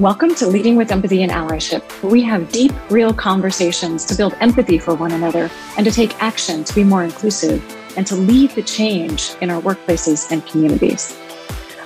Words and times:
Welcome 0.00 0.34
to 0.36 0.46
Leading 0.46 0.76
with 0.76 0.92
Empathy 0.92 1.22
and 1.22 1.30
Allyship, 1.30 1.82
where 2.02 2.10
we 2.10 2.22
have 2.22 2.50
deep, 2.50 2.72
real 2.90 3.12
conversations 3.12 4.06
to 4.06 4.14
build 4.14 4.34
empathy 4.40 4.78
for 4.78 4.94
one 4.94 5.12
another 5.12 5.50
and 5.76 5.84
to 5.84 5.92
take 5.92 6.22
action 6.22 6.64
to 6.64 6.74
be 6.74 6.82
more 6.82 7.04
inclusive 7.04 7.62
and 7.98 8.06
to 8.06 8.16
lead 8.16 8.48
the 8.52 8.62
change 8.62 9.32
in 9.42 9.50
our 9.50 9.60
workplaces 9.60 10.32
and 10.32 10.46
communities. 10.46 11.20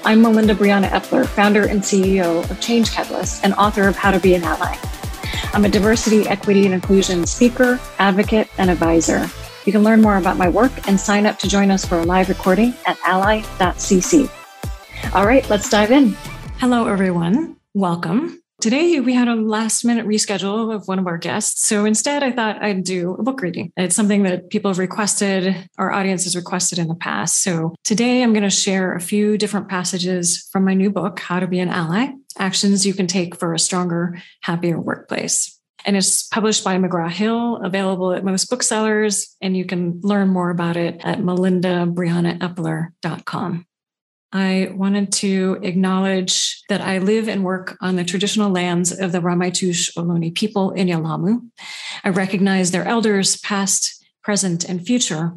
I'm 0.04 0.22
Melinda 0.22 0.54
Briana 0.54 0.86
Epler, 0.90 1.26
founder 1.26 1.66
and 1.66 1.80
CEO 1.80 2.48
of 2.48 2.60
Change 2.60 2.92
Catalyst 2.92 3.44
and 3.44 3.52
author 3.54 3.88
of 3.88 3.96
How 3.96 4.12
to 4.12 4.20
Be 4.20 4.36
an 4.36 4.44
Ally. 4.44 4.76
I'm 5.52 5.64
a 5.64 5.68
diversity, 5.68 6.28
equity, 6.28 6.66
and 6.66 6.74
inclusion 6.74 7.26
speaker, 7.26 7.80
advocate, 7.98 8.48
and 8.58 8.70
advisor. 8.70 9.28
You 9.64 9.72
can 9.72 9.82
learn 9.82 10.00
more 10.00 10.18
about 10.18 10.36
my 10.36 10.48
work 10.48 10.86
and 10.86 11.00
sign 11.00 11.26
up 11.26 11.40
to 11.40 11.48
join 11.48 11.72
us 11.72 11.84
for 11.84 11.98
a 11.98 12.04
live 12.04 12.28
recording 12.28 12.74
at 12.86 12.96
ally.cc. 13.04 14.30
All 15.12 15.26
right, 15.26 15.50
let's 15.50 15.68
dive 15.68 15.90
in. 15.90 16.10
Hello, 16.60 16.86
everyone. 16.86 17.53
Welcome. 17.76 18.40
Today, 18.60 19.00
we 19.00 19.14
had 19.14 19.26
a 19.26 19.34
last 19.34 19.84
minute 19.84 20.06
reschedule 20.06 20.72
of 20.72 20.86
one 20.86 21.00
of 21.00 21.08
our 21.08 21.18
guests. 21.18 21.66
So 21.66 21.84
instead, 21.84 22.22
I 22.22 22.30
thought 22.30 22.62
I'd 22.62 22.84
do 22.84 23.16
a 23.18 23.24
book 23.24 23.42
reading. 23.42 23.72
It's 23.76 23.96
something 23.96 24.22
that 24.22 24.48
people 24.48 24.70
have 24.70 24.78
requested, 24.78 25.68
our 25.76 25.90
audience 25.90 26.22
has 26.22 26.36
requested 26.36 26.78
in 26.78 26.86
the 26.86 26.94
past. 26.94 27.42
So 27.42 27.74
today, 27.82 28.22
I'm 28.22 28.32
going 28.32 28.44
to 28.44 28.50
share 28.50 28.94
a 28.94 29.00
few 29.00 29.36
different 29.36 29.68
passages 29.68 30.48
from 30.52 30.64
my 30.64 30.74
new 30.74 30.88
book, 30.88 31.18
How 31.18 31.40
to 31.40 31.48
Be 31.48 31.58
an 31.58 31.68
Ally 31.68 32.10
Actions 32.38 32.86
You 32.86 32.94
Can 32.94 33.08
Take 33.08 33.34
for 33.34 33.52
a 33.52 33.58
Stronger, 33.58 34.22
Happier 34.42 34.78
Workplace. 34.78 35.60
And 35.84 35.96
it's 35.96 36.28
published 36.28 36.62
by 36.62 36.78
McGraw 36.78 37.10
Hill, 37.10 37.56
available 37.56 38.12
at 38.12 38.24
most 38.24 38.50
booksellers. 38.50 39.34
And 39.40 39.56
you 39.56 39.64
can 39.64 39.98
learn 40.04 40.28
more 40.28 40.50
about 40.50 40.76
it 40.76 41.00
at 41.02 41.18
melindabrianaepler.com. 41.18 43.66
I 44.34 44.72
wanted 44.74 45.12
to 45.12 45.60
acknowledge 45.62 46.64
that 46.68 46.80
I 46.80 46.98
live 46.98 47.28
and 47.28 47.44
work 47.44 47.76
on 47.80 47.94
the 47.94 48.02
traditional 48.02 48.50
lands 48.50 48.90
of 48.90 49.12
the 49.12 49.20
Ramaytush 49.20 49.94
Ohlone 49.96 50.34
people 50.34 50.72
in 50.72 50.88
Yelamu. 50.88 51.40
I 52.02 52.08
recognize 52.08 52.72
their 52.72 52.84
elders, 52.84 53.36
past, 53.36 54.04
present, 54.24 54.64
and 54.64 54.84
future, 54.84 55.34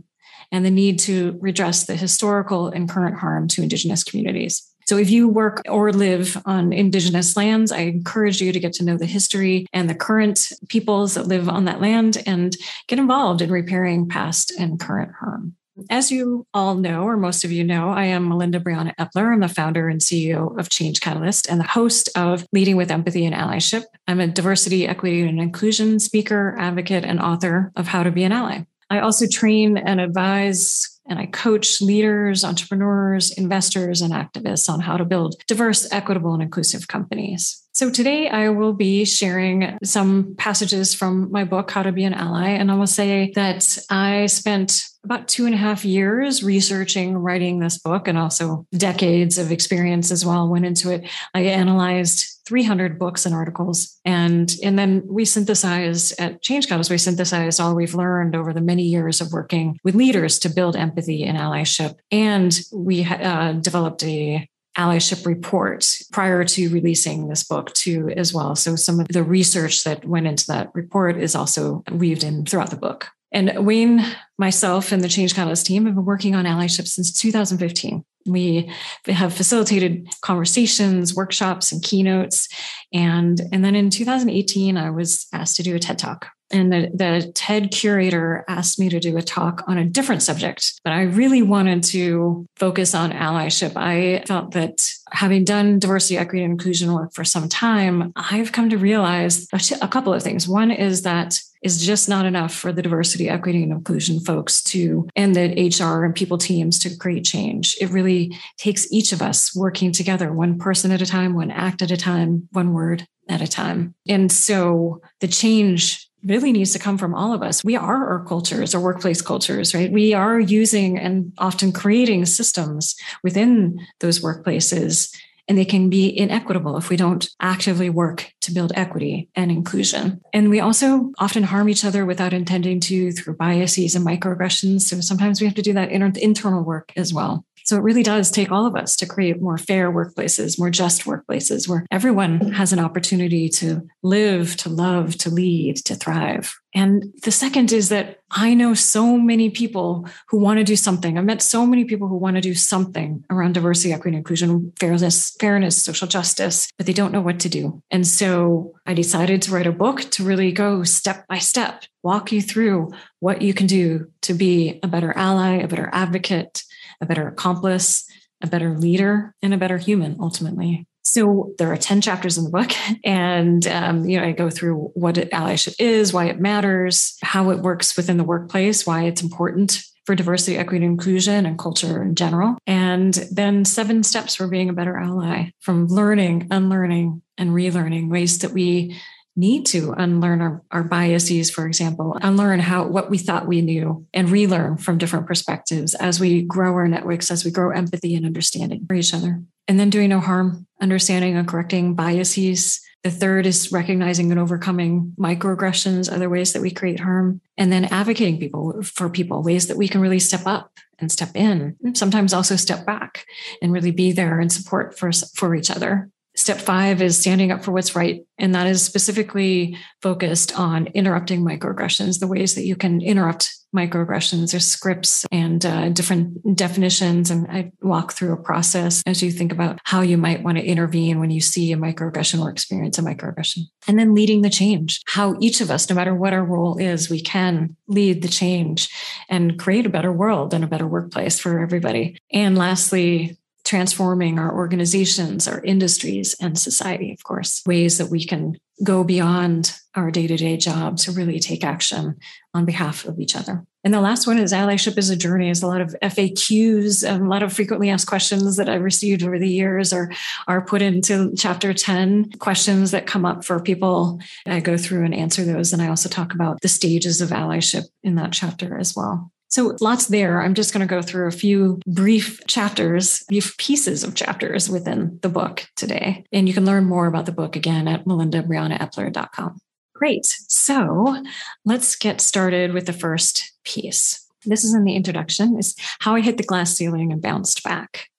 and 0.52 0.66
the 0.66 0.72
need 0.72 0.98
to 1.02 1.38
redress 1.40 1.86
the 1.86 1.96
historical 1.96 2.70
and 2.70 2.90
current 2.90 3.20
harm 3.20 3.48
to 3.50 3.62
Indigenous 3.62 4.04
communities. 4.04 4.64
So, 4.88 4.98
if 4.98 5.12
you 5.12 5.28
work 5.28 5.62
or 5.70 5.92
live 5.92 6.42
on 6.46 6.74
Indigenous 6.74 7.38
lands, 7.38 7.72
I 7.72 7.82
encourage 7.82 8.42
you 8.42 8.52
to 8.52 8.60
get 8.60 8.74
to 8.74 8.86
know 8.86 8.98
the 8.98 9.06
history 9.06 9.68
and 9.74 9.88
the 9.88 9.96
current 9.96 10.52
peoples 10.70 11.14
that 11.14 11.28
live 11.28 11.50
on 11.50 11.66
that 11.66 11.82
land 11.82 12.24
and 12.26 12.56
get 12.88 12.98
involved 12.98 13.42
in 13.44 13.52
repairing 13.52 14.08
past 14.08 14.52
and 14.58 14.80
current 14.80 15.12
harm. 15.20 15.56
As 15.90 16.12
you 16.12 16.46
all 16.54 16.76
know, 16.76 17.04
or 17.04 17.18
most 17.18 17.44
of 17.44 17.52
you 17.52 17.64
know, 17.64 17.90
I 17.90 18.06
am 18.06 18.28
Melinda 18.28 18.60
Briana 18.60 18.96
Epler. 18.96 19.32
I'm 19.32 19.42
the 19.42 19.48
founder 19.48 19.88
and 19.88 20.02
CEO 20.02 20.58
of 20.60 20.70
Change 20.70 21.02
Catalyst 21.02 21.48
and 21.48 21.60
the 21.60 21.68
host 21.68 22.10
of 22.16 22.46
Leading 22.52 22.78
with 22.78 22.92
Empathy 22.92 23.26
and 23.26 23.36
Allyship. 23.36 23.84
I'm 24.08 24.20
a 24.20 24.28
diversity, 24.28 24.88
equity, 24.88 25.22
and 25.22 25.40
inclusion 25.40 26.00
speaker, 26.00 26.56
advocate, 26.58 27.06
and 27.06 27.20
author 27.20 27.72
of 27.76 27.88
How 27.88 28.04
to 28.04 28.12
Be 28.12 28.24
an 28.24 28.32
Ally. 28.32 28.64
I 28.90 29.00
also 29.00 29.28
train 29.28 29.78
and 29.78 30.00
advise 30.00 30.98
and 31.10 31.20
I 31.20 31.26
coach 31.28 31.82
leaders, 31.82 32.44
entrepreneurs, 32.44 33.32
investors, 33.32 34.02
and 34.02 34.14
activists 34.14 34.70
on 34.70 34.82
how 34.82 34.98
to 34.98 35.06
build 35.06 35.36
diverse, 35.48 35.88
equitable, 35.92 36.34
and 36.34 36.44
inclusive 36.44 36.88
companies. 36.88 37.64
So 37.72 37.90
today 37.90 38.28
I 38.28 38.50
will 38.50 38.74
be 38.74 39.06
sharing 39.06 39.78
some 39.84 40.36
passages 40.38 40.94
from 40.94 41.32
my 41.32 41.44
book, 41.44 41.72
How 41.72 41.84
to 41.84 41.92
Be 41.92 42.04
an 42.04 42.14
Ally. 42.14 42.50
And 42.50 42.72
I 42.72 42.76
will 42.76 42.88
say 42.88 43.32
that 43.36 43.78
I 43.90 44.26
spent 44.26 44.84
about 45.08 45.30
two 45.30 45.46
and 45.46 45.56
a 45.56 45.58
half 45.58 45.86
years 45.86 46.44
researching, 46.44 47.18
writing 47.18 47.60
this 47.60 47.78
book, 47.78 48.10
and 48.10 48.18
also 48.18 48.68
decades 48.74 49.38
of 49.38 49.54
experience 49.54 50.12
as 50.12 50.26
well 50.26 50.50
went 50.50 50.66
into 50.66 50.92
it. 50.92 51.10
I 51.34 51.44
analyzed 51.44 52.42
300 52.46 53.00
books 53.00 53.26
and 53.26 53.34
articles. 53.34 53.98
And, 54.04 54.54
and 54.62 54.78
then 54.78 55.04
we 55.06 55.24
synthesized 55.24 56.20
at 56.20 56.42
Change 56.42 56.68
Catalyst, 56.68 56.92
we 56.92 56.98
synthesized 56.98 57.62
all 57.62 57.74
we've 57.74 57.96
learned 57.96 58.36
over 58.36 58.52
the 58.52 58.60
many 58.60 58.84
years 58.84 59.22
of 59.22 59.32
working 59.32 59.80
with 59.82 59.96
leaders 59.96 60.40
to 60.40 60.50
build 60.50 60.76
empathy 60.76 61.24
and 61.24 61.38
allyship. 61.38 61.96
And 62.12 62.60
we 62.74 63.06
uh, 63.06 63.54
developed 63.54 64.04
a 64.04 64.50
allyship 64.78 65.26
report 65.26 65.90
prior 66.12 66.44
to 66.44 66.70
releasing 66.70 67.30
this 67.30 67.44
book 67.44 67.74
too 67.74 68.10
as 68.10 68.32
well 68.32 68.56
so 68.56 68.76
some 68.76 69.00
of 69.00 69.08
the 69.08 69.24
research 69.24 69.84
that 69.84 70.06
went 70.06 70.28
into 70.28 70.46
that 70.46 70.70
report 70.76 71.18
is 71.18 71.34
also 71.34 71.84
weaved 71.92 72.24
in 72.24 72.46
throughout 72.46 72.70
the 72.70 72.78
book 72.78 73.08
and 73.32 73.66
wayne 73.66 74.06
myself 74.38 74.92
and 74.92 75.04
the 75.04 75.10
change 75.10 75.34
catalyst 75.34 75.66
team 75.66 75.86
have 75.86 75.96
been 75.96 76.06
working 76.06 76.36
on 76.36 76.46
allyship 76.46 76.88
since 76.88 77.12
2015 77.12 78.04
we 78.28 78.72
have 79.06 79.34
facilitated 79.34 80.08
conversations 80.22 81.16
workshops 81.16 81.72
and 81.72 81.82
keynotes. 81.82 82.48
And 82.94 83.42
and 83.52 83.64
then 83.64 83.76
in 83.76 83.90
2018 83.90 84.78
i 84.78 84.90
was 84.90 85.28
asked 85.34 85.56
to 85.58 85.64
do 85.64 85.76
a 85.76 85.80
ted 85.80 85.98
talk. 85.98 86.28
And 86.50 86.72
the, 86.72 86.90
the 86.94 87.30
ted 87.36 87.72
curator 87.72 88.46
asked 88.48 88.80
me 88.80 88.88
to 88.88 89.02
do 89.02 89.18
a 89.18 89.22
talk 89.22 89.66
on 89.68 89.78
a 89.78 89.84
different 89.84 90.22
subject 90.22 90.80
but 90.84 90.94
i 90.94 91.02
really 91.02 91.42
wanted 91.42 91.84
to 91.84 92.46
focus 92.56 92.94
on 92.94 93.12
allyship. 93.12 93.74
I 93.76 94.24
felt 94.26 94.52
that 94.52 94.88
having 95.12 95.44
done 95.44 95.80
diversity 95.80 96.18
equity 96.18 96.44
and 96.44 96.52
inclusion 96.52 96.94
work 96.94 97.14
for 97.14 97.24
some 97.24 97.50
time 97.50 98.12
i've 98.16 98.52
come 98.52 98.70
to 98.70 98.78
realize 98.78 99.48
a 99.82 99.88
couple 99.88 100.14
of 100.14 100.24
things. 100.24 100.48
One 100.48 100.72
is 100.72 101.04
that 101.04 101.40
is 101.62 101.86
just 101.86 102.08
not 102.08 102.26
enough 102.26 102.54
for 102.54 102.72
the 102.72 102.82
diversity, 102.82 103.30
equity, 103.30 103.64
and 103.64 103.72
inclusion 103.72 104.20
folks 104.20 104.62
to, 104.64 105.08
and 105.16 105.36
the 105.36 105.70
HR 105.70 106.04
and 106.04 106.16
people 106.16 106.38
teams 106.38 106.80
to 106.80 106.96
create 106.98 107.26
change. 107.26 107.76
It 107.82 107.90
really 107.90 108.36
takes 108.58 108.92
each 108.92 109.12
of 109.12 109.22
us 109.22 109.56
working 109.56 109.92
together, 109.92 110.32
one 110.32 110.58
person 110.58 110.92
at 110.92 111.02
a 111.02 111.06
time, 111.06 111.34
one 111.34 111.52
act 111.52 111.82
at 111.82 111.92
a 111.92 111.98
time, 111.98 112.48
one 112.52 112.74
word 112.74 113.08
at 113.30 113.42
a 113.42 113.48
time. 113.48 113.96
And 114.08 114.32
so 114.32 115.02
the 115.20 115.28
change 115.28 116.08
really 116.26 116.52
needs 116.52 116.74
to 116.74 116.80
come 116.80 116.98
from 116.98 117.14
all 117.14 117.34
of 117.34 117.44
us. 117.44 117.64
We 117.64 117.76
are 117.76 118.08
our 118.08 118.26
cultures, 118.26 118.74
our 118.74 118.82
workplace 118.82 119.22
cultures, 119.22 119.74
right? 119.74 119.92
We 119.92 120.14
are 120.14 120.40
using 120.40 120.98
and 120.98 121.32
often 121.38 121.72
creating 121.72 122.26
systems 122.26 122.96
within 123.24 123.80
those 124.00 124.20
workplaces 124.20 125.16
and 125.48 125.58
they 125.58 125.66
can 125.66 125.90
be 125.90 126.18
inequitable 126.18 126.78
if 126.78 126.90
we 126.90 126.98
don't 126.98 127.30
actively 127.42 127.90
work 127.90 128.34
to 128.42 128.52
build 128.52 128.72
equity 128.76 129.30
and 129.36 129.52
inclusion. 129.52 130.22
And 130.34 130.50
we 130.50 130.60
also 130.60 131.12
often 131.18 131.44
harm 131.44 131.70
each 131.70 131.86
other 131.86 132.06
without 132.06 132.34
intending 132.34 132.80
to 132.82 133.12
through 133.12 133.38
biases 133.38 133.96
and 133.96 134.06
microaggressions. 134.06 134.82
So 134.82 135.00
sometimes 135.02 135.40
we 135.40 135.48
have 135.48 135.56
to 135.56 135.62
do 135.62 135.74
that 135.74 135.92
inter- 135.92 136.20
internal 136.20 136.64
work 136.64 136.92
as 136.96 137.14
well. 137.14 137.46
So 137.68 137.76
it 137.76 137.84
really 137.84 138.02
does 138.02 138.32
take 138.32 138.50
all 138.50 138.66
of 138.66 138.78
us 138.78 138.96
to 138.96 139.06
create 139.06 139.42
more 139.42 139.58
fair 139.58 139.92
workplaces, 139.92 140.58
more 140.58 140.70
just 140.70 141.04
workplaces 141.04 141.68
where 141.68 141.86
everyone 141.92 142.54
has 142.54 142.72
an 142.72 142.80
opportunity 142.80 143.50
to 143.50 143.86
live, 144.02 144.56
to 144.58 144.70
love, 144.70 145.18
to 145.18 145.30
lead, 145.30 145.76
to 145.84 145.96
thrive. 145.96 146.56
And 146.74 147.12
the 147.24 147.32
second 147.32 147.74
is 147.74 147.90
that 147.90 148.20
I 148.32 148.54
know 148.54 148.74
so 148.74 149.18
many 149.18 149.50
people 149.50 150.08
who 150.30 150.38
want 150.38 150.60
to 150.60 150.64
do 150.64 150.78
something. 150.78 151.18
I've 151.18 151.26
met 151.26 151.42
so 151.42 151.66
many 151.66 151.84
people 151.84 152.08
who 152.08 152.16
want 152.16 152.36
to 152.38 152.42
do 152.42 152.54
something 152.54 153.26
around 153.30 153.56
diversity, 153.56 153.92
equity, 153.92 154.16
and 154.16 154.18
inclusion, 154.18 154.72
fairness, 154.80 155.36
fairness, 155.38 155.82
social 155.84 156.08
justice, 156.08 156.70
but 156.78 156.86
they 156.86 156.94
don't 156.94 157.12
know 157.12 157.20
what 157.20 157.42
to 157.42 157.50
do. 157.50 157.82
And 157.92 158.08
so 158.08 158.76
I 158.86 158.94
decided 158.94 159.42
to 159.42 159.52
write 159.52 159.68
a 159.68 159.74
book 159.74 160.02
to 160.12 160.24
really 160.24 160.54
go 160.54 160.84
step 160.84 161.28
by 161.28 161.40
step, 161.40 161.84
walk 162.02 162.32
you 162.32 162.42
through 162.42 162.94
what 163.20 163.42
you 163.42 163.54
can 163.54 163.68
do 163.68 164.10
to 164.22 164.34
be 164.34 164.80
a 164.84 164.88
better 164.88 165.12
ally, 165.18 165.56
a 165.56 165.68
better 165.68 165.90
advocate, 165.92 166.64
a 167.02 167.06
better 167.06 167.28
accomplice, 167.28 168.08
a 168.42 168.48
better 168.48 168.78
leader, 168.78 169.34
and 169.42 169.54
a 169.54 169.58
better 169.58 169.78
human 169.78 170.18
ultimately. 170.20 170.88
So 171.04 171.54
there 171.58 171.72
are 171.72 171.78
10 171.78 172.02
chapters 172.02 172.38
in 172.38 172.44
the 172.44 172.50
book. 172.50 172.72
And, 173.06 173.66
um, 173.68 174.06
you 174.06 174.20
know, 174.20 174.26
I 174.26 174.32
go 174.34 174.50
through 174.50 174.92
what 174.94 175.16
allyship 175.16 175.76
is, 175.80 176.12
why 176.12 176.26
it 176.26 176.40
matters, 176.40 177.18
how 177.22 177.52
it 177.52 177.60
works 177.60 177.96
within 177.96 178.18
the 178.18 178.24
workplace, 178.24 178.86
why 178.86 179.04
it's 179.04 179.22
important 179.22 179.82
for 180.06 180.16
diversity, 180.16 180.58
equity, 180.58 180.86
and 180.86 180.94
inclusion 180.94 181.46
and 181.46 181.60
culture 181.60 182.02
in 182.02 182.16
general. 182.16 182.58
And 182.66 183.14
then 183.32 183.66
seven 183.66 184.04
steps 184.04 184.36
for 184.36 184.48
being 184.48 184.70
a 184.70 184.74
better 184.74 184.98
ally 184.98 185.52
from 185.60 185.88
learning, 185.88 186.48
unlearning, 186.52 187.22
and 187.38 187.52
relearning 187.52 188.10
ways 188.10 188.40
that 188.40 188.52
we 188.52 188.98
need 189.38 189.66
to 189.68 189.94
unlearn 189.94 190.42
our, 190.42 190.64
our 190.72 190.84
biases, 190.84 191.50
for 191.50 191.68
example, 191.68 192.18
unlearn 192.22 192.60
how 192.60 192.88
what 192.88 193.10
we 193.10 193.18
thought 193.18 193.48
we 193.48 193.62
knew 193.62 194.06
and 194.14 194.30
relearn 194.30 194.78
from 194.78 194.98
different 194.98 195.28
perspectives 195.28 195.94
as 195.96 196.20
we 196.20 196.42
grow 196.42 196.74
our 196.74 196.88
networks, 196.88 197.30
as 197.30 197.46
we 197.46 197.52
grow 197.52 197.72
empathy 197.72 198.16
and 198.16 198.26
understanding 198.26 198.84
for 198.88 198.96
each 198.96 199.14
other. 199.14 199.42
And 199.68 199.80
then 199.80 199.92
doing 199.92 200.10
no 200.10 200.20
harm, 200.20 200.66
understanding 200.82 201.38
and 201.38 201.48
correcting 201.48 201.94
biases. 201.94 202.82
The 203.04 203.12
third 203.12 203.46
is 203.46 203.72
recognizing 203.72 204.32
and 204.32 204.40
overcoming 204.40 205.14
microaggressions, 205.20 206.12
other 206.12 206.30
ways 206.30 206.54
that 206.54 206.62
we 206.62 206.72
create 206.72 207.00
harm, 207.00 207.42
and 207.58 207.72
then 207.72 207.86
advocating 207.86 208.40
people 208.40 208.82
for 208.82 209.08
people, 209.10 209.44
ways 209.44 209.68
that 209.68 209.78
we 209.78 209.88
can 209.88 210.02
really 210.02 210.20
step 210.20 210.48
up 210.48 210.72
and 211.00 211.12
step 211.12 211.36
in, 211.36 211.76
sometimes 211.94 212.34
also 212.34 212.56
step 212.56 212.86
back 212.86 213.26
and 213.62 213.72
really 213.72 213.92
be 213.92 214.12
there 214.12 214.40
and 214.40 214.52
support 214.52 214.98
for, 214.98 215.12
for 215.12 215.54
each 215.54 215.70
other. 215.70 216.10
Step 216.38 216.62
five 216.62 217.02
is 217.02 217.18
standing 217.18 217.52
up 217.52 217.64
for 217.64 217.72
what's 217.72 217.96
right. 217.96 218.24
And 218.38 218.54
that 218.54 218.68
is 218.68 218.86
specifically 218.86 219.76
focused 220.04 220.58
on 220.58 220.86
interrupting 220.88 221.42
microaggressions, 221.44 222.20
the 222.20 222.28
ways 222.28 222.54
that 222.54 222.66
you 222.66 222.76
can 222.76 223.02
interrupt 223.02 223.52
microaggressions. 223.76 224.52
There's 224.52 224.66
scripts 224.66 225.26
and 225.32 225.66
uh, 225.66 225.90
different 225.90 226.56
definitions. 226.56 227.32
And 227.32 227.48
I 227.50 227.72
walk 227.82 228.14
through 228.14 228.34
a 228.34 228.42
process 228.42 229.02
as 229.08 229.24
you 229.24 229.32
think 229.32 229.52
about 229.52 229.80
how 229.84 230.02
you 230.02 230.18
might 230.18 230.44
want 230.44 230.60
to 230.60 230.64
intervene 230.64 231.20
when 231.20 231.32
you 231.32 231.42
see 231.42 231.72
a 231.72 231.78
microaggression 231.78 232.40
or 232.40 232.52
experience 232.52 233.00
a 233.00 233.02
microaggression. 233.02 233.64
And 233.88 233.98
then 233.98 234.14
leading 234.14 234.44
the 234.44 234.50
change, 234.52 235.02
how 235.08 235.36
each 235.40 235.60
of 235.60 235.72
us, 235.72 235.90
no 235.90 235.96
matter 235.96 236.14
what 236.14 236.34
our 236.34 236.46
role 236.46 236.78
is, 236.78 237.10
we 237.10 237.20
can 237.20 237.76
lead 237.88 238.22
the 238.22 238.28
change 238.28 238.90
and 239.28 239.58
create 239.58 239.88
a 239.88 239.90
better 239.90 240.14
world 240.14 240.54
and 240.54 240.64
a 240.64 240.68
better 240.68 240.88
workplace 240.88 241.40
for 241.40 241.60
everybody. 241.60 242.20
And 242.32 242.58
lastly, 242.58 243.38
transforming 243.68 244.40
our 244.40 244.54
organizations, 244.56 245.48
our 245.48 245.62
industries, 245.62 246.36
and 246.40 246.58
society, 246.58 247.12
of 247.12 247.24
course, 247.24 247.62
ways 247.66 247.98
that 247.98 248.10
we 248.10 248.26
can 248.26 248.58
go 248.84 249.04
beyond 249.04 249.74
our 249.96 250.12
day 250.12 250.28
to 250.28 250.38
day 250.38 250.56
job 250.56 250.98
to 250.98 251.12
really 251.12 251.40
take 251.40 251.64
action 251.64 252.16
on 252.54 252.64
behalf 252.64 253.06
of 253.06 253.20
each 253.20 253.36
other. 253.36 253.66
And 253.84 253.94
the 253.94 254.02
last 254.02 254.28
one 254.28 254.38
is 254.38 254.54
allyship 254.54 254.98
is 254.98 255.10
a 255.10 255.16
journey. 255.16 255.50
Is 255.50 255.64
a 255.64 255.68
lot 255.68 255.82
of 255.82 255.96
FAQs 256.02 257.08
and 257.08 257.26
a 257.26 257.30
lot 257.30 257.44
of 257.44 257.54
frequently 257.54 257.90
asked 257.90 258.08
questions 258.08 258.58
that 258.58 258.70
I've 258.70 258.84
received 258.84 259.24
over 259.24 259.40
the 259.40 259.50
years 259.50 259.94
are, 259.94 260.12
are 260.48 260.62
put 260.62 260.82
into 260.82 261.34
chapter 261.36 261.74
10 261.74 262.32
questions 262.34 262.92
that 262.92 263.08
come 263.08 263.26
up 263.26 263.44
for 263.44 263.60
people. 263.60 264.20
I 264.46 264.60
go 264.60 264.78
through 264.78 265.06
and 265.06 265.16
answer 265.16 265.44
those. 265.44 265.74
And 265.74 265.82
I 265.82 265.88
also 265.88 266.10
talk 266.10 266.34
about 266.34 266.62
the 266.62 266.68
stages 266.68 267.22
of 267.22 267.30
allyship 267.30 267.86
in 268.04 268.16
that 268.16 268.34
chapter 268.34 268.78
as 268.78 268.96
well. 268.96 269.32
So 269.50 269.78
lots 269.80 270.08
there. 270.08 270.42
I'm 270.42 270.54
just 270.54 270.74
going 270.74 270.86
to 270.86 270.94
go 270.94 271.02
through 271.02 271.28
a 271.28 271.32
few 271.32 271.80
brief 271.88 272.46
chapters, 272.48 273.24
brief 273.28 273.58
pieces 273.58 274.04
of 274.04 274.16
chapters 274.16 274.70
within 274.70 275.20
the 275.22 275.30
book 275.30 275.68
today. 275.76 276.26
And 276.32 276.48
you 276.48 276.54
can 276.54 276.66
learn 276.66 276.86
more 276.86 277.08
about 277.08 277.26
the 277.26 277.32
book 277.32 277.56
again 277.56 277.88
at 277.88 278.06
melindabrianaepler.com. 278.06 279.60
Great. 279.96 280.26
So 280.26 281.24
let's 281.66 281.96
get 281.96 282.22
started 282.22 282.74
with 282.74 282.86
the 282.86 282.94
first 282.94 283.54
piece. 283.64 284.26
This 284.46 284.64
is 284.64 284.74
in 284.74 284.84
the 284.84 284.96
introduction 284.96 285.58
is 285.58 285.76
how 286.00 286.14
I 286.16 286.22
hit 286.22 286.38
the 286.38 286.44
glass 286.44 286.74
ceiling 286.74 287.12
and 287.12 287.22
bounced 287.22 287.64
back. 287.64 288.10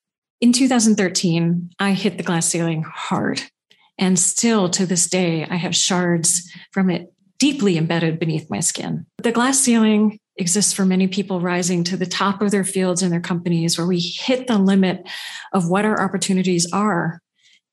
In 0.40 0.52
2013, 0.52 1.70
I 1.78 1.92
hit 1.92 2.16
the 2.16 2.24
glass 2.24 2.46
ceiling 2.46 2.84
hard. 2.86 3.42
And 3.98 4.18
still 4.18 4.68
to 4.70 4.86
this 4.86 5.08
day, 5.08 5.44
I 5.48 5.56
have 5.56 5.74
shards 5.74 6.50
from 6.72 6.90
it 6.90 7.12
deeply 7.38 7.76
embedded 7.76 8.18
beneath 8.18 8.50
my 8.50 8.60
skin. 8.60 9.06
The 9.22 9.32
glass 9.32 9.58
ceiling 9.60 10.18
exists 10.38 10.72
for 10.72 10.84
many 10.84 11.08
people 11.08 11.40
rising 11.40 11.84
to 11.84 11.96
the 11.96 12.06
top 12.06 12.40
of 12.40 12.50
their 12.50 12.64
fields 12.64 13.02
and 13.02 13.12
their 13.12 13.20
companies 13.20 13.76
where 13.76 13.86
we 13.86 13.98
hit 13.98 14.46
the 14.46 14.58
limit 14.58 15.06
of 15.52 15.68
what 15.68 15.84
our 15.84 16.00
opportunities 16.00 16.72
are, 16.72 17.20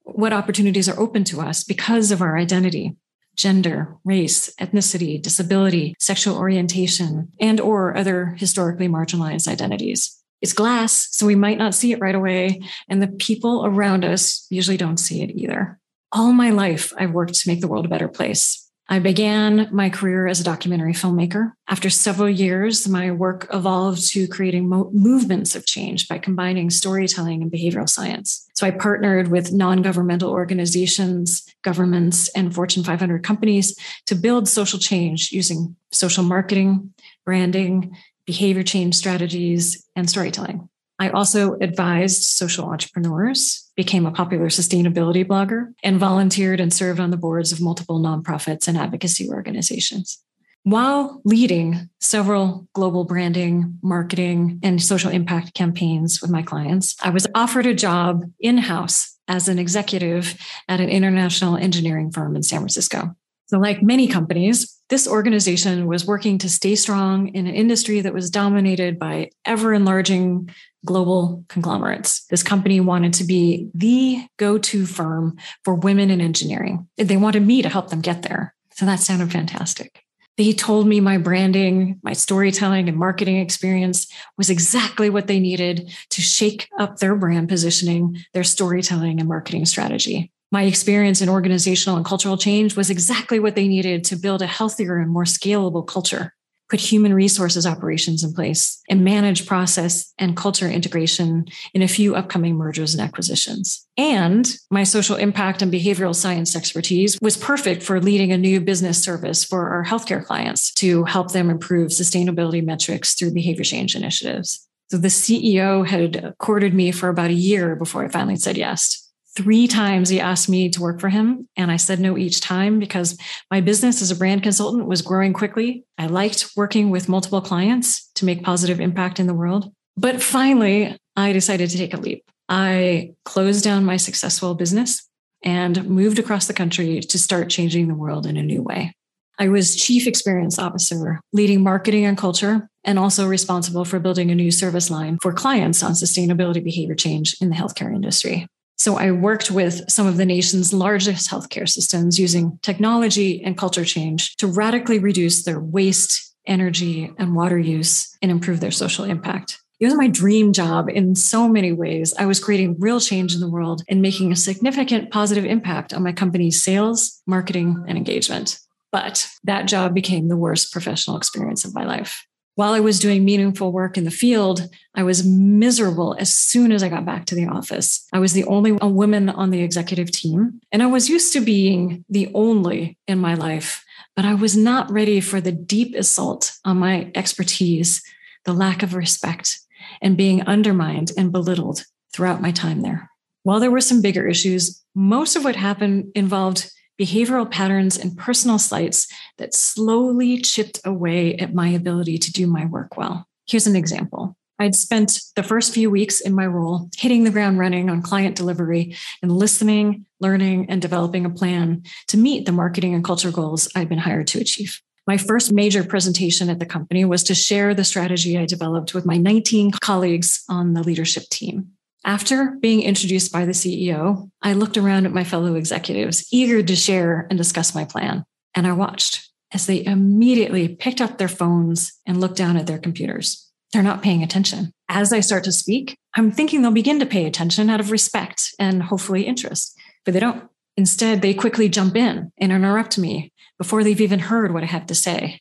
what 0.03 0.33
opportunities 0.33 0.89
are 0.89 0.99
open 0.99 1.23
to 1.25 1.41
us 1.41 1.63
because 1.63 2.11
of 2.11 2.21
our 2.21 2.37
identity 2.37 2.95
gender 3.35 3.93
race 4.05 4.53
ethnicity 4.61 5.21
disability 5.21 5.93
sexual 5.99 6.37
orientation 6.37 7.29
and 7.39 7.59
or 7.59 7.95
other 7.97 8.27
historically 8.37 8.87
marginalized 8.87 9.47
identities. 9.47 10.21
It's 10.41 10.53
glass 10.53 11.09
so 11.11 11.25
we 11.25 11.35
might 11.35 11.57
not 11.57 11.75
see 11.75 11.91
it 11.91 11.99
right 11.99 12.15
away 12.15 12.61
and 12.87 13.01
the 13.01 13.07
people 13.07 13.65
around 13.65 14.05
us 14.05 14.47
usually 14.49 14.77
don't 14.77 14.97
see 14.97 15.21
it 15.21 15.31
either. 15.31 15.79
All 16.13 16.31
my 16.31 16.51
life 16.51 16.93
i've 16.97 17.11
worked 17.11 17.33
to 17.33 17.49
make 17.49 17.59
the 17.59 17.67
world 17.67 17.85
a 17.85 17.89
better 17.89 18.07
place 18.07 18.64
I 18.87 18.99
began 18.99 19.67
my 19.71 19.89
career 19.89 20.27
as 20.27 20.39
a 20.39 20.43
documentary 20.43 20.93
filmmaker. 20.93 21.53
After 21.67 21.89
several 21.89 22.29
years, 22.29 22.87
my 22.87 23.09
work 23.09 23.47
evolved 23.51 24.11
to 24.11 24.27
creating 24.27 24.69
mo- 24.69 24.91
movements 24.93 25.55
of 25.55 25.65
change 25.65 26.07
by 26.07 26.19
combining 26.19 26.69
storytelling 26.69 27.41
and 27.41 27.51
behavioral 27.51 27.89
science. 27.89 28.47
So 28.53 28.67
I 28.67 28.71
partnered 28.71 29.29
with 29.29 29.51
non 29.51 29.81
governmental 29.81 30.29
organizations, 30.29 31.43
governments, 31.63 32.29
and 32.29 32.53
Fortune 32.53 32.83
500 32.83 33.23
companies 33.23 33.75
to 34.05 34.13
build 34.13 34.47
social 34.47 34.77
change 34.77 35.31
using 35.31 35.75
social 35.91 36.23
marketing, 36.23 36.93
branding, 37.25 37.97
behavior 38.27 38.63
change 38.63 38.95
strategies, 38.95 39.83
and 39.95 40.07
storytelling. 40.07 40.69
I 40.99 41.09
also 41.09 41.55
advised 41.59 42.23
social 42.23 42.65
entrepreneurs, 42.65 43.64
became 43.75 44.05
a 44.05 44.11
popular 44.11 44.47
sustainability 44.47 45.25
blogger, 45.25 45.73
and 45.83 45.99
volunteered 45.99 46.59
and 46.59 46.73
served 46.73 46.99
on 46.99 47.11
the 47.11 47.17
boards 47.17 47.51
of 47.51 47.61
multiple 47.61 47.99
nonprofits 47.99 48.67
and 48.67 48.77
advocacy 48.77 49.29
organizations. 49.29 50.21
While 50.63 51.21
leading 51.25 51.89
several 51.99 52.67
global 52.73 53.03
branding, 53.03 53.77
marketing, 53.83 54.59
and 54.63 54.81
social 54.81 55.11
impact 55.11 55.53
campaigns 55.53 56.21
with 56.21 56.31
my 56.31 56.41
clients, 56.41 56.95
I 57.03 57.11
was 57.11 57.27
offered 57.35 57.67
a 57.67 57.75
job 57.75 58.23
in 58.39 58.57
house 58.57 59.15
as 59.27 59.47
an 59.47 59.59
executive 59.59 60.35
at 60.67 60.79
an 60.79 60.89
international 60.89 61.55
engineering 61.55 62.11
firm 62.11 62.35
in 62.35 62.41
San 62.41 62.59
Francisco. 62.59 63.15
So, 63.47 63.59
like 63.59 63.83
many 63.83 64.07
companies, 64.07 64.75
this 64.89 65.07
organization 65.07 65.85
was 65.85 66.05
working 66.05 66.39
to 66.39 66.49
stay 66.49 66.75
strong 66.75 67.27
in 67.27 67.45
an 67.45 67.53
industry 67.53 68.01
that 68.01 68.13
was 68.13 68.31
dominated 68.31 68.97
by 68.97 69.29
ever 69.45 69.71
enlarging 69.71 70.49
global 70.85 71.43
conglomerates. 71.49 72.25
This 72.27 72.43
company 72.43 72.79
wanted 72.79 73.13
to 73.13 73.23
be 73.23 73.69
the 73.73 74.25
go 74.37 74.57
to 74.57 74.85
firm 74.85 75.37
for 75.63 75.75
women 75.75 76.09
in 76.09 76.21
engineering. 76.21 76.87
They 76.97 77.17
wanted 77.17 77.45
me 77.45 77.61
to 77.61 77.69
help 77.69 77.89
them 77.89 78.01
get 78.01 78.21
there. 78.21 78.53
So 78.73 78.85
that 78.85 78.99
sounded 78.99 79.31
fantastic. 79.31 80.03
They 80.37 80.51
told 80.51 80.85
me 80.85 80.99
my 80.99 81.17
branding, 81.17 81.99
my 82.03 82.11
storytelling, 82.11 82.89
and 82.89 82.97
marketing 82.97 83.37
experience 83.37 84.07
was 84.37 84.49
exactly 84.49 85.09
what 85.09 85.27
they 85.27 85.39
needed 85.39 85.91
to 86.09 86.21
shake 86.21 86.67
up 86.77 86.97
their 86.97 87.15
brand 87.15 87.47
positioning, 87.47 88.17
their 88.33 88.43
storytelling, 88.43 89.19
and 89.19 89.29
marketing 89.29 89.65
strategy. 89.65 90.31
My 90.51 90.63
experience 90.63 91.21
in 91.21 91.29
organizational 91.29 91.95
and 91.95 92.05
cultural 92.05 92.37
change 92.37 92.75
was 92.75 92.89
exactly 92.89 93.39
what 93.39 93.55
they 93.55 93.67
needed 93.67 94.03
to 94.05 94.17
build 94.17 94.41
a 94.41 94.47
healthier 94.47 94.97
and 94.97 95.09
more 95.09 95.23
scalable 95.23 95.87
culture 95.87 96.34
put 96.69 96.79
human 96.79 97.13
resources 97.13 97.65
operations 97.65 98.23
in 98.23 98.33
place 98.33 98.81
and 98.89 99.03
manage 99.03 99.45
process 99.45 100.13
and 100.17 100.35
culture 100.35 100.67
integration 100.67 101.45
in 101.73 101.81
a 101.81 101.87
few 101.87 102.15
upcoming 102.15 102.55
mergers 102.55 102.93
and 102.93 103.01
acquisitions. 103.01 103.85
And 103.97 104.51
my 104.71 104.83
social 104.83 105.15
impact 105.15 105.61
and 105.61 105.71
behavioral 105.71 106.15
science 106.15 106.55
expertise 106.55 107.17
was 107.21 107.37
perfect 107.37 107.83
for 107.83 108.01
leading 108.01 108.31
a 108.31 108.37
new 108.37 108.59
business 108.59 109.03
service 109.03 109.43
for 109.43 109.69
our 109.69 109.83
healthcare 109.83 110.25
clients 110.25 110.73
to 110.75 111.03
help 111.03 111.31
them 111.31 111.49
improve 111.49 111.91
sustainability 111.91 112.63
metrics 112.63 113.13
through 113.13 113.33
behavior 113.33 113.63
change 113.63 113.95
initiatives. 113.95 114.67
So 114.89 114.97
the 114.97 115.07
CEO 115.07 115.85
had 115.85 116.35
courted 116.37 116.73
me 116.73 116.91
for 116.91 117.09
about 117.09 117.31
a 117.31 117.33
year 117.33 117.75
before 117.75 118.05
I 118.05 118.09
finally 118.09 118.35
said 118.35 118.57
yes. 118.57 119.04
Three 119.35 119.67
times 119.67 120.07
he 120.07 120.21
asked 120.21 120.47
me 120.47 120.69
to 120.69 120.81
work 120.81 121.01
for 121.01 121.09
him, 121.09 121.49
and 121.57 121.69
I 121.69 121.75
said 121.75 121.99
no 121.99 122.17
each 122.17 122.39
time 122.39 122.79
because 122.79 123.17
my 123.51 123.59
business 123.59 124.01
as 124.01 124.09
a 124.09 124.15
brand 124.15 124.43
consultant 124.43 124.87
was 124.87 125.01
growing 125.01 125.33
quickly. 125.33 125.83
I 125.97 126.07
liked 126.07 126.51
working 126.55 126.89
with 126.89 127.09
multiple 127.09 127.41
clients 127.41 128.09
to 128.15 128.25
make 128.25 128.43
positive 128.43 128.79
impact 128.79 129.19
in 129.19 129.27
the 129.27 129.33
world. 129.33 129.73
But 129.97 130.23
finally, 130.23 130.97
I 131.17 131.33
decided 131.33 131.69
to 131.69 131.77
take 131.77 131.93
a 131.93 131.97
leap. 131.97 132.23
I 132.47 133.11
closed 133.25 133.63
down 133.63 133.83
my 133.83 133.97
successful 133.97 134.55
business 134.55 135.05
and 135.43 135.89
moved 135.89 136.17
across 136.17 136.47
the 136.47 136.53
country 136.53 137.01
to 137.01 137.19
start 137.19 137.49
changing 137.49 137.87
the 137.87 137.95
world 137.95 138.25
in 138.25 138.37
a 138.37 138.43
new 138.43 138.61
way. 138.61 138.93
I 139.37 139.49
was 139.49 139.75
chief 139.75 140.07
experience 140.07 140.57
officer, 140.57 141.19
leading 141.33 141.61
marketing 141.61 142.05
and 142.05 142.17
culture, 142.17 142.69
and 142.85 142.97
also 142.97 143.27
responsible 143.27 143.83
for 143.83 143.99
building 143.99 144.31
a 144.31 144.35
new 144.35 144.51
service 144.51 144.89
line 144.89 145.17
for 145.21 145.33
clients 145.33 145.83
on 145.83 145.91
sustainability 145.91 146.63
behavior 146.63 146.95
change 146.95 147.35
in 147.41 147.49
the 147.49 147.55
healthcare 147.55 147.93
industry. 147.93 148.47
So 148.77 148.97
I 148.97 149.11
worked 149.11 149.51
with 149.51 149.89
some 149.89 150.05
of 150.05 150.17
the 150.17 150.25
nation's 150.25 150.73
largest 150.73 151.29
healthcare 151.29 151.67
systems 151.67 152.19
using 152.19 152.59
technology 152.61 153.41
and 153.43 153.57
culture 153.57 153.85
change 153.85 154.35
to 154.37 154.47
radically 154.47 154.99
reduce 154.99 155.43
their 155.43 155.59
waste, 155.59 156.35
energy, 156.45 157.11
and 157.17 157.35
water 157.35 157.57
use 157.57 158.15
and 158.21 158.29
improve 158.29 158.59
their 158.59 158.71
social 158.71 159.05
impact. 159.05 159.59
It 159.79 159.85
was 159.85 159.95
my 159.95 160.07
dream 160.07 160.53
job 160.53 160.89
in 160.89 161.15
so 161.15 161.49
many 161.49 161.73
ways. 161.73 162.13
I 162.17 162.25
was 162.25 162.39
creating 162.39 162.77
real 162.79 162.99
change 162.99 163.33
in 163.33 163.41
the 163.41 163.49
world 163.49 163.83
and 163.89 164.01
making 164.01 164.31
a 164.31 164.35
significant 164.37 165.11
positive 165.11 165.45
impact 165.45 165.93
on 165.93 166.03
my 166.03 166.13
company's 166.13 166.61
sales, 166.61 167.21
marketing, 167.27 167.83
and 167.87 167.97
engagement. 167.97 168.59
But 168.91 169.27
that 169.43 169.67
job 169.67 169.93
became 169.93 170.29
the 170.29 170.37
worst 170.37 170.71
professional 170.71 171.17
experience 171.17 171.65
of 171.65 171.73
my 171.73 171.83
life 171.83 172.25
while 172.55 172.73
I 172.73 172.79
was 172.79 172.99
doing 172.99 173.23
meaningful 173.23 173.71
work 173.71 173.97
in 173.97 174.05
the 174.05 174.11
field, 174.11 174.69
I 174.95 175.03
was 175.03 175.25
miserable 175.25 176.15
as 176.17 176.33
soon 176.33 176.71
as 176.71 176.81
I 176.81 176.89
got 176.89 177.05
back 177.05 177.25
to 177.25 177.35
the 177.35 177.47
office. 177.47 178.07
I 178.13 178.19
was 178.19 178.33
the 178.33 178.45
only 178.45 178.71
woman 178.71 179.29
on 179.29 179.51
the 179.51 179.61
executive 179.61 180.09
team, 180.09 180.61
and 180.71 180.81
I 180.81 180.87
was 180.87 181.09
used 181.09 181.33
to 181.33 181.41
being 181.41 182.05
the 182.09 182.31
only 182.33 182.97
in 183.07 183.19
my 183.19 183.33
life, 183.33 183.83
but 184.15 184.25
I 184.25 184.33
was 184.33 184.55
not 184.55 184.89
ready 184.89 185.19
for 185.19 185.41
the 185.41 185.51
deep 185.51 185.95
assault 185.95 186.53
on 186.63 186.77
my 186.77 187.11
expertise, 187.13 188.01
the 188.45 188.53
lack 188.53 188.83
of 188.83 188.95
respect, 188.95 189.59
and 190.01 190.17
being 190.17 190.41
undermined 190.43 191.11
and 191.17 191.33
belittled 191.33 191.85
throughout 192.13 192.41
my 192.41 192.51
time 192.51 192.81
there. 192.81 193.11
While 193.43 193.59
there 193.59 193.71
were 193.71 193.81
some 193.81 194.01
bigger 194.01 194.25
issues, 194.27 194.81
most 194.95 195.35
of 195.35 195.43
what 195.43 195.57
happened 195.57 196.11
involved 196.15 196.71
behavioral 196.99 197.49
patterns 197.49 197.97
and 197.97 198.17
personal 198.17 198.59
slights 198.59 199.07
that 199.37 199.53
slowly 199.53 200.39
chipped 200.39 200.79
away 200.85 201.35
at 201.35 201.53
my 201.53 201.69
ability 201.69 202.17
to 202.17 202.31
do 202.31 202.47
my 202.47 202.65
work 202.65 202.97
well. 202.97 203.27
Here's 203.47 203.67
an 203.67 203.75
example. 203.75 204.35
I'd 204.57 204.75
spent 204.75 205.19
the 205.35 205.43
first 205.43 205.73
few 205.73 205.89
weeks 205.89 206.21
in 206.21 206.33
my 206.33 206.45
role 206.45 206.89
hitting 206.95 207.25
the 207.25 207.31
ground 207.31 207.59
running 207.59 207.89
on 207.89 208.01
client 208.01 208.37
delivery 208.37 208.95
and 209.21 209.31
listening, 209.31 210.05
learning, 210.21 210.67
and 210.69 210.81
developing 210.81 211.25
a 211.25 211.29
plan 211.29 211.83
to 212.07 212.17
meet 212.17 212.45
the 212.45 212.53
marketing 212.53 212.93
and 212.93 213.03
culture 213.03 213.31
goals 213.31 213.67
I'd 213.75 213.89
been 213.89 213.97
hired 213.97 214.27
to 214.27 214.39
achieve. 214.39 214.81
My 215.07 215.17
first 215.17 215.51
major 215.51 215.83
presentation 215.83 216.49
at 216.49 216.59
the 216.59 216.65
company 216.65 217.05
was 217.05 217.23
to 217.23 217.35
share 217.35 217.75
the 217.75 217.83
strategy 217.83 218.37
I 218.37 218.45
developed 218.45 218.93
with 218.93 219.05
my 219.05 219.17
19 219.17 219.73
colleagues 219.81 220.43
on 220.49 220.73
the 220.73 220.81
leadership 220.81 221.23
team. 221.29 221.74
After 222.05 222.51
being 222.61 222.83
introduced 222.83 223.31
by 223.31 223.45
the 223.45 223.51
CEO, 223.51 224.29
I 224.43 224.53
looked 224.53 224.77
around 224.77 225.07
at 225.07 225.11
my 225.11 225.23
fellow 225.23 225.55
executives, 225.55 226.27
eager 226.31 226.61
to 226.61 226.75
share 226.75 227.25
and 227.31 227.37
discuss 227.37 227.73
my 227.73 227.83
plan. 227.83 228.23
And 228.53 228.67
I 228.67 228.73
watched 228.73 229.27
as 229.51 229.65
they 229.65 229.83
immediately 229.83 230.67
picked 230.67 231.01
up 231.01 231.17
their 231.17 231.27
phones 231.27 231.93
and 232.05 232.21
looked 232.21 232.37
down 232.37 232.57
at 232.57 232.67
their 232.67 232.77
computers. 232.77 233.51
They're 233.73 233.81
not 233.81 234.03
paying 234.03 234.21
attention. 234.21 234.71
As 234.87 235.11
I 235.11 235.19
start 235.19 235.45
to 235.45 235.51
speak, 235.51 235.97
I'm 236.15 236.31
thinking 236.31 236.61
they'll 236.61 236.71
begin 236.71 236.99
to 236.99 237.07
pay 237.07 237.25
attention 237.25 237.71
out 237.71 237.79
of 237.79 237.89
respect 237.89 238.53
and 238.59 238.83
hopefully 238.83 239.23
interest, 239.23 239.75
but 240.05 240.13
they 240.13 240.19
don't. 240.19 240.47
Instead, 240.77 241.23
they 241.23 241.33
quickly 241.33 241.69
jump 241.69 241.95
in 241.95 242.31
and 242.37 242.51
interrupt 242.51 242.99
me 242.99 243.33
before 243.57 243.83
they've 243.83 243.99
even 243.99 244.19
heard 244.19 244.53
what 244.53 244.63
I 244.63 244.67
have 244.67 244.85
to 244.87 244.95
say. 244.95 245.39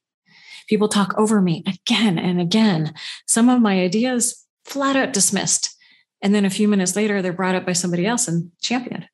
People 0.67 0.89
talk 0.89 1.13
over 1.19 1.43
me 1.43 1.63
again 1.67 2.19
and 2.19 2.41
again. 2.41 2.95
Some 3.27 3.51
of 3.51 3.61
my 3.61 3.81
ideas 3.81 4.47
flat 4.65 4.97
out 4.97 5.13
dismissed 5.13 5.74
and 6.25 6.35
then 6.35 6.47
a 6.47 6.51
few 6.51 6.69
minutes 6.69 6.97
later, 6.97 7.21
they're 7.21 7.35
brought 7.35 7.55
up 7.55 7.67
by 7.67 7.75
somebody 7.75 8.07
else 8.07 8.27
and 8.27 8.51
championed. 8.63 9.07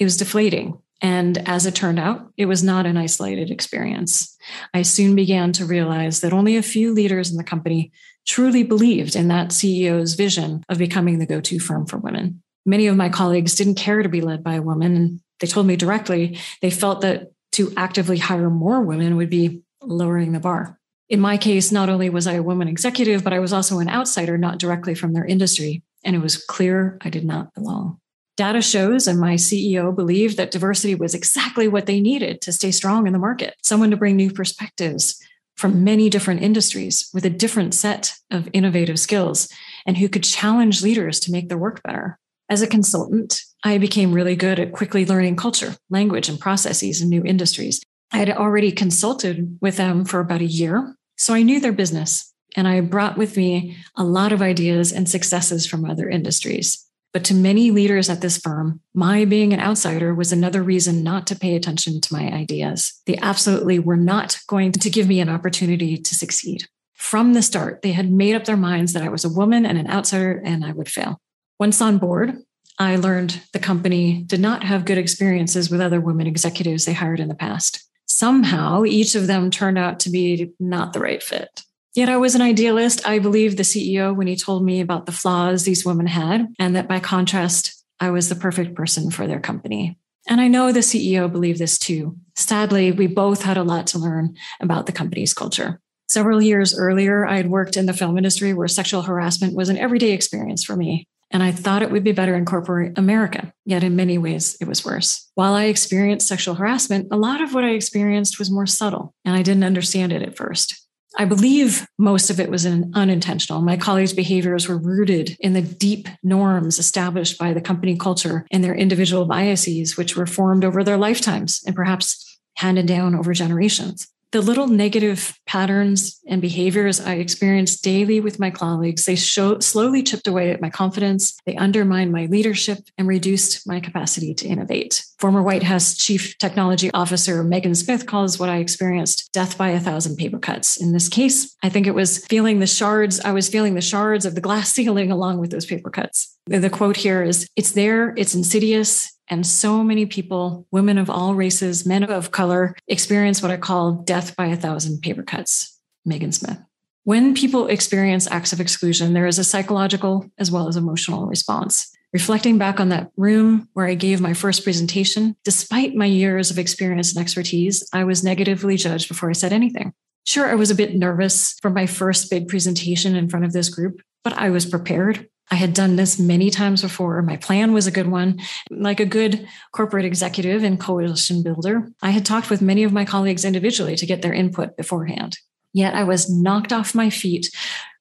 It 0.00 0.04
was 0.04 0.16
deflating. 0.16 0.78
And 1.00 1.38
as 1.48 1.64
it 1.64 1.76
turned 1.76 2.00
out, 2.00 2.32
it 2.36 2.46
was 2.46 2.64
not 2.64 2.86
an 2.86 2.96
isolated 2.96 3.52
experience. 3.52 4.36
I 4.74 4.82
soon 4.82 5.14
began 5.14 5.52
to 5.52 5.64
realize 5.64 6.20
that 6.20 6.32
only 6.32 6.56
a 6.56 6.62
few 6.62 6.92
leaders 6.92 7.30
in 7.30 7.36
the 7.36 7.44
company 7.44 7.92
truly 8.26 8.64
believed 8.64 9.14
in 9.14 9.28
that 9.28 9.50
CEO's 9.50 10.14
vision 10.14 10.64
of 10.68 10.78
becoming 10.78 11.20
the 11.20 11.26
go 11.26 11.40
to 11.40 11.60
firm 11.60 11.86
for 11.86 11.98
women. 11.98 12.42
Many 12.64 12.88
of 12.88 12.96
my 12.96 13.10
colleagues 13.10 13.54
didn't 13.54 13.76
care 13.76 14.02
to 14.02 14.08
be 14.08 14.20
led 14.20 14.42
by 14.42 14.54
a 14.54 14.62
woman. 14.62 14.96
And 14.96 15.20
they 15.38 15.46
told 15.46 15.68
me 15.68 15.76
directly 15.76 16.36
they 16.62 16.70
felt 16.70 17.02
that 17.02 17.30
to 17.52 17.72
actively 17.76 18.18
hire 18.18 18.50
more 18.50 18.80
women 18.80 19.16
would 19.16 19.30
be 19.30 19.62
lowering 19.80 20.32
the 20.32 20.40
bar. 20.40 20.80
In 21.08 21.20
my 21.20 21.36
case, 21.36 21.70
not 21.70 21.88
only 21.88 22.10
was 22.10 22.26
I 22.26 22.32
a 22.32 22.42
woman 22.42 22.66
executive, 22.66 23.22
but 23.22 23.32
I 23.32 23.38
was 23.38 23.52
also 23.52 23.78
an 23.78 23.88
outsider, 23.88 24.36
not 24.36 24.58
directly 24.58 24.96
from 24.96 25.12
their 25.12 25.24
industry 25.24 25.84
and 26.06 26.16
it 26.16 26.22
was 26.22 26.42
clear 26.42 26.96
I 27.02 27.10
did 27.10 27.24
not 27.24 27.52
belong. 27.52 27.98
Data 28.36 28.62
shows, 28.62 29.06
and 29.06 29.18
my 29.18 29.34
CEO 29.34 29.94
believed 29.94 30.36
that 30.36 30.50
diversity 30.50 30.94
was 30.94 31.14
exactly 31.14 31.68
what 31.68 31.86
they 31.86 32.00
needed 32.00 32.40
to 32.42 32.52
stay 32.52 32.70
strong 32.70 33.06
in 33.06 33.12
the 33.12 33.18
market 33.18 33.54
someone 33.62 33.90
to 33.90 33.96
bring 33.96 34.16
new 34.16 34.30
perspectives 34.30 35.20
from 35.56 35.84
many 35.84 36.10
different 36.10 36.42
industries 36.42 37.08
with 37.14 37.24
a 37.24 37.30
different 37.30 37.74
set 37.74 38.12
of 38.30 38.48
innovative 38.52 39.00
skills 39.00 39.48
and 39.86 39.96
who 39.96 40.08
could 40.08 40.22
challenge 40.22 40.82
leaders 40.82 41.18
to 41.18 41.32
make 41.32 41.48
their 41.48 41.58
work 41.58 41.82
better. 41.82 42.18
As 42.48 42.60
a 42.60 42.66
consultant, 42.66 43.40
I 43.64 43.78
became 43.78 44.12
really 44.12 44.36
good 44.36 44.60
at 44.60 44.72
quickly 44.72 45.06
learning 45.06 45.36
culture, 45.36 45.74
language, 45.88 46.28
and 46.28 46.38
processes 46.38 47.00
in 47.00 47.08
new 47.08 47.24
industries. 47.24 47.80
I 48.12 48.18
had 48.18 48.30
already 48.30 48.70
consulted 48.70 49.58
with 49.62 49.78
them 49.78 50.04
for 50.04 50.20
about 50.20 50.42
a 50.42 50.44
year, 50.44 50.94
so 51.16 51.32
I 51.32 51.42
knew 51.42 51.58
their 51.58 51.72
business 51.72 52.32
and 52.56 52.66
I 52.66 52.80
brought 52.80 53.18
with 53.18 53.36
me 53.36 53.76
a 53.94 54.02
lot 54.02 54.32
of 54.32 54.42
ideas 54.42 54.92
and 54.92 55.08
successes 55.08 55.66
from 55.66 55.84
other 55.84 56.08
industries. 56.08 56.82
But 57.12 57.24
to 57.24 57.34
many 57.34 57.70
leaders 57.70 58.10
at 58.10 58.20
this 58.20 58.36
firm, 58.36 58.80
my 58.94 59.24
being 59.24 59.52
an 59.52 59.60
outsider 59.60 60.14
was 60.14 60.32
another 60.32 60.62
reason 60.62 61.02
not 61.02 61.26
to 61.28 61.36
pay 61.36 61.54
attention 61.54 62.00
to 62.00 62.12
my 62.12 62.30
ideas. 62.30 63.00
They 63.06 63.16
absolutely 63.18 63.78
were 63.78 63.96
not 63.96 64.38
going 64.48 64.72
to 64.72 64.90
give 64.90 65.08
me 65.08 65.20
an 65.20 65.28
opportunity 65.28 65.96
to 65.96 66.14
succeed. 66.14 66.66
From 66.94 67.34
the 67.34 67.42
start, 67.42 67.82
they 67.82 67.92
had 67.92 68.10
made 68.10 68.34
up 68.34 68.44
their 68.44 68.56
minds 68.56 68.92
that 68.92 69.02
I 69.02 69.08
was 69.08 69.24
a 69.24 69.30
woman 69.30 69.64
and 69.64 69.78
an 69.78 69.88
outsider 69.88 70.42
and 70.44 70.64
I 70.64 70.72
would 70.72 70.88
fail. 70.88 71.20
Once 71.58 71.80
on 71.80 71.98
board, 71.98 72.36
I 72.78 72.96
learned 72.96 73.40
the 73.52 73.58
company 73.58 74.22
did 74.26 74.40
not 74.40 74.64
have 74.64 74.84
good 74.84 74.98
experiences 74.98 75.70
with 75.70 75.80
other 75.80 76.00
women 76.00 76.26
executives 76.26 76.84
they 76.84 76.92
hired 76.92 77.20
in 77.20 77.28
the 77.28 77.34
past. 77.34 77.82
Somehow, 78.06 78.84
each 78.84 79.14
of 79.14 79.26
them 79.26 79.50
turned 79.50 79.78
out 79.78 80.00
to 80.00 80.10
be 80.10 80.52
not 80.60 80.92
the 80.92 81.00
right 81.00 81.22
fit. 81.22 81.62
Yet 81.96 82.10
I 82.10 82.18
was 82.18 82.34
an 82.34 82.42
idealist. 82.42 83.08
I 83.08 83.18
believed 83.18 83.56
the 83.56 83.62
CEO 83.62 84.14
when 84.14 84.26
he 84.26 84.36
told 84.36 84.62
me 84.62 84.82
about 84.82 85.06
the 85.06 85.12
flaws 85.12 85.64
these 85.64 85.86
women 85.86 86.06
had, 86.06 86.46
and 86.58 86.76
that 86.76 86.86
by 86.86 87.00
contrast, 87.00 87.82
I 87.98 88.10
was 88.10 88.28
the 88.28 88.34
perfect 88.34 88.74
person 88.74 89.10
for 89.10 89.26
their 89.26 89.40
company. 89.40 89.98
And 90.28 90.38
I 90.38 90.48
know 90.48 90.72
the 90.72 90.80
CEO 90.80 91.32
believed 91.32 91.58
this 91.58 91.78
too. 91.78 92.18
Sadly, 92.34 92.92
we 92.92 93.06
both 93.06 93.44
had 93.44 93.56
a 93.56 93.64
lot 93.64 93.86
to 93.88 93.98
learn 93.98 94.34
about 94.60 94.84
the 94.84 94.92
company's 94.92 95.32
culture. 95.32 95.80
Several 96.06 96.42
years 96.42 96.78
earlier, 96.78 97.24
I 97.24 97.38
had 97.38 97.48
worked 97.48 97.78
in 97.78 97.86
the 97.86 97.94
film 97.94 98.18
industry 98.18 98.52
where 98.52 98.68
sexual 98.68 99.00
harassment 99.00 99.54
was 99.54 99.70
an 99.70 99.78
everyday 99.78 100.12
experience 100.12 100.64
for 100.64 100.76
me. 100.76 101.06
And 101.30 101.42
I 101.42 101.50
thought 101.50 101.82
it 101.82 101.90
would 101.90 102.04
be 102.04 102.12
better 102.12 102.36
in 102.36 102.44
corporate 102.44 102.98
America. 102.98 103.54
Yet 103.64 103.82
in 103.82 103.96
many 103.96 104.18
ways, 104.18 104.54
it 104.60 104.68
was 104.68 104.84
worse. 104.84 105.30
While 105.34 105.54
I 105.54 105.64
experienced 105.64 106.28
sexual 106.28 106.56
harassment, 106.56 107.08
a 107.10 107.16
lot 107.16 107.40
of 107.40 107.54
what 107.54 107.64
I 107.64 107.70
experienced 107.70 108.38
was 108.38 108.50
more 108.50 108.66
subtle, 108.66 109.14
and 109.24 109.34
I 109.34 109.42
didn't 109.42 109.64
understand 109.64 110.12
it 110.12 110.22
at 110.22 110.36
first. 110.36 110.85
I 111.18 111.24
believe 111.24 111.86
most 111.98 112.28
of 112.28 112.38
it 112.38 112.50
was 112.50 112.66
unintentional. 112.66 113.62
My 113.62 113.76
colleagues' 113.76 114.12
behaviors 114.12 114.68
were 114.68 114.76
rooted 114.76 115.36
in 115.40 115.54
the 115.54 115.62
deep 115.62 116.08
norms 116.22 116.78
established 116.78 117.38
by 117.38 117.54
the 117.54 117.60
company 117.60 117.96
culture 117.96 118.46
and 118.50 118.62
their 118.62 118.74
individual 118.74 119.24
biases, 119.24 119.96
which 119.96 120.14
were 120.14 120.26
formed 120.26 120.64
over 120.64 120.84
their 120.84 120.98
lifetimes 120.98 121.62
and 121.66 121.74
perhaps 121.74 122.38
handed 122.56 122.86
down 122.86 123.14
over 123.14 123.32
generations 123.32 124.08
the 124.36 124.42
little 124.42 124.66
negative 124.66 125.40
patterns 125.46 126.20
and 126.28 126.42
behaviors 126.42 127.00
I 127.00 127.14
experienced 127.14 127.82
daily 127.82 128.20
with 128.20 128.38
my 128.38 128.50
colleagues, 128.50 129.06
they 129.06 129.16
show, 129.16 129.60
slowly 129.60 130.02
chipped 130.02 130.26
away 130.26 130.50
at 130.50 130.60
my 130.60 130.68
confidence. 130.68 131.38
They 131.46 131.56
undermined 131.56 132.12
my 132.12 132.26
leadership 132.26 132.80
and 132.98 133.08
reduced 133.08 133.66
my 133.66 133.80
capacity 133.80 134.34
to 134.34 134.46
innovate. 134.46 135.02
Former 135.18 135.42
White 135.42 135.62
House 135.62 135.96
Chief 135.96 136.36
Technology 136.36 136.90
Officer 136.92 137.42
Megan 137.42 137.74
Smith 137.74 138.04
calls 138.04 138.38
what 138.38 138.50
I 138.50 138.58
experienced 138.58 139.32
death 139.32 139.56
by 139.56 139.70
a 139.70 139.80
thousand 139.80 140.16
paper 140.16 140.38
cuts. 140.38 140.76
In 140.76 140.92
this 140.92 141.08
case, 141.08 141.56
I 141.62 141.70
think 141.70 141.86
it 141.86 141.94
was 141.94 142.26
feeling 142.26 142.58
the 142.58 142.66
shards, 142.66 143.20
I 143.20 143.32
was 143.32 143.48
feeling 143.48 143.72
the 143.72 143.80
shards 143.80 144.26
of 144.26 144.34
the 144.34 144.42
glass 144.42 144.70
ceiling 144.74 145.10
along 145.10 145.38
with 145.38 145.50
those 145.50 145.64
paper 145.64 145.88
cuts. 145.88 146.36
The 146.46 146.68
quote 146.68 146.98
here 146.98 147.22
is 147.22 147.48
It's 147.56 147.72
there, 147.72 148.12
it's 148.18 148.34
insidious, 148.34 149.15
and 149.28 149.46
so 149.46 149.82
many 149.82 150.06
people, 150.06 150.66
women 150.70 150.98
of 150.98 151.10
all 151.10 151.34
races, 151.34 151.86
men 151.86 152.04
of 152.04 152.30
color, 152.30 152.74
experience 152.88 153.42
what 153.42 153.50
I 153.50 153.56
call 153.56 153.92
death 153.92 154.36
by 154.36 154.46
a 154.46 154.56
thousand 154.56 155.00
paper 155.02 155.22
cuts. 155.22 155.78
Megan 156.04 156.32
Smith. 156.32 156.58
When 157.04 157.34
people 157.34 157.68
experience 157.68 158.26
acts 158.30 158.52
of 158.52 158.60
exclusion, 158.60 159.12
there 159.12 159.26
is 159.26 159.38
a 159.38 159.44
psychological 159.44 160.30
as 160.38 160.50
well 160.50 160.68
as 160.68 160.76
emotional 160.76 161.26
response. 161.26 161.92
Reflecting 162.12 162.58
back 162.58 162.80
on 162.80 162.88
that 162.88 163.10
room 163.16 163.68
where 163.74 163.86
I 163.86 163.94
gave 163.94 164.20
my 164.20 164.32
first 164.32 164.64
presentation, 164.64 165.36
despite 165.44 165.94
my 165.94 166.06
years 166.06 166.50
of 166.50 166.58
experience 166.58 167.14
and 167.14 167.22
expertise, 167.22 167.88
I 167.92 168.04
was 168.04 168.24
negatively 168.24 168.76
judged 168.76 169.08
before 169.08 169.28
I 169.28 169.34
said 169.34 169.52
anything. 169.52 169.92
Sure, 170.24 170.48
I 170.48 170.54
was 170.54 170.70
a 170.70 170.74
bit 170.74 170.96
nervous 170.96 171.54
for 171.62 171.70
my 171.70 171.86
first 171.86 172.30
big 172.30 172.48
presentation 172.48 173.14
in 173.14 173.28
front 173.28 173.44
of 173.44 173.52
this 173.52 173.68
group, 173.68 174.00
but 174.24 174.32
I 174.32 174.50
was 174.50 174.66
prepared. 174.66 175.28
I 175.50 175.54
had 175.54 175.74
done 175.74 175.96
this 175.96 176.18
many 176.18 176.50
times 176.50 176.82
before. 176.82 177.22
My 177.22 177.36
plan 177.36 177.72
was 177.72 177.86
a 177.86 177.92
good 177.92 178.08
one. 178.08 178.40
Like 178.70 178.98
a 178.98 179.06
good 179.06 179.46
corporate 179.72 180.04
executive 180.04 180.64
and 180.64 180.80
coalition 180.80 181.42
builder, 181.42 181.88
I 182.02 182.10
had 182.10 182.26
talked 182.26 182.50
with 182.50 182.62
many 182.62 182.82
of 182.82 182.92
my 182.92 183.04
colleagues 183.04 183.44
individually 183.44 183.96
to 183.96 184.06
get 184.06 184.22
their 184.22 184.34
input 184.34 184.76
beforehand. 184.76 185.38
Yet 185.72 185.94
I 185.94 186.04
was 186.04 186.30
knocked 186.30 186.72
off 186.72 186.94
my 186.94 187.10
feet 187.10 187.50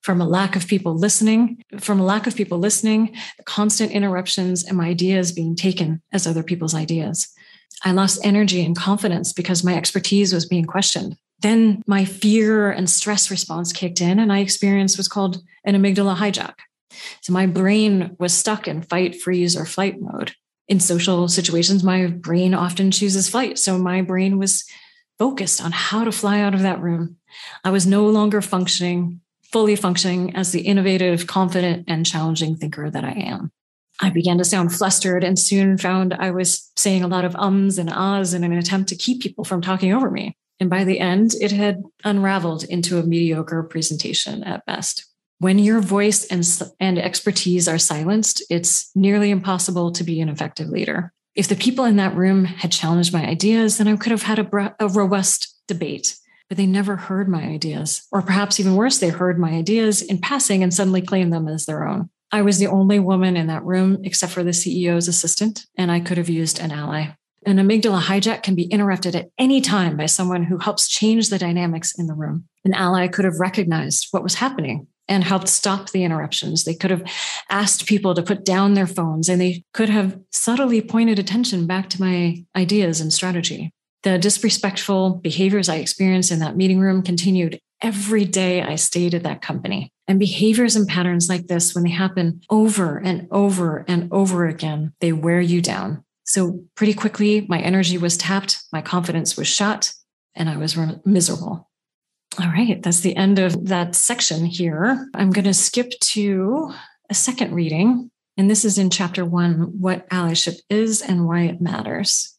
from 0.01 0.21
a 0.21 0.27
lack 0.27 0.55
of 0.55 0.67
people 0.67 0.95
listening, 0.95 1.61
from 1.79 1.99
a 1.99 2.05
lack 2.05 2.25
of 2.25 2.35
people 2.35 2.57
listening, 2.57 3.15
constant 3.45 3.91
interruptions, 3.91 4.63
and 4.63 4.77
my 4.77 4.87
ideas 4.87 5.31
being 5.31 5.55
taken 5.55 6.01
as 6.13 6.25
other 6.25 6.43
people's 6.43 6.75
ideas. 6.75 7.27
I 7.83 7.91
lost 7.91 8.19
energy 8.23 8.63
and 8.63 8.75
confidence 8.75 9.33
because 9.33 9.63
my 9.63 9.75
expertise 9.75 10.33
was 10.33 10.45
being 10.45 10.65
questioned. 10.65 11.17
Then 11.39 11.81
my 11.85 12.05
fear 12.05 12.71
and 12.71 12.89
stress 12.89 13.29
response 13.29 13.73
kicked 13.73 13.99
in, 13.99 14.19
and 14.19 14.31
I 14.31 14.39
experienced 14.39 14.97
what's 14.97 15.07
called 15.07 15.41
an 15.65 15.75
amygdala 15.75 16.15
hijack. 16.15 16.53
So 17.21 17.33
my 17.33 17.45
brain 17.45 18.15
was 18.19 18.33
stuck 18.33 18.67
in 18.67 18.81
fight, 18.81 19.21
freeze, 19.21 19.55
or 19.55 19.65
flight 19.65 19.99
mode. 19.99 20.33
In 20.67 20.79
social 20.79 21.27
situations, 21.27 21.83
my 21.83 22.07
brain 22.07 22.53
often 22.53 22.91
chooses 22.91 23.29
flight. 23.29 23.59
So 23.59 23.77
my 23.77 24.01
brain 24.01 24.39
was 24.39 24.65
focused 25.19 25.63
on 25.63 25.71
how 25.71 26.03
to 26.03 26.11
fly 26.11 26.39
out 26.39 26.53
of 26.53 26.61
that 26.61 26.81
room. 26.81 27.17
I 27.63 27.69
was 27.69 27.85
no 27.85 28.07
longer 28.07 28.41
functioning, 28.41 29.21
fully 29.51 29.75
functioning 29.75 30.35
as 30.35 30.51
the 30.51 30.61
innovative, 30.61 31.27
confident, 31.27 31.85
and 31.87 32.05
challenging 32.05 32.55
thinker 32.55 32.89
that 32.89 33.03
I 33.03 33.11
am. 33.11 33.51
I 34.01 34.09
began 34.09 34.37
to 34.39 34.43
sound 34.43 34.73
flustered 34.73 35.23
and 35.23 35.39
soon 35.39 35.77
found 35.77 36.13
I 36.13 36.31
was 36.31 36.71
saying 36.75 37.03
a 37.03 37.07
lot 37.07 37.23
of 37.23 37.35
ums 37.35 37.77
and 37.77 37.89
ahs 37.89 38.33
in 38.33 38.43
an 38.43 38.51
attempt 38.51 38.89
to 38.89 38.95
keep 38.95 39.21
people 39.21 39.45
from 39.45 39.61
talking 39.61 39.93
over 39.93 40.11
me. 40.11 40.35
And 40.59 40.69
by 40.69 40.83
the 40.83 40.99
end, 40.99 41.33
it 41.39 41.51
had 41.51 41.83
unraveled 42.03 42.63
into 42.63 42.97
a 42.97 43.03
mediocre 43.03 43.63
presentation 43.63 44.43
at 44.43 44.65
best. 44.65 45.05
When 45.39 45.59
your 45.59 45.81
voice 45.81 46.25
and, 46.27 46.47
and 46.79 46.97
expertise 46.97 47.67
are 47.67 47.77
silenced, 47.77 48.43
it's 48.49 48.89
nearly 48.95 49.31
impossible 49.31 49.91
to 49.91 50.03
be 50.03 50.21
an 50.21 50.29
effective 50.29 50.69
leader. 50.69 51.11
If 51.35 51.49
the 51.49 51.55
people 51.55 51.83
in 51.83 51.97
that 51.97 52.15
room 52.15 52.45
had 52.45 52.71
challenged 52.71 53.11
my 53.11 53.25
ideas, 53.25 53.77
then 53.77 53.87
I 53.89 53.97
could 53.97 54.11
have 54.11 54.23
had 54.23 54.39
a, 54.39 54.75
a 54.79 54.87
robust 54.87 55.53
debate. 55.67 56.15
But 56.47 56.57
they 56.57 56.65
never 56.65 56.95
heard 56.95 57.27
my 57.27 57.43
ideas. 57.43 58.07
Or 58.11 58.21
perhaps 58.21 58.59
even 58.59 58.75
worse, 58.75 58.99
they 58.99 59.09
heard 59.09 59.37
my 59.37 59.51
ideas 59.51 60.01
in 60.01 60.19
passing 60.19 60.63
and 60.63 60.73
suddenly 60.73 61.01
claimed 61.01 61.33
them 61.33 61.47
as 61.47 61.65
their 61.65 61.85
own. 61.85 62.09
I 62.31 62.41
was 62.41 62.57
the 62.57 62.67
only 62.67 62.99
woman 62.99 63.35
in 63.35 63.47
that 63.47 63.65
room 63.65 63.99
except 64.03 64.31
for 64.31 64.43
the 64.43 64.51
CEO's 64.51 65.07
assistant, 65.07 65.65
and 65.77 65.91
I 65.91 65.99
could 65.99 66.17
have 66.17 66.29
used 66.29 66.59
an 66.59 66.71
ally. 66.71 67.07
An 67.45 67.57
amygdala 67.57 68.01
hijack 68.01 68.41
can 68.41 68.55
be 68.55 68.63
interrupted 68.63 69.15
at 69.15 69.29
any 69.37 69.61
time 69.61 69.97
by 69.97 70.05
someone 70.05 70.43
who 70.43 70.57
helps 70.57 70.87
change 70.87 71.29
the 71.29 71.37
dynamics 71.37 71.97
in 71.97 72.07
the 72.07 72.15
room. 72.15 72.45
An 72.63 72.73
ally 72.73 73.07
could 73.07 73.25
have 73.25 73.39
recognized 73.39 74.07
what 74.11 74.23
was 74.23 74.35
happening 74.35 74.87
and 75.07 75.23
helped 75.23 75.47
stop 75.47 75.91
the 75.91 76.03
interruptions. 76.03 76.63
They 76.63 76.73
could 76.73 76.91
have 76.91 77.03
asked 77.49 77.85
people 77.85 78.13
to 78.15 78.23
put 78.23 78.43
down 78.43 78.73
their 78.73 78.87
phones 78.87 79.29
and 79.29 79.39
they 79.39 79.63
could 79.73 79.89
have 79.89 80.19
subtly 80.31 80.81
pointed 80.81 81.19
attention 81.19 81.67
back 81.67 81.89
to 81.91 82.01
my 82.01 82.43
ideas 82.55 83.01
and 83.01 83.13
strategy. 83.13 83.71
The 84.03 84.17
disrespectful 84.17 85.15
behaviors 85.15 85.69
I 85.69 85.77
experienced 85.77 86.31
in 86.31 86.39
that 86.39 86.57
meeting 86.57 86.79
room 86.79 87.01
continued 87.01 87.59
every 87.81 88.25
day 88.25 88.61
I 88.61 88.75
stayed 88.75 89.13
at 89.13 89.23
that 89.23 89.41
company. 89.41 89.91
And 90.07 90.19
behaviors 90.19 90.75
and 90.75 90.87
patterns 90.87 91.27
like 91.29 91.47
this, 91.47 91.73
when 91.73 91.83
they 91.83 91.89
happen 91.89 92.41
over 92.49 92.99
and 92.99 93.27
over 93.31 93.83
and 93.87 94.07
over 94.11 94.45
again, 94.45 94.93
they 95.01 95.11
wear 95.11 95.41
you 95.41 95.61
down. 95.61 96.03
So, 96.25 96.63
pretty 96.75 96.93
quickly, 96.93 97.45
my 97.49 97.59
energy 97.59 97.97
was 97.97 98.17
tapped, 98.17 98.63
my 98.71 98.81
confidence 98.81 99.37
was 99.37 99.47
shot, 99.47 99.93
and 100.35 100.49
I 100.49 100.57
was 100.57 100.77
miserable. 101.05 101.69
All 102.39 102.47
right, 102.47 102.81
that's 102.81 102.99
the 102.99 103.15
end 103.15 103.39
of 103.39 103.67
that 103.67 103.95
section 103.95 104.45
here. 104.45 105.07
I'm 105.13 105.31
going 105.31 105.45
to 105.45 105.53
skip 105.53 105.91
to 106.01 106.73
a 107.09 107.13
second 107.13 107.53
reading, 107.53 108.11
and 108.35 108.49
this 108.49 108.65
is 108.65 108.77
in 108.77 108.89
chapter 108.89 109.23
one 109.23 109.79
what 109.79 110.09
allyship 110.09 110.59
is 110.69 111.01
and 111.01 111.25
why 111.25 111.43
it 111.43 111.61
matters. 111.61 112.37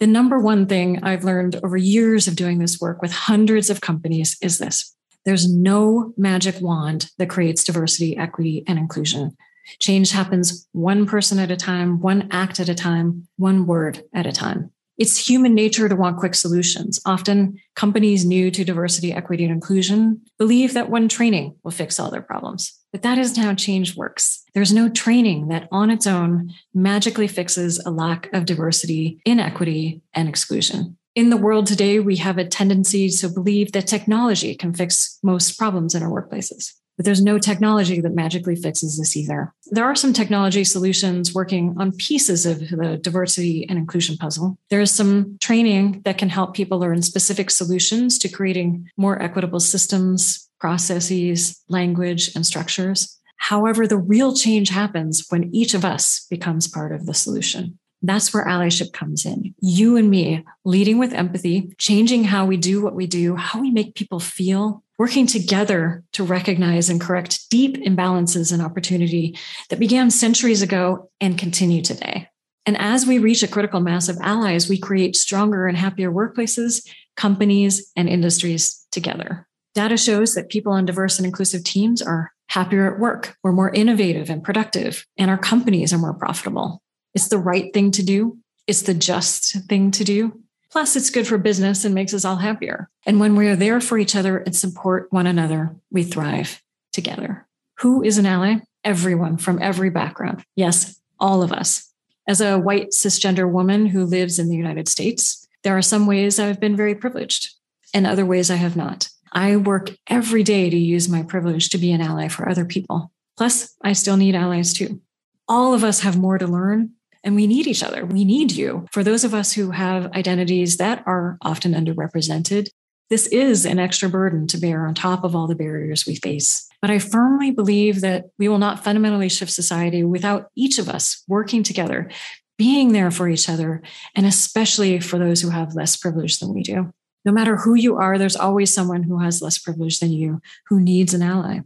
The 0.00 0.06
number 0.06 0.38
one 0.38 0.66
thing 0.66 1.02
I've 1.02 1.24
learned 1.24 1.60
over 1.64 1.76
years 1.76 2.28
of 2.28 2.36
doing 2.36 2.58
this 2.58 2.80
work 2.80 3.02
with 3.02 3.10
hundreds 3.10 3.70
of 3.70 3.80
companies 3.80 4.36
is 4.42 4.58
this 4.58 4.94
there's 5.24 5.52
no 5.52 6.14
magic 6.16 6.60
wand 6.60 7.10
that 7.18 7.28
creates 7.28 7.64
diversity, 7.64 8.16
equity, 8.16 8.64
and 8.66 8.78
inclusion. 8.78 9.36
Change 9.80 10.10
happens 10.10 10.66
one 10.72 11.06
person 11.06 11.38
at 11.38 11.50
a 11.50 11.56
time, 11.56 12.00
one 12.00 12.28
act 12.30 12.60
at 12.60 12.68
a 12.68 12.74
time, 12.74 13.28
one 13.36 13.66
word 13.66 14.02
at 14.14 14.26
a 14.26 14.32
time. 14.32 14.70
It's 14.98 15.28
human 15.28 15.54
nature 15.54 15.88
to 15.88 15.94
want 15.94 16.18
quick 16.18 16.34
solutions. 16.34 17.00
Often, 17.06 17.60
companies 17.76 18.24
new 18.24 18.50
to 18.50 18.64
diversity, 18.64 19.12
equity, 19.12 19.44
and 19.44 19.52
inclusion 19.52 20.20
believe 20.38 20.74
that 20.74 20.90
one 20.90 21.08
training 21.08 21.54
will 21.62 21.70
fix 21.70 22.00
all 22.00 22.10
their 22.10 22.20
problems. 22.20 22.76
But 22.90 23.02
that 23.02 23.16
isn't 23.16 23.42
how 23.42 23.54
change 23.54 23.96
works. 23.96 24.42
There's 24.54 24.72
no 24.72 24.88
training 24.88 25.48
that 25.48 25.68
on 25.70 25.90
its 25.90 26.06
own 26.06 26.52
magically 26.74 27.28
fixes 27.28 27.78
a 27.78 27.90
lack 27.90 28.28
of 28.32 28.44
diversity, 28.44 29.20
inequity, 29.24 30.02
and 30.14 30.28
exclusion. 30.28 30.96
In 31.14 31.30
the 31.30 31.36
world 31.36 31.66
today, 31.66 32.00
we 32.00 32.16
have 32.16 32.38
a 32.38 32.44
tendency 32.44 33.08
to 33.08 33.28
believe 33.28 33.72
that 33.72 33.86
technology 33.86 34.54
can 34.54 34.74
fix 34.74 35.18
most 35.22 35.58
problems 35.58 35.94
in 35.94 36.02
our 36.02 36.10
workplaces. 36.10 36.72
But 36.98 37.04
there's 37.04 37.22
no 37.22 37.38
technology 37.38 38.00
that 38.00 38.14
magically 38.14 38.56
fixes 38.56 38.98
this 38.98 39.16
either. 39.16 39.54
There 39.70 39.84
are 39.84 39.94
some 39.94 40.12
technology 40.12 40.64
solutions 40.64 41.32
working 41.32 41.76
on 41.78 41.92
pieces 41.92 42.44
of 42.44 42.58
the 42.58 42.98
diversity 43.00 43.66
and 43.68 43.78
inclusion 43.78 44.16
puzzle. 44.16 44.58
There 44.68 44.80
is 44.80 44.90
some 44.90 45.38
training 45.40 46.02
that 46.04 46.18
can 46.18 46.28
help 46.28 46.54
people 46.54 46.80
learn 46.80 47.00
specific 47.02 47.50
solutions 47.52 48.18
to 48.18 48.28
creating 48.28 48.90
more 48.96 49.22
equitable 49.22 49.60
systems, 49.60 50.50
processes, 50.58 51.62
language, 51.68 52.34
and 52.34 52.44
structures. 52.44 53.16
However, 53.36 53.86
the 53.86 53.96
real 53.96 54.34
change 54.34 54.70
happens 54.70 55.24
when 55.28 55.54
each 55.54 55.74
of 55.74 55.84
us 55.84 56.26
becomes 56.28 56.66
part 56.66 56.92
of 56.92 57.06
the 57.06 57.14
solution. 57.14 57.78
That's 58.02 58.34
where 58.34 58.44
allyship 58.44 58.92
comes 58.92 59.24
in. 59.24 59.54
You 59.60 59.96
and 59.96 60.10
me 60.10 60.44
leading 60.64 60.98
with 60.98 61.12
empathy, 61.12 61.72
changing 61.78 62.24
how 62.24 62.46
we 62.46 62.56
do 62.56 62.82
what 62.82 62.94
we 62.94 63.06
do, 63.06 63.36
how 63.36 63.60
we 63.60 63.70
make 63.70 63.94
people 63.94 64.20
feel, 64.20 64.82
working 64.98 65.26
together 65.26 66.02
to 66.12 66.24
recognize 66.24 66.90
and 66.90 67.00
correct 67.00 67.48
deep 67.50 67.76
imbalances 67.84 68.52
in 68.52 68.60
opportunity 68.60 69.38
that 69.70 69.78
began 69.78 70.10
centuries 70.10 70.60
ago 70.60 71.10
and 71.20 71.38
continue 71.38 71.80
today. 71.80 72.28
And 72.66 72.76
as 72.76 73.06
we 73.06 73.18
reach 73.18 73.42
a 73.42 73.48
critical 73.48 73.80
mass 73.80 74.08
of 74.08 74.18
allies, 74.20 74.68
we 74.68 74.78
create 74.78 75.16
stronger 75.16 75.66
and 75.66 75.76
happier 75.76 76.12
workplaces, 76.12 76.86
companies, 77.16 77.90
and 77.96 78.08
industries 78.08 78.86
together. 78.90 79.46
Data 79.74 79.96
shows 79.96 80.34
that 80.34 80.50
people 80.50 80.72
on 80.72 80.84
diverse 80.84 81.18
and 81.18 81.26
inclusive 81.26 81.64
teams 81.64 82.02
are 82.02 82.32
happier 82.48 82.92
at 82.92 82.98
work, 82.98 83.36
we're 83.42 83.52
more 83.52 83.70
innovative 83.70 84.30
and 84.30 84.42
productive, 84.42 85.06
and 85.16 85.30
our 85.30 85.38
companies 85.38 85.92
are 85.92 85.98
more 85.98 86.14
profitable. 86.14 86.82
It's 87.14 87.28
the 87.28 87.38
right 87.38 87.72
thing 87.72 87.90
to 87.92 88.02
do, 88.02 88.38
it's 88.66 88.82
the 88.82 88.94
just 88.94 89.56
thing 89.68 89.90
to 89.92 90.04
do. 90.04 90.42
Plus, 90.70 90.96
it's 90.96 91.10
good 91.10 91.26
for 91.26 91.38
business 91.38 91.84
and 91.84 91.94
makes 91.94 92.12
us 92.12 92.24
all 92.24 92.36
happier. 92.36 92.90
And 93.06 93.20
when 93.20 93.36
we 93.36 93.48
are 93.48 93.56
there 93.56 93.80
for 93.80 93.98
each 93.98 94.14
other 94.14 94.38
and 94.38 94.54
support 94.54 95.08
one 95.10 95.26
another, 95.26 95.74
we 95.90 96.02
thrive 96.02 96.62
together. 96.92 97.46
Who 97.78 98.02
is 98.02 98.18
an 98.18 98.26
ally? 98.26 98.56
Everyone 98.84 99.38
from 99.38 99.62
every 99.62 99.90
background. 99.90 100.44
Yes, 100.56 101.00
all 101.18 101.42
of 101.42 101.52
us. 101.52 101.92
As 102.26 102.40
a 102.40 102.58
white 102.58 102.90
cisgender 102.90 103.50
woman 103.50 103.86
who 103.86 104.04
lives 104.04 104.38
in 104.38 104.48
the 104.48 104.56
United 104.56 104.88
States, 104.88 105.46
there 105.62 105.76
are 105.76 105.82
some 105.82 106.06
ways 106.06 106.38
I've 106.38 106.60
been 106.60 106.76
very 106.76 106.94
privileged 106.94 107.54
and 107.94 108.06
other 108.06 108.26
ways 108.26 108.50
I 108.50 108.56
have 108.56 108.76
not. 108.76 109.08
I 109.32 109.56
work 109.56 109.90
every 110.06 110.42
day 110.42 110.70
to 110.70 110.76
use 110.76 111.08
my 111.08 111.22
privilege 111.22 111.70
to 111.70 111.78
be 111.78 111.92
an 111.92 112.00
ally 112.00 112.28
for 112.28 112.48
other 112.48 112.64
people. 112.64 113.12
Plus, 113.36 113.74
I 113.82 113.92
still 113.92 114.16
need 114.16 114.34
allies 114.34 114.72
too. 114.72 115.00
All 115.46 115.72
of 115.72 115.84
us 115.84 116.00
have 116.00 116.18
more 116.18 116.38
to 116.38 116.46
learn 116.46 116.92
and 117.24 117.34
we 117.34 117.46
need 117.46 117.66
each 117.66 117.82
other. 117.82 118.04
We 118.04 118.24
need 118.24 118.52
you. 118.52 118.86
For 118.92 119.02
those 119.02 119.24
of 119.24 119.34
us 119.34 119.52
who 119.52 119.70
have 119.72 120.12
identities 120.12 120.76
that 120.76 121.02
are 121.06 121.38
often 121.42 121.72
underrepresented, 121.72 122.68
this 123.10 123.26
is 123.28 123.64
an 123.64 123.78
extra 123.78 124.08
burden 124.08 124.46
to 124.48 124.58
bear 124.58 124.86
on 124.86 124.94
top 124.94 125.24
of 125.24 125.34
all 125.34 125.46
the 125.46 125.54
barriers 125.54 126.06
we 126.06 126.16
face. 126.16 126.68
But 126.82 126.90
I 126.90 126.98
firmly 126.98 127.50
believe 127.50 128.02
that 128.02 128.26
we 128.38 128.48
will 128.48 128.58
not 128.58 128.84
fundamentally 128.84 129.28
shift 129.28 129.52
society 129.52 130.04
without 130.04 130.50
each 130.54 130.78
of 130.78 130.88
us 130.88 131.24
working 131.26 131.62
together, 131.62 132.10
being 132.58 132.92
there 132.92 133.10
for 133.10 133.28
each 133.28 133.48
other, 133.48 133.82
and 134.14 134.26
especially 134.26 135.00
for 135.00 135.18
those 135.18 135.40
who 135.40 135.50
have 135.50 135.74
less 135.74 135.96
privilege 135.96 136.38
than 136.38 136.52
we 136.52 136.62
do. 136.62 136.92
No 137.24 137.32
matter 137.32 137.56
who 137.56 137.74
you 137.74 137.96
are, 137.96 138.18
there's 138.18 138.36
always 138.36 138.72
someone 138.72 139.02
who 139.02 139.18
has 139.18 139.42
less 139.42 139.58
privilege 139.58 140.00
than 140.00 140.12
you 140.12 140.40
who 140.68 140.80
needs 140.80 141.14
an 141.14 141.22
ally. 141.22 141.60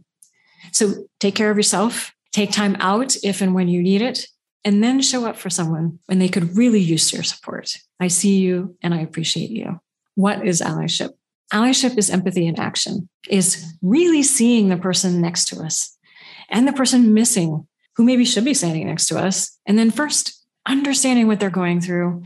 So 0.71 1.07
take 1.19 1.35
care 1.35 1.51
of 1.51 1.57
yourself, 1.57 2.13
take 2.31 2.51
time 2.51 2.75
out 2.79 3.15
if 3.23 3.41
and 3.41 3.53
when 3.53 3.67
you 3.67 3.81
need 3.83 4.01
it, 4.01 4.27
and 4.65 4.83
then 4.83 5.01
show 5.01 5.25
up 5.25 5.37
for 5.37 5.49
someone 5.49 5.99
when 6.05 6.19
they 6.19 6.29
could 6.29 6.57
really 6.57 6.79
use 6.79 7.11
your 7.11 7.23
support. 7.23 7.77
I 7.99 8.07
see 8.07 8.39
you 8.39 8.75
and 8.81 8.93
I 8.93 9.01
appreciate 9.01 9.49
you. 9.49 9.79
What 10.15 10.45
is 10.45 10.61
allyship? 10.61 11.11
Allyship 11.51 11.97
is 11.97 12.09
empathy 12.09 12.47
in 12.47 12.59
action, 12.59 13.09
is 13.29 13.73
really 13.81 14.23
seeing 14.23 14.69
the 14.69 14.77
person 14.77 15.21
next 15.21 15.45
to 15.49 15.61
us 15.61 15.95
and 16.49 16.67
the 16.67 16.73
person 16.73 17.13
missing 17.13 17.67
who 17.95 18.03
maybe 18.03 18.25
should 18.25 18.45
be 18.45 18.53
standing 18.53 18.87
next 18.87 19.07
to 19.07 19.19
us. 19.19 19.57
And 19.65 19.77
then 19.77 19.91
first 19.91 20.43
understanding 20.65 21.27
what 21.27 21.39
they're 21.39 21.49
going 21.49 21.81
through, 21.81 22.23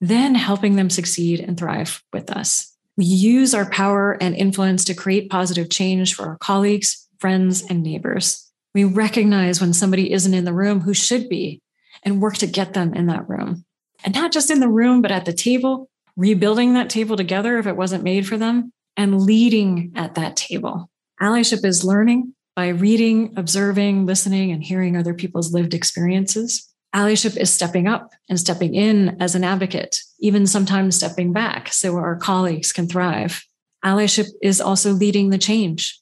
then 0.00 0.34
helping 0.34 0.76
them 0.76 0.90
succeed 0.90 1.40
and 1.40 1.58
thrive 1.58 2.02
with 2.12 2.30
us. 2.30 2.76
We 2.96 3.06
use 3.06 3.54
our 3.54 3.68
power 3.68 4.16
and 4.20 4.36
influence 4.36 4.84
to 4.84 4.94
create 4.94 5.30
positive 5.30 5.70
change 5.70 6.14
for 6.14 6.26
our 6.26 6.38
colleagues, 6.38 7.08
friends, 7.18 7.62
and 7.62 7.82
neighbors. 7.82 8.50
We 8.74 8.84
recognize 8.84 9.60
when 9.60 9.72
somebody 9.72 10.12
isn't 10.12 10.34
in 10.34 10.44
the 10.44 10.52
room 10.52 10.80
who 10.80 10.94
should 10.94 11.28
be 11.28 11.62
and 12.04 12.20
work 12.20 12.36
to 12.38 12.46
get 12.46 12.74
them 12.74 12.94
in 12.94 13.06
that 13.06 13.28
room. 13.28 13.64
And 14.04 14.14
not 14.14 14.32
just 14.32 14.50
in 14.50 14.60
the 14.60 14.68
room, 14.68 15.02
but 15.02 15.12
at 15.12 15.24
the 15.24 15.32
table, 15.32 15.90
rebuilding 16.16 16.74
that 16.74 16.90
table 16.90 17.16
together 17.16 17.58
if 17.58 17.66
it 17.66 17.76
wasn't 17.76 18.04
made 18.04 18.26
for 18.26 18.36
them, 18.36 18.72
and 18.96 19.22
leading 19.22 19.92
at 19.94 20.14
that 20.14 20.36
table. 20.36 20.90
Allyship 21.20 21.64
is 21.64 21.84
learning 21.84 22.34
by 22.56 22.68
reading, 22.68 23.34
observing, 23.36 24.06
listening, 24.06 24.50
and 24.52 24.62
hearing 24.62 24.96
other 24.96 25.14
people's 25.14 25.52
lived 25.52 25.74
experiences. 25.74 26.66
Allyship 26.94 27.36
is 27.36 27.52
stepping 27.52 27.86
up 27.86 28.10
and 28.28 28.40
stepping 28.40 28.74
in 28.74 29.16
as 29.20 29.34
an 29.34 29.44
advocate, 29.44 29.96
even 30.18 30.46
sometimes 30.46 30.96
stepping 30.96 31.32
back 31.32 31.72
so 31.72 31.96
our 31.96 32.16
colleagues 32.16 32.72
can 32.72 32.88
thrive. 32.88 33.44
Allyship 33.84 34.26
is 34.42 34.60
also 34.60 34.92
leading 34.92 35.30
the 35.30 35.38
change, 35.38 36.00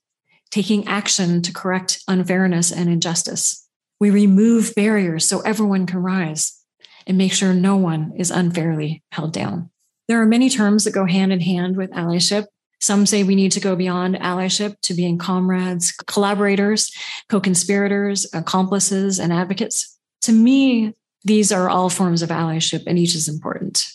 taking 0.50 0.86
action 0.88 1.42
to 1.42 1.52
correct 1.52 2.02
unfairness 2.08 2.72
and 2.72 2.88
injustice. 2.88 3.67
We 4.00 4.10
remove 4.10 4.74
barriers 4.74 5.26
so 5.28 5.40
everyone 5.40 5.86
can 5.86 5.98
rise 5.98 6.58
and 7.06 7.18
make 7.18 7.32
sure 7.32 7.52
no 7.52 7.76
one 7.76 8.12
is 8.16 8.30
unfairly 8.30 9.02
held 9.10 9.32
down. 9.32 9.70
There 10.06 10.20
are 10.20 10.26
many 10.26 10.48
terms 10.48 10.84
that 10.84 10.94
go 10.94 11.04
hand 11.04 11.32
in 11.32 11.40
hand 11.40 11.76
with 11.76 11.90
allyship. 11.90 12.46
Some 12.80 13.06
say 13.06 13.24
we 13.24 13.34
need 13.34 13.52
to 13.52 13.60
go 13.60 13.74
beyond 13.74 14.16
allyship 14.16 14.80
to 14.82 14.94
being 14.94 15.18
comrades, 15.18 15.92
collaborators, 15.92 16.92
co 17.28 17.40
conspirators, 17.40 18.26
accomplices, 18.32 19.18
and 19.18 19.32
advocates. 19.32 19.98
To 20.22 20.32
me, 20.32 20.94
these 21.24 21.50
are 21.50 21.68
all 21.68 21.90
forms 21.90 22.22
of 22.22 22.28
allyship, 22.28 22.84
and 22.86 22.98
each 22.98 23.14
is 23.14 23.28
important. 23.28 23.92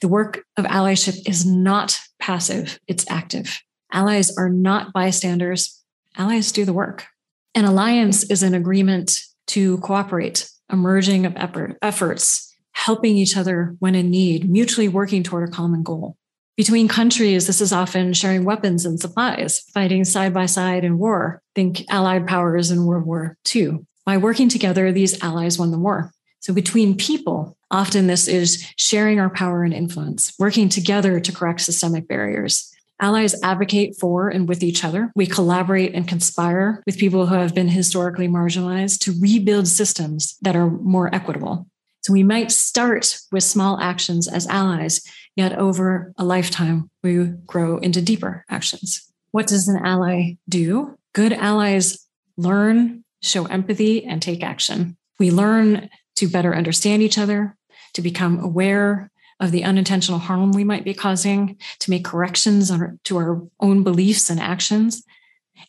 The 0.00 0.08
work 0.08 0.44
of 0.56 0.66
allyship 0.66 1.26
is 1.26 1.46
not 1.46 1.98
passive, 2.20 2.78
it's 2.86 3.10
active. 3.10 3.62
Allies 3.92 4.36
are 4.36 4.50
not 4.50 4.92
bystanders, 4.92 5.82
allies 6.16 6.52
do 6.52 6.64
the 6.64 6.72
work. 6.72 7.06
An 7.54 7.66
alliance 7.66 8.24
is 8.30 8.42
an 8.42 8.54
agreement 8.54 9.20
to 9.48 9.76
cooperate, 9.78 10.48
a 10.70 10.76
merging 10.76 11.26
of 11.26 11.36
effort, 11.36 11.76
efforts, 11.82 12.56
helping 12.72 13.18
each 13.18 13.36
other 13.36 13.76
when 13.78 13.94
in 13.94 14.10
need, 14.10 14.50
mutually 14.50 14.88
working 14.88 15.22
toward 15.22 15.46
a 15.46 15.52
common 15.52 15.82
goal. 15.82 16.16
Between 16.56 16.88
countries, 16.88 17.46
this 17.46 17.60
is 17.60 17.72
often 17.72 18.14
sharing 18.14 18.44
weapons 18.44 18.86
and 18.86 18.98
supplies, 18.98 19.60
fighting 19.74 20.04
side 20.04 20.32
by 20.32 20.46
side 20.46 20.82
in 20.82 20.96
war. 20.96 21.42
Think 21.54 21.84
Allied 21.90 22.26
powers 22.26 22.70
in 22.70 22.86
World 22.86 23.04
War 23.04 23.36
II. 23.54 23.80
By 24.06 24.16
working 24.16 24.48
together, 24.48 24.90
these 24.90 25.22
allies 25.22 25.58
won 25.58 25.70
the 25.70 25.78
war. 25.78 26.10
So, 26.40 26.54
between 26.54 26.96
people, 26.96 27.56
often 27.70 28.06
this 28.06 28.28
is 28.28 28.66
sharing 28.76 29.20
our 29.20 29.30
power 29.30 29.62
and 29.62 29.74
influence, 29.74 30.32
working 30.38 30.68
together 30.70 31.20
to 31.20 31.32
correct 31.32 31.60
systemic 31.60 32.08
barriers. 32.08 32.71
Allies 33.00 33.40
advocate 33.42 33.96
for 33.98 34.28
and 34.28 34.48
with 34.48 34.62
each 34.62 34.84
other. 34.84 35.10
We 35.16 35.26
collaborate 35.26 35.94
and 35.94 36.06
conspire 36.06 36.82
with 36.86 36.98
people 36.98 37.26
who 37.26 37.34
have 37.34 37.54
been 37.54 37.68
historically 37.68 38.28
marginalized 38.28 39.00
to 39.00 39.14
rebuild 39.20 39.66
systems 39.66 40.36
that 40.42 40.56
are 40.56 40.70
more 40.70 41.12
equitable. 41.14 41.66
So 42.02 42.12
we 42.12 42.22
might 42.22 42.50
start 42.50 43.18
with 43.30 43.44
small 43.44 43.78
actions 43.80 44.26
as 44.26 44.46
allies, 44.48 45.02
yet 45.36 45.56
over 45.56 46.12
a 46.16 46.24
lifetime, 46.24 46.90
we 47.02 47.26
grow 47.46 47.78
into 47.78 48.02
deeper 48.02 48.44
actions. 48.48 49.08
What 49.30 49.46
does 49.46 49.68
an 49.68 49.84
ally 49.84 50.34
do? 50.48 50.98
Good 51.12 51.32
allies 51.32 52.06
learn, 52.36 53.04
show 53.22 53.46
empathy, 53.46 54.04
and 54.04 54.20
take 54.20 54.42
action. 54.42 54.96
We 55.18 55.30
learn 55.30 55.90
to 56.16 56.28
better 56.28 56.54
understand 56.54 57.02
each 57.02 57.18
other, 57.18 57.56
to 57.94 58.02
become 58.02 58.40
aware 58.40 59.10
of 59.42 59.50
the 59.50 59.64
unintentional 59.64 60.20
harm 60.20 60.52
we 60.52 60.64
might 60.64 60.84
be 60.84 60.94
causing, 60.94 61.58
to 61.80 61.90
make 61.90 62.04
corrections 62.04 62.72
to 63.04 63.16
our 63.18 63.42
own 63.60 63.82
beliefs 63.82 64.30
and 64.30 64.40
actions, 64.40 65.04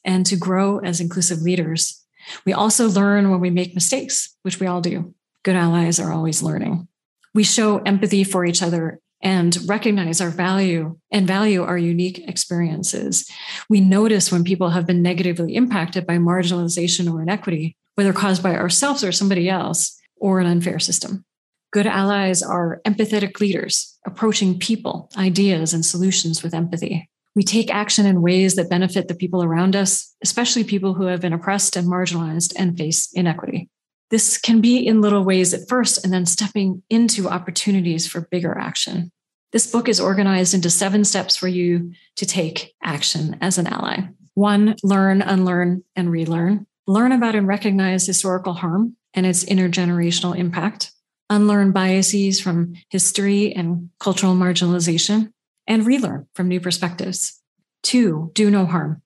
and 0.05 0.25
to 0.27 0.37
grow 0.37 0.77
as 0.79 1.01
inclusive 1.01 1.41
leaders. 1.41 2.05
We 2.45 2.53
also 2.53 2.87
learn 2.87 3.31
when 3.31 3.41
we 3.41 3.49
make 3.49 3.73
mistakes, 3.73 4.37
which 4.43 4.59
we 4.59 4.67
all 4.67 4.79
do. 4.79 5.13
Good 5.43 5.55
allies 5.55 5.99
are 5.99 6.13
always 6.13 6.43
learning. 6.43 6.87
We 7.33 7.43
show 7.43 7.79
empathy 7.79 8.23
for 8.23 8.45
each 8.45 8.61
other 8.61 8.99
and 9.21 9.57
recognize 9.67 10.21
our 10.21 10.29
value 10.29 10.99
and 11.09 11.25
value 11.25 11.63
our 11.63 11.77
unique 11.77 12.19
experiences. 12.27 13.27
We 13.69 13.81
notice 13.81 14.31
when 14.31 14.43
people 14.43 14.69
have 14.69 14.85
been 14.85 15.01
negatively 15.01 15.55
impacted 15.55 16.05
by 16.05 16.17
marginalization 16.17 17.11
or 17.11 17.21
inequity, 17.21 17.75
whether 17.95 18.13
caused 18.13 18.43
by 18.43 18.55
ourselves 18.55 19.03
or 19.03 19.11
somebody 19.11 19.49
else 19.49 19.99
or 20.17 20.39
an 20.39 20.45
unfair 20.45 20.77
system. 20.77 21.25
Good 21.73 21.87
allies 21.87 22.43
are 22.43 22.81
empathetic 22.85 23.39
leaders, 23.39 23.97
approaching 24.05 24.59
people, 24.59 25.09
ideas, 25.17 25.73
and 25.73 25.83
solutions 25.83 26.43
with 26.43 26.53
empathy. 26.53 27.09
We 27.35 27.41
take 27.41 27.73
action 27.73 28.05
in 28.05 28.21
ways 28.21 28.53
that 28.55 28.69
benefit 28.69 29.07
the 29.07 29.15
people 29.15 29.43
around 29.43 29.75
us, 29.75 30.15
especially 30.21 30.65
people 30.65 30.93
who 30.93 31.05
have 31.05 31.19
been 31.19 31.33
oppressed 31.33 31.75
and 31.75 31.87
marginalized 31.87 32.53
and 32.59 32.77
face 32.77 33.09
inequity. 33.13 33.71
This 34.11 34.37
can 34.37 34.61
be 34.61 34.85
in 34.85 35.01
little 35.01 35.23
ways 35.23 35.51
at 35.51 35.67
first 35.67 36.03
and 36.03 36.13
then 36.13 36.27
stepping 36.27 36.83
into 36.91 37.27
opportunities 37.27 38.05
for 38.05 38.27
bigger 38.29 38.55
action. 38.55 39.11
This 39.51 39.65
book 39.65 39.89
is 39.89 39.99
organized 39.99 40.53
into 40.53 40.69
seven 40.69 41.03
steps 41.03 41.35
for 41.35 41.47
you 41.47 41.91
to 42.17 42.25
take 42.27 42.75
action 42.83 43.35
as 43.41 43.57
an 43.57 43.65
ally. 43.65 44.01
One, 44.35 44.75
learn, 44.83 45.23
unlearn, 45.23 45.83
and 45.95 46.11
relearn. 46.11 46.67
Learn 46.85 47.11
about 47.11 47.33
and 47.33 47.47
recognize 47.47 48.05
historical 48.05 48.53
harm 48.53 48.95
and 49.15 49.25
its 49.25 49.43
intergenerational 49.43 50.37
impact 50.37 50.91
unlearn 51.29 51.71
biases 51.71 52.39
from 52.39 52.73
history 52.89 53.53
and 53.53 53.89
cultural 53.99 54.35
marginalization, 54.35 55.31
and 55.67 55.85
relearn 55.85 56.27
from 56.33 56.47
new 56.47 56.59
perspectives. 56.59 57.39
Two, 57.81 58.31
do 58.33 58.49
no 58.49 58.65
harm. 58.65 59.01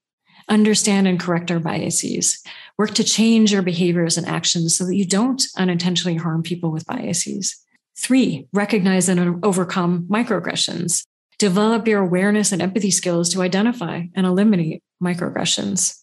Understand 0.49 1.07
and 1.07 1.19
correct 1.19 1.51
our 1.51 1.59
biases. 1.59 2.41
Work 2.77 2.93
to 2.95 3.03
change 3.03 3.51
your 3.51 3.61
behaviors 3.61 4.17
and 4.17 4.27
actions 4.27 4.77
so 4.77 4.85
that 4.85 4.95
you 4.95 5.05
don't 5.05 5.43
unintentionally 5.57 6.17
harm 6.17 6.41
people 6.41 6.71
with 6.71 6.85
biases. 6.85 7.57
Three, 7.99 8.47
recognize 8.53 9.09
and 9.09 9.43
overcome 9.43 10.07
microaggressions. 10.09 11.05
Develop 11.39 11.87
your 11.87 12.01
awareness 12.01 12.51
and 12.51 12.61
empathy 12.61 12.91
skills 12.91 13.29
to 13.29 13.41
identify 13.41 14.03
and 14.15 14.25
eliminate 14.25 14.81
microaggressions. 15.03 15.95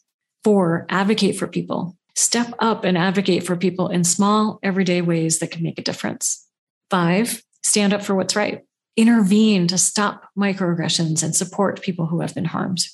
Four, 0.43 0.87
advocate 0.89 1.37
for 1.37 1.47
people. 1.47 1.97
Step 2.17 2.53
up 2.61 2.85
and 2.85 2.97
advocate 2.97 3.45
for 3.45 3.57
people 3.57 3.89
in 3.89 4.05
small, 4.05 4.59
everyday 4.63 5.01
ways 5.01 5.41
that 5.41 5.51
can 5.51 5.63
make 5.63 5.79
a 5.79 5.83
difference. 5.83 6.47
Five, 6.91 7.43
stand 7.63 7.93
up 7.93 8.03
for 8.03 8.15
what's 8.15 8.37
right. 8.37 8.63
Intervene 8.97 9.67
to 9.69 9.79
stop 9.79 10.29
microaggressions 10.39 11.25
and 11.25 11.35
support 11.35 11.83
people 11.83 12.07
who 12.07 12.21
have 12.21 12.35
been 12.35 12.45
harmed. 12.45 12.87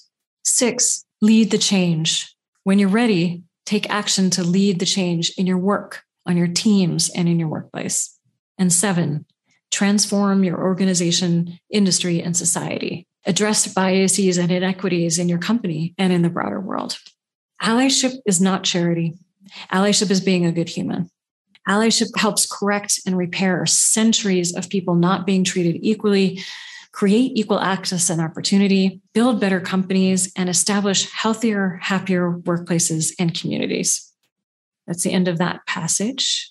Six, 0.45 1.05
lead 1.21 1.51
the 1.51 1.59
change. 1.59 2.35
When 2.65 2.79
you're 2.79 2.89
ready, 2.89 3.43
take 3.67 3.91
action 3.91 4.31
to 4.31 4.43
lead 4.43 4.79
the 4.79 4.87
change 4.87 5.33
in 5.37 5.47
your 5.47 5.59
work, 5.59 6.03
on 6.25 6.39
your 6.39 6.49
teams, 6.49 7.11
and 7.11 7.29
in 7.29 7.39
your 7.39 7.49
workplace. 7.49 8.19
And 8.57 8.73
seven, 8.73 9.27
transform 9.71 10.45
your 10.45 10.59
organization, 10.59 11.59
industry, 11.69 12.23
and 12.23 12.35
society. 12.35 13.07
Address 13.27 13.73
biases 13.75 14.39
and 14.39 14.51
inequities 14.51 15.19
in 15.19 15.29
your 15.29 15.39
company 15.39 15.95
and 15.99 16.11
in 16.11 16.23
the 16.23 16.31
broader 16.31 16.59
world. 16.59 16.99
Allyship 17.63 18.15
is 18.27 18.41
not 18.41 18.65
charity. 18.65 19.15
Allyship 19.73 20.11
is 20.11 20.21
being 20.21 20.47
a 20.47 20.53
good 20.53 20.69
human. 20.69 21.11
Allyship 21.69 22.09
helps 22.17 22.47
correct 22.47 23.01
and 23.07 23.17
repair 23.17 23.67
centuries 23.67 24.55
of 24.55 24.69
people 24.69 24.95
not 24.95 25.27
being 25.27 25.45
treated 25.45 25.79
equally, 25.83 26.41
create 26.93 27.33
equal 27.37 27.61
access 27.61 28.11
and 28.11 28.21
opportunity, 28.21 29.01
build 29.13 29.41
better 29.41 29.61
companies, 29.61 30.33
and 30.37 30.49
establish 30.49 31.11
healthier, 31.13 31.79
happier 31.83 32.33
workplaces 32.33 33.13
and 33.19 33.39
communities. 33.39 34.11
That's 34.87 35.05
the 35.05 35.13
end 35.13 35.29
of 35.29 35.39
that 35.39 35.65
passage. 35.67 36.51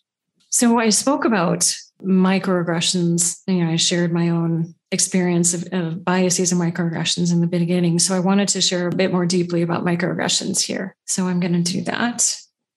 So 0.50 0.80
I 0.80 0.90
spoke 0.90 1.26
about 1.26 1.76
microaggressions. 2.02 3.42
You 3.48 3.66
know, 3.66 3.72
I 3.72 3.76
shared 3.76 4.14
my 4.14 4.30
own 4.30 4.76
experience 4.92 5.54
of, 5.54 5.68
of, 5.72 6.04
biases 6.04 6.52
and 6.52 6.60
microaggressions 6.60 7.32
in 7.32 7.42
the 7.42 7.48
beginning. 7.48 8.00
So 8.00 8.16
I 8.16 8.20
wanted 8.20 8.48
to 8.50 8.62
share 8.62 8.88
a 8.88 8.96
bit 8.96 9.12
more 9.12 9.26
deeply 9.26 9.62
about 9.62 9.86
microaggressions 9.86 10.62
here. 10.62 10.96
So 11.06 11.28
I'm 11.28 11.40
going 11.40 11.64
to 11.64 11.72
do 11.72 11.82
that. 11.84 12.36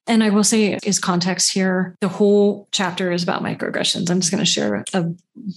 And 0.08 0.24
I 0.24 0.30
will 0.30 0.42
say, 0.42 0.78
is 0.82 0.98
context 0.98 1.52
here, 1.52 1.96
the 2.00 2.08
whole 2.08 2.68
chapter 2.72 3.12
is 3.12 3.22
about 3.22 3.42
microaggressions. 3.42 4.10
I'm 4.10 4.18
just 4.18 4.32
going 4.32 4.44
to 4.44 4.50
share 4.50 4.84
a 4.92 5.04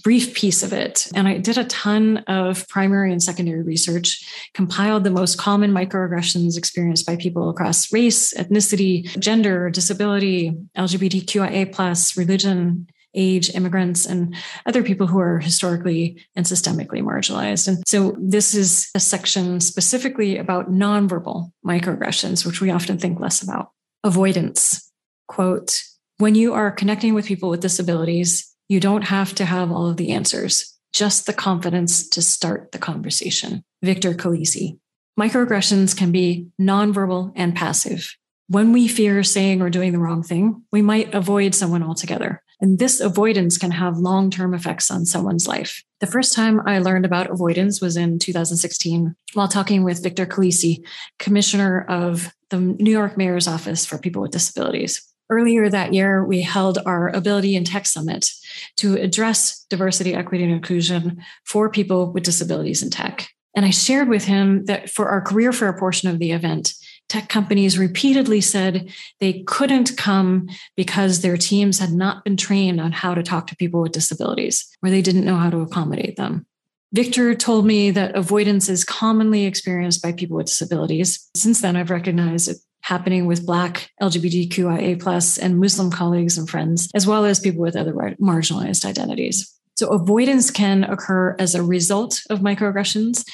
brief 0.04 0.34
piece 0.34 0.62
of 0.62 0.72
it. 0.72 1.08
And 1.16 1.26
I 1.26 1.38
did 1.38 1.58
a 1.58 1.64
ton 1.64 2.18
of 2.28 2.66
primary 2.68 3.10
and 3.10 3.20
secondary 3.20 3.62
research, 3.62 4.24
compiled 4.54 5.02
the 5.02 5.10
most 5.10 5.36
common 5.36 5.72
microaggressions 5.72 6.56
experienced 6.56 7.06
by 7.06 7.16
people 7.16 7.50
across 7.50 7.92
race, 7.92 8.32
ethnicity, 8.34 9.18
gender, 9.18 9.68
disability, 9.68 10.56
LGBTQIA, 10.76 12.16
religion, 12.16 12.86
age, 13.16 13.52
immigrants, 13.54 14.06
and 14.06 14.36
other 14.66 14.82
people 14.82 15.06
who 15.06 15.18
are 15.18 15.38
historically 15.38 16.24
and 16.36 16.46
systemically 16.46 17.02
marginalized. 17.02 17.66
And 17.66 17.82
so 17.86 18.14
this 18.20 18.54
is 18.54 18.88
a 18.94 19.00
section 19.00 19.60
specifically 19.60 20.38
about 20.38 20.70
nonverbal 20.70 21.50
microaggressions, 21.66 22.46
which 22.46 22.60
we 22.60 22.70
often 22.70 22.98
think 22.98 23.18
less 23.18 23.42
about. 23.42 23.70
Avoidance. 24.04 24.92
Quote, 25.28 25.82
when 26.18 26.34
you 26.34 26.54
are 26.54 26.70
connecting 26.70 27.14
with 27.14 27.26
people 27.26 27.50
with 27.50 27.60
disabilities, 27.60 28.54
you 28.68 28.80
don't 28.80 29.02
have 29.02 29.34
to 29.34 29.44
have 29.44 29.70
all 29.70 29.88
of 29.88 29.96
the 29.96 30.12
answers, 30.12 30.76
just 30.92 31.26
the 31.26 31.32
confidence 31.32 32.08
to 32.10 32.22
start 32.22 32.72
the 32.72 32.78
conversation. 32.78 33.64
Victor 33.82 34.12
Calise. 34.14 34.78
Microaggressions 35.18 35.96
can 35.96 36.12
be 36.12 36.48
nonverbal 36.60 37.32
and 37.36 37.54
passive. 37.54 38.16
When 38.48 38.72
we 38.72 38.86
fear 38.86 39.22
saying 39.22 39.62
or 39.62 39.70
doing 39.70 39.92
the 39.92 39.98
wrong 39.98 40.22
thing, 40.22 40.62
we 40.70 40.82
might 40.82 41.14
avoid 41.14 41.54
someone 41.54 41.82
altogether. 41.82 42.42
And 42.60 42.78
this 42.78 43.00
avoidance 43.00 43.58
can 43.58 43.70
have 43.70 43.98
long 43.98 44.30
term 44.30 44.54
effects 44.54 44.90
on 44.90 45.04
someone's 45.04 45.46
life. 45.46 45.82
The 46.00 46.06
first 46.06 46.34
time 46.34 46.60
I 46.66 46.78
learned 46.78 47.04
about 47.04 47.30
avoidance 47.30 47.80
was 47.80 47.96
in 47.96 48.18
2016 48.18 49.14
while 49.34 49.48
talking 49.48 49.84
with 49.84 50.02
Victor 50.02 50.26
Calise, 50.26 50.82
commissioner 51.18 51.84
of 51.88 52.32
the 52.50 52.58
New 52.58 52.90
York 52.90 53.16
Mayor's 53.16 53.48
Office 53.48 53.84
for 53.84 53.98
People 53.98 54.22
with 54.22 54.30
Disabilities. 54.30 55.02
Earlier 55.28 55.68
that 55.68 55.92
year, 55.92 56.24
we 56.24 56.42
held 56.42 56.78
our 56.86 57.08
Ability 57.08 57.56
in 57.56 57.64
Tech 57.64 57.86
Summit 57.86 58.30
to 58.76 58.94
address 58.94 59.66
diversity, 59.68 60.14
equity, 60.14 60.44
and 60.44 60.52
inclusion 60.52 61.20
for 61.44 61.68
people 61.68 62.12
with 62.12 62.22
disabilities 62.22 62.82
in 62.82 62.90
tech. 62.90 63.28
And 63.56 63.64
I 63.64 63.70
shared 63.70 64.08
with 64.08 64.24
him 64.24 64.66
that 64.66 64.88
for 64.88 65.08
our 65.08 65.20
career 65.20 65.52
fair 65.52 65.72
portion 65.72 66.08
of 66.08 66.20
the 66.20 66.30
event, 66.30 66.74
tech 67.08 67.28
companies 67.28 67.78
repeatedly 67.78 68.40
said 68.40 68.90
they 69.20 69.42
couldn't 69.44 69.96
come 69.96 70.48
because 70.76 71.20
their 71.20 71.36
teams 71.36 71.78
had 71.78 71.92
not 71.92 72.24
been 72.24 72.36
trained 72.36 72.80
on 72.80 72.92
how 72.92 73.14
to 73.14 73.22
talk 73.22 73.46
to 73.46 73.56
people 73.56 73.80
with 73.80 73.92
disabilities 73.92 74.68
or 74.82 74.90
they 74.90 75.02
didn't 75.02 75.24
know 75.24 75.36
how 75.36 75.50
to 75.50 75.60
accommodate 75.60 76.16
them. 76.16 76.46
Victor 76.92 77.34
told 77.34 77.66
me 77.66 77.90
that 77.90 78.14
avoidance 78.14 78.68
is 78.68 78.84
commonly 78.84 79.44
experienced 79.44 80.02
by 80.02 80.12
people 80.12 80.36
with 80.36 80.46
disabilities. 80.46 81.28
Since 81.34 81.60
then, 81.60 81.76
I've 81.76 81.90
recognized 81.90 82.48
it 82.48 82.56
happening 82.82 83.26
with 83.26 83.44
Black, 83.44 83.90
LGBTQIA, 84.00 85.00
plus, 85.00 85.36
and 85.38 85.58
Muslim 85.58 85.90
colleagues 85.90 86.38
and 86.38 86.48
friends, 86.48 86.88
as 86.94 87.06
well 87.06 87.24
as 87.24 87.40
people 87.40 87.60
with 87.60 87.74
other 87.74 87.92
marginalized 87.92 88.84
identities. 88.84 89.52
So, 89.76 89.88
avoidance 89.88 90.50
can 90.50 90.84
occur 90.84 91.36
as 91.38 91.54
a 91.54 91.62
result 91.62 92.22
of 92.30 92.38
microaggressions 92.40 93.24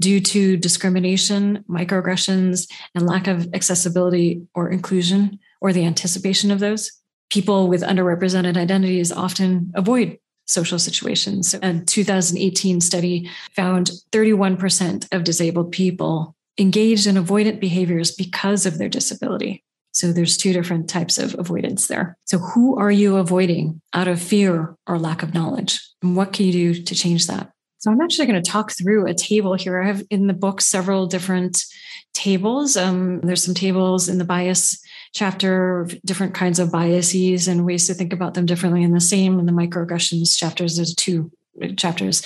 due 0.00 0.20
to 0.20 0.56
discrimination, 0.56 1.64
microaggressions, 1.68 2.68
and 2.94 3.06
lack 3.06 3.28
of 3.28 3.48
accessibility 3.54 4.42
or 4.54 4.70
inclusion 4.70 5.38
or 5.60 5.72
the 5.72 5.84
anticipation 5.84 6.50
of 6.50 6.58
those. 6.58 6.90
People 7.30 7.68
with 7.68 7.82
underrepresented 7.82 8.56
identities 8.56 9.12
often 9.12 9.70
avoid 9.76 10.18
social 10.46 10.80
situations. 10.80 11.54
A 11.54 11.80
2018 11.86 12.80
study 12.80 13.30
found 13.54 13.92
31% 14.10 15.06
of 15.12 15.22
disabled 15.22 15.70
people 15.70 16.34
engaged 16.58 17.06
in 17.06 17.14
avoidant 17.14 17.60
behaviors 17.60 18.10
because 18.10 18.66
of 18.66 18.78
their 18.78 18.88
disability. 18.88 19.62
So 19.92 20.12
there's 20.12 20.36
two 20.36 20.52
different 20.52 20.88
types 20.88 21.18
of 21.18 21.38
avoidance 21.38 21.86
there. 21.86 22.16
So 22.24 22.38
who 22.38 22.76
are 22.78 22.90
you 22.90 23.16
avoiding 23.16 23.80
out 23.92 24.08
of 24.08 24.20
fear 24.20 24.74
or 24.86 24.98
lack 24.98 25.22
of 25.22 25.34
knowledge? 25.34 25.80
And 26.02 26.16
what 26.16 26.32
can 26.32 26.46
you 26.46 26.52
do 26.52 26.82
to 26.82 26.94
change 26.94 27.26
that? 27.26 27.52
So 27.80 27.90
I'm 27.90 28.00
actually 28.02 28.26
going 28.26 28.42
to 28.42 28.50
talk 28.50 28.72
through 28.72 29.06
a 29.06 29.14
table 29.14 29.54
here. 29.54 29.80
I 29.80 29.86
have 29.86 30.02
in 30.10 30.26
the 30.26 30.34
book 30.34 30.60
several 30.60 31.06
different 31.06 31.64
tables. 32.12 32.76
Um, 32.76 33.20
there's 33.22 33.42
some 33.42 33.54
tables 33.54 34.06
in 34.06 34.18
the 34.18 34.24
bias 34.24 34.78
chapter, 35.14 35.88
different 36.04 36.34
kinds 36.34 36.58
of 36.58 36.70
biases 36.70 37.48
and 37.48 37.64
ways 37.64 37.86
to 37.86 37.94
think 37.94 38.12
about 38.12 38.34
them 38.34 38.44
differently. 38.44 38.84
And 38.84 38.94
the 38.94 39.00
same 39.00 39.38
in 39.38 39.46
the 39.46 39.52
microaggressions 39.52 40.36
chapters. 40.36 40.76
There's 40.76 40.94
two 40.94 41.32
chapters 41.78 42.22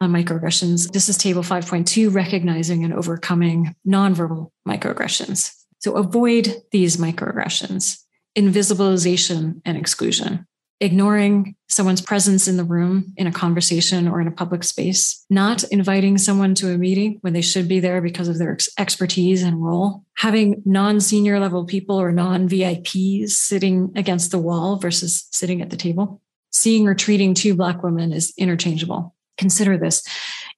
on 0.00 0.10
microaggressions. 0.10 0.90
This 0.90 1.08
is 1.08 1.16
table 1.16 1.42
5.2, 1.42 2.12
recognizing 2.12 2.82
and 2.82 2.92
overcoming 2.92 3.76
nonverbal 3.86 4.50
microaggressions. 4.66 5.52
So 5.78 5.96
avoid 5.96 6.62
these 6.72 6.96
microaggressions, 6.96 8.02
invisibilization 8.36 9.60
and 9.64 9.78
exclusion 9.78 10.46
ignoring 10.80 11.54
someone's 11.68 12.02
presence 12.02 12.46
in 12.46 12.56
the 12.56 12.64
room 12.64 13.12
in 13.16 13.26
a 13.26 13.32
conversation 13.32 14.06
or 14.06 14.20
in 14.20 14.28
a 14.28 14.32
public 14.32 14.62
space, 14.62 15.24
not 15.30 15.64
inviting 15.64 16.18
someone 16.18 16.54
to 16.54 16.72
a 16.72 16.78
meeting 16.78 17.18
when 17.22 17.32
they 17.32 17.40
should 17.40 17.68
be 17.68 17.80
there 17.80 18.00
because 18.00 18.28
of 18.28 18.38
their 18.38 18.52
ex- 18.52 18.68
expertise 18.78 19.42
and 19.42 19.62
role, 19.62 20.04
having 20.16 20.62
non 20.64 21.00
senior 21.00 21.40
level 21.40 21.64
people 21.64 22.00
or 22.00 22.12
non 22.12 22.48
VIPs 22.48 23.30
sitting 23.30 23.92
against 23.96 24.30
the 24.30 24.38
wall 24.38 24.76
versus 24.76 25.26
sitting 25.30 25.62
at 25.62 25.70
the 25.70 25.76
table. 25.76 26.20
Seeing 26.50 26.86
or 26.86 26.94
treating 26.94 27.34
two 27.34 27.54
Black 27.54 27.82
women 27.82 28.12
is 28.12 28.32
interchangeable. 28.38 29.14
Consider 29.36 29.76
this. 29.76 30.02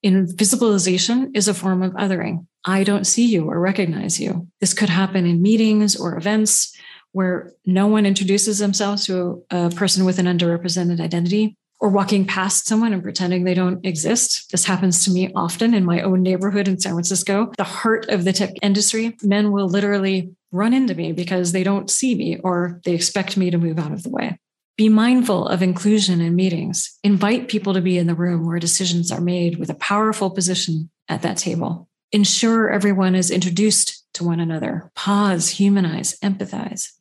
Invisibilization 0.04 1.30
is 1.34 1.48
a 1.48 1.54
form 1.54 1.82
of 1.82 1.92
othering. 1.94 2.46
I 2.64 2.84
don't 2.84 3.06
see 3.06 3.26
you 3.26 3.50
or 3.50 3.58
recognize 3.58 4.20
you. 4.20 4.46
This 4.60 4.74
could 4.74 4.88
happen 4.88 5.26
in 5.26 5.42
meetings 5.42 5.96
or 5.96 6.16
events 6.16 6.76
where 7.12 7.52
no 7.64 7.86
one 7.86 8.06
introduces 8.06 8.58
themselves 8.58 9.06
to 9.06 9.42
a 9.50 9.70
person 9.70 10.04
with 10.04 10.18
an 10.18 10.26
underrepresented 10.26 11.00
identity 11.00 11.56
or 11.80 11.88
walking 11.88 12.26
past 12.26 12.66
someone 12.66 12.92
and 12.92 13.02
pretending 13.02 13.44
they 13.44 13.54
don't 13.54 13.84
exist. 13.86 14.50
This 14.50 14.64
happens 14.64 15.04
to 15.04 15.10
me 15.10 15.30
often 15.34 15.74
in 15.74 15.84
my 15.84 16.02
own 16.02 16.22
neighborhood 16.22 16.66
in 16.68 16.80
San 16.80 16.92
Francisco, 16.92 17.52
the 17.56 17.64
heart 17.64 18.08
of 18.08 18.24
the 18.24 18.32
tech 18.32 18.50
industry. 18.62 19.16
Men 19.22 19.52
will 19.52 19.68
literally 19.68 20.34
run 20.50 20.72
into 20.72 20.94
me 20.94 21.12
because 21.12 21.52
they 21.52 21.62
don't 21.62 21.90
see 21.90 22.14
me 22.14 22.38
or 22.38 22.80
they 22.84 22.94
expect 22.94 23.36
me 23.36 23.50
to 23.50 23.58
move 23.58 23.78
out 23.78 23.92
of 23.92 24.02
the 24.02 24.10
way. 24.10 24.38
Be 24.76 24.88
mindful 24.88 25.48
of 25.48 25.62
inclusion 25.62 26.20
in 26.20 26.36
meetings. 26.36 26.98
Invite 27.02 27.48
people 27.48 27.74
to 27.74 27.80
be 27.80 27.98
in 27.98 28.06
the 28.06 28.14
room 28.14 28.46
where 28.46 28.58
decisions 28.58 29.10
are 29.10 29.20
made 29.20 29.58
with 29.58 29.70
a 29.70 29.74
powerful 29.74 30.30
position 30.30 30.90
at 31.08 31.22
that 31.22 31.36
table. 31.36 31.88
Ensure 32.12 32.70
everyone 32.70 33.14
is 33.14 33.30
introduced 33.30 34.04
to 34.14 34.24
one 34.24 34.40
another. 34.40 34.90
Pause, 34.94 35.48
humanize, 35.50 36.18
empathize 36.20 36.92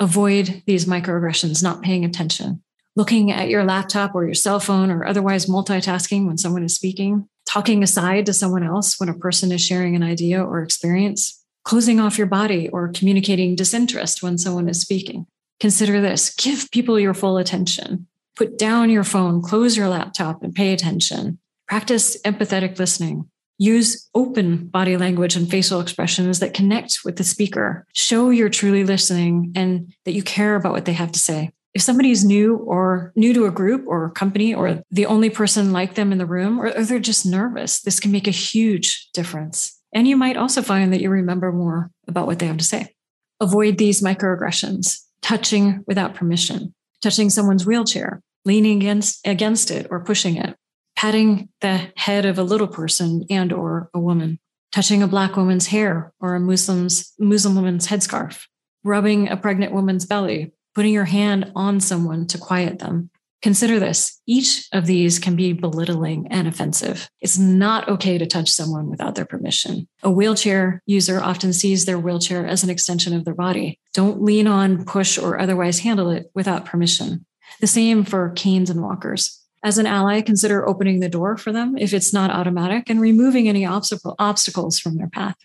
avoid 0.00 0.62
these 0.66 0.86
microaggressions, 0.86 1.62
not 1.62 1.82
paying 1.82 2.04
attention, 2.04 2.62
looking 2.96 3.30
at 3.30 3.48
your 3.48 3.64
laptop 3.64 4.14
or 4.14 4.24
your 4.24 4.34
cell 4.34 4.60
phone 4.60 4.90
or 4.90 5.04
otherwise 5.04 5.46
multitasking 5.46 6.26
when 6.26 6.38
someone 6.38 6.62
is 6.62 6.74
speaking, 6.74 7.28
talking 7.46 7.82
aside 7.82 8.26
to 8.26 8.32
someone 8.32 8.62
else 8.62 8.98
when 9.00 9.08
a 9.08 9.14
person 9.14 9.52
is 9.52 9.64
sharing 9.64 9.96
an 9.96 10.02
idea 10.02 10.42
or 10.42 10.62
experience, 10.62 11.44
closing 11.64 12.00
off 12.00 12.18
your 12.18 12.26
body 12.26 12.68
or 12.68 12.88
communicating 12.88 13.54
disinterest 13.54 14.22
when 14.22 14.38
someone 14.38 14.68
is 14.68 14.80
speaking. 14.80 15.26
Consider 15.60 16.00
this 16.00 16.34
give 16.34 16.70
people 16.70 17.00
your 17.00 17.14
full 17.14 17.36
attention. 17.36 18.06
Put 18.36 18.56
down 18.56 18.90
your 18.90 19.04
phone, 19.04 19.42
close 19.42 19.76
your 19.76 19.88
laptop, 19.88 20.42
and 20.44 20.54
pay 20.54 20.72
attention. 20.72 21.38
Practice 21.66 22.20
empathetic 22.22 22.78
listening. 22.78 23.28
Use 23.58 24.08
open 24.14 24.68
body 24.68 24.96
language 24.96 25.34
and 25.36 25.50
facial 25.50 25.80
expressions 25.80 26.38
that 26.38 26.54
connect 26.54 27.00
with 27.04 27.16
the 27.16 27.24
speaker. 27.24 27.84
Show 27.92 28.30
you're 28.30 28.48
truly 28.48 28.84
listening 28.84 29.52
and 29.56 29.92
that 30.04 30.14
you 30.14 30.22
care 30.22 30.54
about 30.54 30.72
what 30.72 30.84
they 30.84 30.92
have 30.92 31.12
to 31.12 31.18
say. 31.18 31.50
If 31.74 31.82
somebody 31.82 32.10
is 32.10 32.24
new 32.24 32.56
or 32.56 33.12
new 33.14 33.34
to 33.34 33.46
a 33.46 33.50
group 33.50 33.84
or 33.86 34.06
a 34.06 34.10
company 34.10 34.54
or 34.54 34.82
the 34.90 35.06
only 35.06 35.28
person 35.28 35.72
like 35.72 35.94
them 35.94 36.12
in 36.12 36.18
the 36.18 36.26
room, 36.26 36.60
or, 36.60 36.70
they're 36.70 36.98
just 36.98 37.26
nervous, 37.26 37.82
this 37.82 38.00
can 38.00 38.10
make 38.10 38.26
a 38.26 38.32
huge 38.32 39.10
difference. 39.12 39.78
And 39.92 40.08
you 40.08 40.16
might 40.16 40.36
also 40.36 40.62
find 40.62 40.92
that 40.92 41.00
you 41.00 41.10
remember 41.10 41.52
more 41.52 41.90
about 42.06 42.26
what 42.26 42.38
they 42.38 42.46
have 42.46 42.56
to 42.58 42.64
say. 42.64 42.94
Avoid 43.40 43.78
these 43.78 44.02
microaggressions, 44.02 44.98
touching 45.22 45.84
without 45.86 46.14
permission, 46.14 46.74
touching 47.02 47.30
someone's 47.30 47.66
wheelchair, 47.66 48.22
leaning 48.44 48.78
against, 48.78 49.26
against 49.26 49.70
it 49.70 49.86
or 49.90 50.00
pushing 50.00 50.36
it, 50.36 50.56
patting 50.98 51.48
the 51.60 51.92
head 51.94 52.26
of 52.26 52.40
a 52.40 52.42
little 52.42 52.66
person 52.66 53.24
and 53.30 53.52
or 53.52 53.88
a 53.94 54.00
woman, 54.00 54.36
touching 54.72 55.00
a 55.00 55.06
black 55.06 55.36
woman's 55.36 55.68
hair 55.68 56.12
or 56.18 56.34
a 56.34 56.40
Muslim's 56.40 57.14
Muslim 57.20 57.54
woman's 57.54 57.86
headscarf, 57.86 58.46
rubbing 58.82 59.28
a 59.28 59.36
pregnant 59.36 59.72
woman's 59.72 60.04
belly, 60.04 60.52
putting 60.74 60.92
your 60.92 61.04
hand 61.04 61.52
on 61.54 61.78
someone 61.78 62.26
to 62.26 62.36
quiet 62.36 62.80
them. 62.80 63.10
Consider 63.42 63.78
this. 63.78 64.20
Each 64.26 64.66
of 64.72 64.86
these 64.86 65.20
can 65.20 65.36
be 65.36 65.52
belittling 65.52 66.26
and 66.32 66.48
offensive. 66.48 67.08
It's 67.20 67.38
not 67.38 67.88
okay 67.88 68.18
to 68.18 68.26
touch 68.26 68.50
someone 68.50 68.90
without 68.90 69.14
their 69.14 69.24
permission. 69.24 69.86
A 70.02 70.10
wheelchair 70.10 70.82
user 70.84 71.20
often 71.20 71.52
sees 71.52 71.84
their 71.84 72.00
wheelchair 72.00 72.44
as 72.44 72.64
an 72.64 72.70
extension 72.70 73.14
of 73.14 73.24
their 73.24 73.36
body. 73.36 73.78
Don't 73.94 74.20
lean 74.20 74.48
on, 74.48 74.84
push, 74.84 75.16
or 75.16 75.38
otherwise 75.38 75.78
handle 75.78 76.10
it 76.10 76.28
without 76.34 76.64
permission. 76.64 77.24
The 77.60 77.68
same 77.68 78.02
for 78.02 78.30
canes 78.30 78.68
and 78.68 78.82
walkers. 78.82 79.44
As 79.68 79.76
an 79.76 79.84
ally, 79.84 80.22
consider 80.22 80.66
opening 80.66 81.00
the 81.00 81.10
door 81.10 81.36
for 81.36 81.52
them 81.52 81.76
if 81.76 81.92
it's 81.92 82.10
not 82.10 82.30
automatic 82.30 82.88
and 82.88 83.02
removing 83.02 83.48
any 83.50 83.66
obstacle, 83.66 84.14
obstacles 84.18 84.78
from 84.78 84.96
their 84.96 85.10
path. 85.10 85.36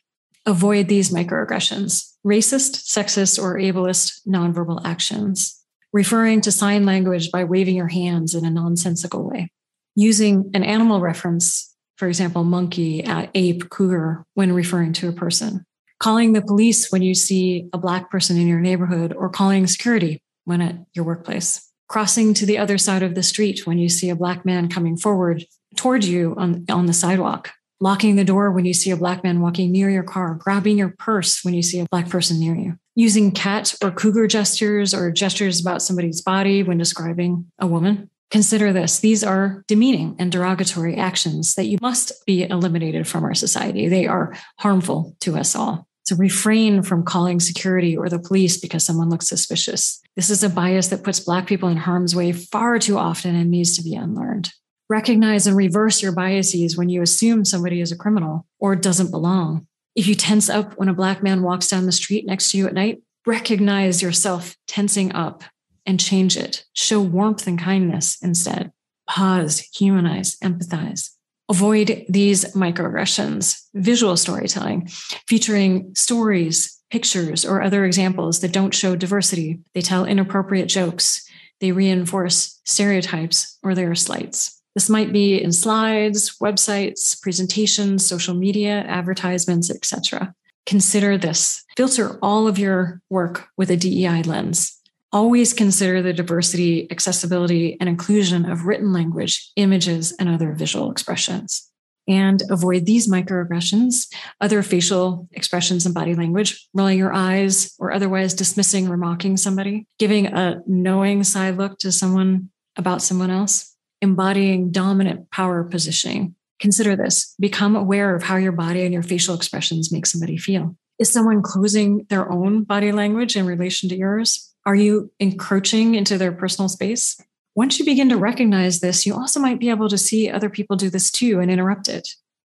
Avoid 0.45 0.87
these 0.87 1.09
microaggressions, 1.09 2.13
racist, 2.25 2.85
sexist, 2.85 3.37
or 3.37 3.57
ableist 3.57 4.25
nonverbal 4.25 4.79
actions, 4.85 5.61
referring 5.91 6.39
to 6.39 6.53
sign 6.53 6.85
language 6.85 7.31
by 7.31 7.43
waving 7.43 7.75
your 7.75 7.89
hands 7.89 8.33
in 8.33 8.45
a 8.45 8.49
nonsensical 8.49 9.29
way, 9.29 9.51
using 9.93 10.49
an 10.53 10.63
animal 10.63 11.01
reference, 11.01 11.75
for 11.97 12.07
example, 12.07 12.45
monkey, 12.45 13.03
ape, 13.35 13.69
cougar, 13.69 14.23
when 14.35 14.53
referring 14.53 14.93
to 14.93 15.09
a 15.09 15.11
person, 15.11 15.65
calling 15.99 16.31
the 16.31 16.41
police 16.41 16.93
when 16.93 17.01
you 17.01 17.13
see 17.13 17.67
a 17.73 17.77
Black 17.77 18.09
person 18.09 18.37
in 18.37 18.47
your 18.47 18.61
neighborhood, 18.61 19.11
or 19.11 19.27
calling 19.27 19.67
security 19.67 20.23
when 20.45 20.61
at 20.61 20.77
your 20.93 21.03
workplace 21.03 21.72
crossing 21.93 22.33
to 22.33 22.47
the 22.47 22.57
other 22.57 22.75
side 22.75 23.03
of 23.03 23.13
the 23.13 23.21
street 23.21 23.67
when 23.67 23.77
you 23.77 23.87
see 23.87 24.09
a 24.09 24.15
black 24.15 24.43
man 24.43 24.67
coming 24.67 24.97
forward 24.97 25.45
toward 25.75 26.03
you 26.03 26.33
on, 26.39 26.65
on 26.67 26.87
the 26.87 26.93
sidewalk, 26.93 27.51
locking 27.79 28.15
the 28.15 28.23
door 28.23 28.49
when 28.51 28.65
you 28.65 28.73
see 28.73 28.89
a 28.89 28.97
black 28.97 29.23
man 29.23 29.39
walking 29.41 29.71
near 29.71 29.91
your 29.91 30.01
car, 30.01 30.33
grabbing 30.33 30.75
your 30.75 30.89
purse 30.97 31.43
when 31.43 31.53
you 31.53 31.61
see 31.61 31.79
a 31.79 31.85
black 31.91 32.09
person 32.09 32.39
near 32.39 32.55
you, 32.55 32.75
using 32.95 33.29
cat 33.29 33.75
or 33.83 33.91
cougar 33.91 34.25
gestures 34.25 34.91
or 34.91 35.11
gestures 35.11 35.61
about 35.61 35.83
somebody's 35.83 36.19
body 36.19 36.63
when 36.63 36.79
describing 36.79 37.45
a 37.59 37.67
woman. 37.67 38.09
Consider 38.31 38.73
this. 38.73 38.97
These 38.97 39.23
are 39.23 39.63
demeaning 39.67 40.15
and 40.17 40.31
derogatory 40.31 40.95
actions 40.95 41.53
that 41.53 41.65
you 41.65 41.77
must 41.79 42.25
be 42.25 42.41
eliminated 42.41 43.07
from 43.07 43.23
our 43.23 43.35
society. 43.35 43.87
They 43.87 44.07
are 44.07 44.35
harmful 44.57 45.15
to 45.19 45.37
us 45.37 45.55
all. 45.55 45.87
So 46.03 46.15
refrain 46.17 46.83
from 46.83 47.03
calling 47.03 47.39
security 47.39 47.95
or 47.95 48.09
the 48.09 48.19
police 48.19 48.57
because 48.57 48.85
someone 48.85 49.09
looks 49.09 49.27
suspicious. 49.27 50.01
This 50.15 50.29
is 50.29 50.43
a 50.43 50.49
bias 50.49 50.89
that 50.89 51.03
puts 51.03 51.19
Black 51.19 51.47
people 51.47 51.69
in 51.69 51.77
harm's 51.77 52.15
way 52.15 52.33
far 52.33 52.77
too 52.77 52.97
often 52.97 53.35
and 53.35 53.49
needs 53.49 53.77
to 53.77 53.83
be 53.83 53.95
unlearned. 53.95 54.51
Recognize 54.89 55.47
and 55.47 55.55
reverse 55.55 56.01
your 56.01 56.11
biases 56.11 56.77
when 56.77 56.89
you 56.89 57.01
assume 57.01 57.45
somebody 57.45 57.79
is 57.79 57.91
a 57.91 57.97
criminal 57.97 58.45
or 58.59 58.75
doesn't 58.75 59.11
belong. 59.11 59.65
If 59.95 60.07
you 60.07 60.15
tense 60.15 60.49
up 60.49 60.73
when 60.77 60.89
a 60.89 60.93
Black 60.93 61.23
man 61.23 61.41
walks 61.41 61.69
down 61.69 61.85
the 61.85 61.91
street 61.91 62.25
next 62.25 62.51
to 62.51 62.57
you 62.57 62.67
at 62.67 62.73
night, 62.73 63.01
recognize 63.25 64.01
yourself 64.01 64.57
tensing 64.67 65.13
up 65.13 65.43
and 65.85 65.99
change 65.99 66.35
it. 66.35 66.65
Show 66.73 67.01
warmth 67.01 67.47
and 67.47 67.59
kindness 67.59 68.17
instead. 68.21 68.71
Pause, 69.07 69.69
humanize, 69.75 70.37
empathize. 70.43 71.11
Avoid 71.53 72.05
these 72.09 72.45
microaggressions. 72.55 73.61
Visual 73.75 74.17
storytelling, 74.17 74.87
featuring 75.27 75.93
stories, 75.93 76.81
pictures, 76.89 77.45
or 77.45 77.61
other 77.61 77.85
examples 77.85 78.39
that 78.39 78.51
don't 78.51 78.73
show 78.73 78.95
diversity. 78.95 79.59
They 79.75 79.81
tell 79.81 80.03
inappropriate 80.03 80.67
jokes. 80.67 81.23
They 81.59 81.71
reinforce 81.71 82.59
stereotypes 82.65 83.59
or 83.61 83.75
their 83.75 83.93
slights. 83.93 84.63
This 84.73 84.89
might 84.89 85.13
be 85.13 85.39
in 85.43 85.51
slides, 85.51 86.39
websites, 86.41 87.21
presentations, 87.21 88.03
social 88.03 88.33
media, 88.33 88.83
advertisements, 88.87 89.69
etc. 89.69 90.33
Consider 90.65 91.19
this. 91.19 91.63
Filter 91.77 92.17
all 92.23 92.47
of 92.47 92.57
your 92.57 92.99
work 93.11 93.45
with 93.57 93.69
a 93.69 93.77
DEI 93.77 94.23
lens 94.23 94.81
always 95.13 95.53
consider 95.53 96.01
the 96.01 96.11
diversity, 96.11 96.89
accessibility, 96.91 97.77
and 97.79 97.87
inclusion 97.87 98.49
of 98.49 98.65
written 98.65 98.91
language, 98.91 99.51
images, 99.55 100.13
and 100.19 100.27
other 100.27 100.53
visual 100.53 100.91
expressions. 100.91 101.69
And 102.05 102.43
avoid 102.49 102.85
these 102.85 103.07
microaggressions, 103.07 104.13
other 104.41 104.61
facial 104.61 105.29
expressions 105.31 105.85
and 105.85 105.95
body 105.95 106.15
language, 106.15 106.67
rolling 106.73 106.97
your 106.97 107.13
eyes 107.13 107.73
or 107.79 107.93
otherwise 107.93 108.33
dismissing 108.33 108.89
or 108.89 108.97
mocking 108.97 109.37
somebody, 109.37 109.87
giving 109.99 110.27
a 110.27 110.61
knowing 110.67 111.23
side 111.23 111.55
look 111.55 111.77
to 111.79 111.93
someone 111.93 112.49
about 112.75 113.01
someone 113.01 113.29
else, 113.29 113.73
embodying 114.01 114.71
dominant 114.71 115.31
power 115.31 115.63
positioning. 115.63 116.35
Consider 116.59 116.95
this 116.95 117.35
become 117.39 117.75
aware 117.75 118.15
of 118.15 118.23
how 118.23 118.35
your 118.35 118.51
body 118.51 118.83
and 118.83 118.93
your 118.93 119.03
facial 119.03 119.35
expressions 119.35 119.91
make 119.91 120.05
somebody 120.05 120.37
feel. 120.37 120.75
Is 120.99 121.11
someone 121.11 121.41
closing 121.41 122.05
their 122.09 122.29
own 122.31 122.63
body 122.63 122.91
language 122.91 123.35
in 123.35 123.45
relation 123.45 123.89
to 123.89 123.95
yours? 123.95 124.52
Are 124.65 124.75
you 124.75 125.11
encroaching 125.19 125.95
into 125.95 126.17
their 126.17 126.31
personal 126.31 126.69
space? 126.69 127.19
Once 127.55 127.77
you 127.77 127.85
begin 127.85 128.09
to 128.09 128.17
recognize 128.17 128.79
this, 128.79 129.05
you 129.05 129.13
also 129.13 129.39
might 129.39 129.59
be 129.59 129.69
able 129.69 129.89
to 129.89 129.97
see 129.97 130.29
other 130.29 130.49
people 130.49 130.75
do 130.75 130.89
this 130.89 131.11
too 131.11 131.39
and 131.39 131.51
interrupt 131.51 131.89
it. 131.89 132.07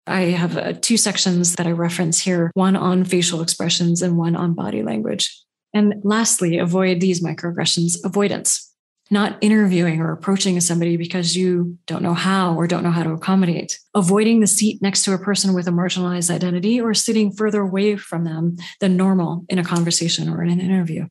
I 0.07 0.23
have 0.23 0.57
uh, 0.57 0.73
two 0.75 0.97
sections 0.97 1.55
that 1.55 1.67
I 1.67 1.73
reference 1.73 2.21
here 2.21 2.51
one 2.55 2.77
on 2.77 3.05
facial 3.05 3.41
expressions 3.41 4.03
and 4.03 4.19
one 4.19 4.37
on 4.37 4.55
body 4.55 4.83
language. 4.83 5.35
And 5.75 5.95
lastly, 6.05 6.59
avoid 6.59 7.01
these 7.01 7.25
microaggressions 7.25 7.97
avoidance, 8.05 8.71
not 9.11 9.39
interviewing 9.41 10.01
or 10.01 10.13
approaching 10.13 10.61
somebody 10.61 10.97
because 10.97 11.37
you 11.37 11.79
don't 11.87 12.03
know 12.03 12.15
how 12.15 12.55
or 12.55 12.67
don't 12.67 12.83
know 12.83 12.91
how 12.91 13.05
to 13.05 13.13
accommodate, 13.13 13.79
avoiding 13.95 14.41
the 14.41 14.47
seat 14.47 14.83
next 14.83 15.05
to 15.05 15.15
a 15.15 15.19
person 15.19 15.55
with 15.55 15.67
a 15.67 15.73
marginalized 15.73 16.31
identity 16.31 16.81
or 16.81 16.93
sitting 16.95 17.33
further 17.33 17.63
away 17.63 17.97
from 17.97 18.25
them 18.25 18.57
than 18.81 18.97
normal 18.97 19.47
in 19.49 19.59
a 19.59 19.65
conversation 19.65 20.29
or 20.29 20.43
in 20.43 20.51
an 20.51 20.61
interview 20.61 21.07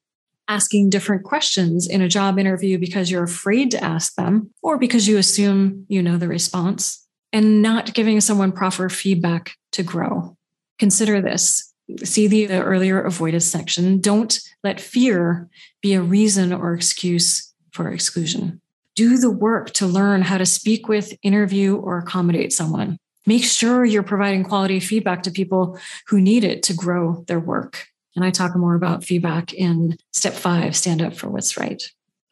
asking 0.52 0.90
different 0.90 1.24
questions 1.24 1.88
in 1.88 2.02
a 2.02 2.10
job 2.10 2.38
interview 2.38 2.78
because 2.78 3.10
you're 3.10 3.24
afraid 3.24 3.72
to 3.72 3.82
ask 3.82 4.16
them 4.16 4.52
or 4.62 4.78
because 4.78 5.08
you 5.08 5.18
assume 5.18 5.86
you 5.88 6.04
know 6.04 6.18
the 6.18 6.28
response, 6.28 7.08
and 7.32 7.62
not 7.62 7.94
giving 7.94 8.20
someone 8.20 8.52
proper 8.52 8.90
feedback 8.90 9.54
to 9.72 9.82
grow. 9.82 10.36
Consider 10.78 11.22
this. 11.22 11.74
See 12.04 12.28
the, 12.28 12.62
earlier 12.62 13.02
avoidance 13.02 13.46
section. 13.46 14.02
Don't 14.02 14.38
let 14.62 14.82
fear 14.82 15.50
be 15.82 15.94
a 15.94 16.02
reason 16.02 16.52
or 16.52 16.74
excuse 16.74 17.54
for 17.72 17.90
exclusion. 17.90 18.60
Do 18.96 19.18
the 19.18 19.32
work 19.32 19.72
to 19.76 19.88
learn 19.88 20.22
how 20.22 20.38
to 20.38 20.46
speak 20.46 20.90
with, 20.90 21.14
interview, 21.24 21.78
or 21.78 21.98
accommodate 21.98 22.52
someone. 22.52 22.98
Make 23.26 23.46
sure 23.46 23.86
you're 23.86 24.04
providing 24.04 24.44
quality 24.44 24.82
feedback 24.82 25.24
to 25.24 25.32
people 25.32 25.80
who 26.08 26.20
need 26.20 26.44
it 26.44 26.64
to 26.64 26.74
grow 26.74 27.24
their 27.28 27.40
work. 27.40 27.88
And 28.16 28.26
I 28.26 28.32
talk 28.32 28.56
more 28.56 28.76
about 28.76 29.04
feedback 29.04 29.54
in 29.54 29.98
step 30.12 30.34
five 30.34 30.76
stand 30.76 31.02
up 31.02 31.16
for 31.16 31.30
what's 31.30 31.58
right. 31.58 31.82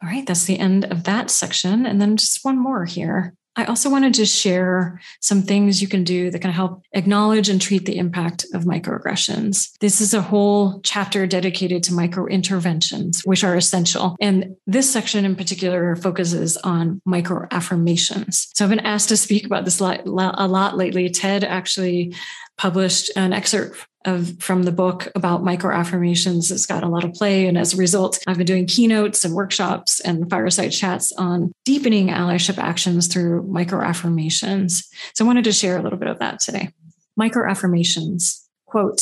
All 0.01 0.09
right, 0.09 0.25
that's 0.25 0.45
the 0.45 0.59
end 0.59 0.85
of 0.85 1.03
that 1.03 1.29
section. 1.29 1.85
And 1.85 2.01
then 2.01 2.17
just 2.17 2.45
one 2.45 2.57
more 2.57 2.85
here. 2.85 3.33
I 3.55 3.65
also 3.65 3.89
wanted 3.89 4.13
to 4.13 4.25
share 4.25 5.01
some 5.19 5.41
things 5.41 5.81
you 5.81 5.87
can 5.89 6.05
do 6.05 6.31
that 6.31 6.39
can 6.39 6.51
help 6.51 6.81
acknowledge 6.93 7.49
and 7.49 7.61
treat 7.61 7.85
the 7.85 7.97
impact 7.97 8.45
of 8.53 8.63
microaggressions. 8.63 9.77
This 9.79 9.99
is 9.99 10.13
a 10.13 10.21
whole 10.21 10.79
chapter 10.81 11.27
dedicated 11.27 11.83
to 11.83 11.93
micro 11.93 12.25
interventions, 12.27 13.21
which 13.25 13.43
are 13.43 13.57
essential. 13.57 14.15
And 14.21 14.55
this 14.65 14.89
section 14.89 15.25
in 15.25 15.35
particular 15.35 15.97
focuses 15.97 16.55
on 16.57 17.01
micro 17.03 17.47
affirmations. 17.51 18.49
So 18.53 18.63
I've 18.63 18.69
been 18.69 18.79
asked 18.79 19.09
to 19.09 19.17
speak 19.17 19.45
about 19.45 19.65
this 19.65 19.81
a 19.81 20.03
lot 20.05 20.77
lately. 20.77 21.09
TED 21.09 21.43
actually 21.43 22.15
published 22.59 23.09
an 23.15 23.31
excerpt 23.31 23.87
of 24.05 24.41
from 24.41 24.63
the 24.63 24.71
book 24.71 25.07
about 25.15 25.43
micro 25.43 25.73
affirmations. 25.73 26.51
It's 26.51 26.65
got 26.65 26.83
a 26.83 26.87
lot 26.87 27.05
of 27.05 27.13
play. 27.13 27.47
And 27.47 27.57
as 27.57 27.73
a 27.73 27.77
result, 27.77 28.19
I've 28.27 28.37
been 28.37 28.45
doing 28.45 28.65
keynotes 28.65 29.23
and 29.23 29.33
workshops 29.33 30.01
and 30.01 30.29
fireside 30.29 30.71
chats 30.71 31.11
on 31.13 31.53
deepening 31.63 32.09
allyship 32.09 32.57
actions 32.57 33.07
through 33.07 33.43
micro 33.43 33.81
affirmations. 33.81 34.87
So 35.15 35.23
I 35.23 35.27
wanted 35.27 35.45
to 35.45 35.53
share 35.53 35.77
a 35.77 35.81
little 35.81 35.97
bit 35.97 36.09
of 36.09 36.19
that 36.19 36.39
today. 36.39 36.69
Micro 37.15 37.49
affirmations, 37.49 38.47
quote, 38.65 39.01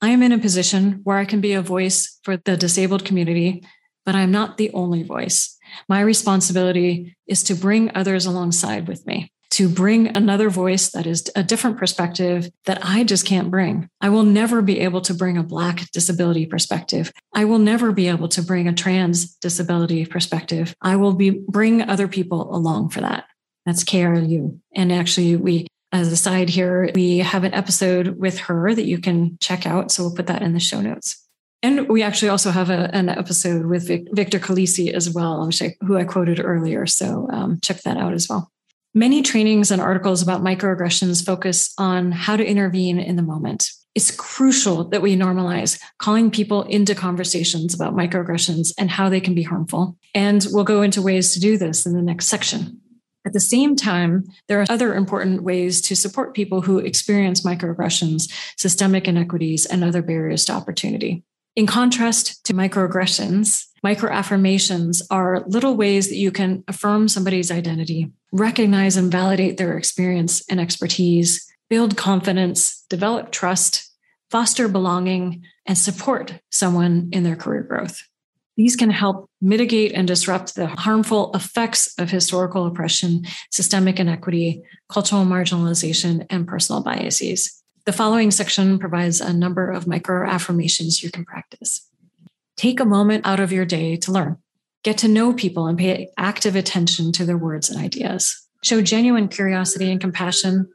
I 0.00 0.10
am 0.10 0.22
in 0.22 0.32
a 0.32 0.38
position 0.38 1.00
where 1.02 1.18
I 1.18 1.24
can 1.24 1.40
be 1.40 1.54
a 1.54 1.62
voice 1.62 2.18
for 2.22 2.36
the 2.36 2.56
disabled 2.56 3.04
community, 3.04 3.64
but 4.04 4.14
I'm 4.14 4.30
not 4.30 4.58
the 4.58 4.70
only 4.72 5.02
voice. 5.02 5.56
My 5.88 6.00
responsibility 6.00 7.16
is 7.26 7.42
to 7.44 7.54
bring 7.54 7.90
others 7.96 8.26
alongside 8.26 8.86
with 8.86 9.06
me 9.06 9.32
to 9.50 9.68
bring 9.68 10.16
another 10.16 10.50
voice 10.50 10.90
that 10.90 11.06
is 11.06 11.30
a 11.34 11.42
different 11.42 11.78
perspective 11.78 12.50
that 12.64 12.78
I 12.82 13.04
just 13.04 13.26
can't 13.26 13.50
bring. 13.50 13.88
I 14.00 14.08
will 14.08 14.24
never 14.24 14.62
be 14.62 14.80
able 14.80 15.00
to 15.02 15.14
bring 15.14 15.38
a 15.38 15.42
Black 15.42 15.90
disability 15.92 16.46
perspective. 16.46 17.12
I 17.34 17.44
will 17.44 17.58
never 17.58 17.92
be 17.92 18.08
able 18.08 18.28
to 18.28 18.42
bring 18.42 18.68
a 18.68 18.74
trans 18.74 19.34
disability 19.36 20.04
perspective. 20.06 20.74
I 20.82 20.96
will 20.96 21.14
be 21.14 21.30
bring 21.30 21.82
other 21.82 22.08
people 22.08 22.54
along 22.54 22.90
for 22.90 23.00
that. 23.00 23.24
That's 23.64 23.84
KRLU. 23.84 24.60
And 24.74 24.92
actually, 24.92 25.36
we, 25.36 25.66
as 25.92 26.12
a 26.12 26.16
side 26.16 26.48
here, 26.48 26.90
we 26.94 27.18
have 27.18 27.44
an 27.44 27.54
episode 27.54 28.18
with 28.18 28.38
her 28.40 28.74
that 28.74 28.86
you 28.86 28.98
can 28.98 29.38
check 29.40 29.66
out. 29.66 29.90
So 29.90 30.04
we'll 30.04 30.14
put 30.14 30.28
that 30.28 30.42
in 30.42 30.52
the 30.52 30.60
show 30.60 30.80
notes. 30.80 31.22
And 31.62 31.88
we 31.88 32.02
actually 32.02 32.28
also 32.28 32.50
have 32.50 32.70
a, 32.70 32.94
an 32.94 33.08
episode 33.08 33.66
with 33.66 33.88
Victor 34.14 34.38
Calise 34.38 34.92
as 34.92 35.10
well, 35.10 35.50
who 35.80 35.96
I 35.96 36.04
quoted 36.04 36.40
earlier. 36.40 36.86
So 36.86 37.28
um, 37.32 37.58
check 37.60 37.82
that 37.82 37.96
out 37.96 38.12
as 38.12 38.28
well. 38.28 38.52
Many 38.96 39.20
trainings 39.20 39.70
and 39.70 39.82
articles 39.82 40.22
about 40.22 40.40
microaggressions 40.40 41.22
focus 41.22 41.74
on 41.76 42.12
how 42.12 42.34
to 42.34 42.42
intervene 42.42 42.98
in 42.98 43.16
the 43.16 43.22
moment. 43.22 43.70
It's 43.94 44.10
crucial 44.10 44.88
that 44.88 45.02
we 45.02 45.18
normalize 45.18 45.78
calling 45.98 46.30
people 46.30 46.62
into 46.62 46.94
conversations 46.94 47.74
about 47.74 47.94
microaggressions 47.94 48.72
and 48.78 48.90
how 48.90 49.10
they 49.10 49.20
can 49.20 49.34
be 49.34 49.42
harmful. 49.42 49.98
And 50.14 50.46
we'll 50.50 50.64
go 50.64 50.80
into 50.80 51.02
ways 51.02 51.34
to 51.34 51.40
do 51.40 51.58
this 51.58 51.84
in 51.84 51.92
the 51.92 52.00
next 52.00 52.28
section. 52.28 52.80
At 53.26 53.34
the 53.34 53.40
same 53.40 53.76
time, 53.76 54.24
there 54.48 54.62
are 54.62 54.66
other 54.70 54.94
important 54.94 55.42
ways 55.42 55.82
to 55.82 55.94
support 55.94 56.32
people 56.32 56.62
who 56.62 56.78
experience 56.78 57.42
microaggressions, 57.42 58.32
systemic 58.56 59.06
inequities, 59.06 59.66
and 59.66 59.84
other 59.84 60.00
barriers 60.00 60.46
to 60.46 60.54
opportunity. 60.54 61.22
In 61.56 61.66
contrast 61.66 62.44
to 62.44 62.52
microaggressions, 62.52 63.64
microaffirmations 63.82 65.00
are 65.10 65.42
little 65.46 65.74
ways 65.74 66.10
that 66.10 66.16
you 66.16 66.30
can 66.30 66.62
affirm 66.68 67.08
somebody's 67.08 67.50
identity, 67.50 68.12
recognize 68.30 68.98
and 68.98 69.10
validate 69.10 69.56
their 69.56 69.78
experience 69.78 70.44
and 70.50 70.60
expertise, 70.60 71.50
build 71.70 71.96
confidence, 71.96 72.84
develop 72.90 73.32
trust, 73.32 73.90
foster 74.30 74.68
belonging, 74.68 75.44
and 75.64 75.78
support 75.78 76.38
someone 76.50 77.08
in 77.10 77.22
their 77.22 77.36
career 77.36 77.62
growth. 77.62 78.02
These 78.58 78.76
can 78.76 78.90
help 78.90 79.30
mitigate 79.40 79.92
and 79.92 80.06
disrupt 80.06 80.56
the 80.56 80.66
harmful 80.66 81.32
effects 81.34 81.94
of 81.98 82.10
historical 82.10 82.66
oppression, 82.66 83.24
systemic 83.50 83.98
inequity, 83.98 84.62
cultural 84.90 85.24
marginalization, 85.24 86.26
and 86.28 86.46
personal 86.46 86.82
biases. 86.82 87.62
The 87.86 87.92
following 87.92 88.32
section 88.32 88.80
provides 88.80 89.20
a 89.20 89.32
number 89.32 89.70
of 89.70 89.86
micro 89.86 90.28
affirmations 90.28 91.04
you 91.04 91.10
can 91.12 91.24
practice. 91.24 91.88
Take 92.56 92.80
a 92.80 92.84
moment 92.84 93.24
out 93.24 93.38
of 93.38 93.52
your 93.52 93.64
day 93.64 93.94
to 93.98 94.10
learn. 94.10 94.38
Get 94.82 94.98
to 94.98 95.08
know 95.08 95.32
people 95.32 95.68
and 95.68 95.78
pay 95.78 96.08
active 96.18 96.56
attention 96.56 97.12
to 97.12 97.24
their 97.24 97.38
words 97.38 97.70
and 97.70 97.80
ideas. 97.80 98.44
Show 98.64 98.82
genuine 98.82 99.28
curiosity 99.28 99.88
and 99.88 100.00
compassion 100.00 100.68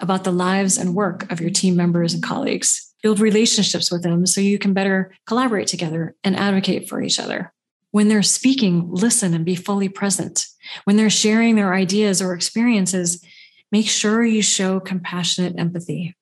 about 0.00 0.24
the 0.24 0.32
lives 0.32 0.76
and 0.76 0.96
work 0.96 1.30
of 1.30 1.40
your 1.40 1.50
team 1.50 1.76
members 1.76 2.12
and 2.12 2.20
colleagues. 2.20 2.92
Build 3.00 3.20
relationships 3.20 3.92
with 3.92 4.02
them 4.02 4.26
so 4.26 4.40
you 4.40 4.58
can 4.58 4.72
better 4.72 5.14
collaborate 5.24 5.68
together 5.68 6.16
and 6.24 6.34
advocate 6.34 6.88
for 6.88 7.00
each 7.00 7.20
other. 7.20 7.52
When 7.92 8.08
they're 8.08 8.24
speaking, 8.24 8.88
listen 8.90 9.34
and 9.34 9.44
be 9.44 9.54
fully 9.54 9.88
present. 9.88 10.44
When 10.82 10.96
they're 10.96 11.10
sharing 11.10 11.54
their 11.54 11.74
ideas 11.74 12.20
or 12.20 12.34
experiences, 12.34 13.24
make 13.70 13.86
sure 13.86 14.24
you 14.24 14.42
show 14.42 14.80
compassionate 14.80 15.56
empathy 15.56 16.16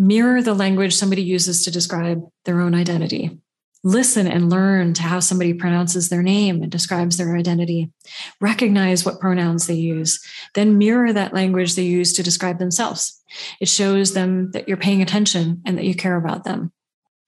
mirror 0.00 0.40
the 0.40 0.54
language 0.54 0.94
somebody 0.94 1.22
uses 1.22 1.62
to 1.62 1.70
describe 1.70 2.26
their 2.46 2.60
own 2.62 2.74
identity. 2.74 3.38
Listen 3.84 4.26
and 4.26 4.50
learn 4.50 4.94
to 4.94 5.02
how 5.02 5.20
somebody 5.20 5.52
pronounces 5.52 6.08
their 6.08 6.22
name 6.22 6.62
and 6.62 6.72
describes 6.72 7.18
their 7.18 7.36
identity. 7.36 7.92
Recognize 8.40 9.04
what 9.04 9.20
pronouns 9.20 9.66
they 9.66 9.74
use, 9.74 10.24
then 10.54 10.78
mirror 10.78 11.12
that 11.12 11.34
language 11.34 11.74
they 11.74 11.84
use 11.84 12.14
to 12.14 12.22
describe 12.22 12.58
themselves. 12.58 13.22
It 13.60 13.68
shows 13.68 14.14
them 14.14 14.50
that 14.52 14.68
you're 14.68 14.76
paying 14.78 15.02
attention 15.02 15.62
and 15.66 15.76
that 15.76 15.84
you 15.84 15.94
care 15.94 16.16
about 16.16 16.44
them. 16.44 16.72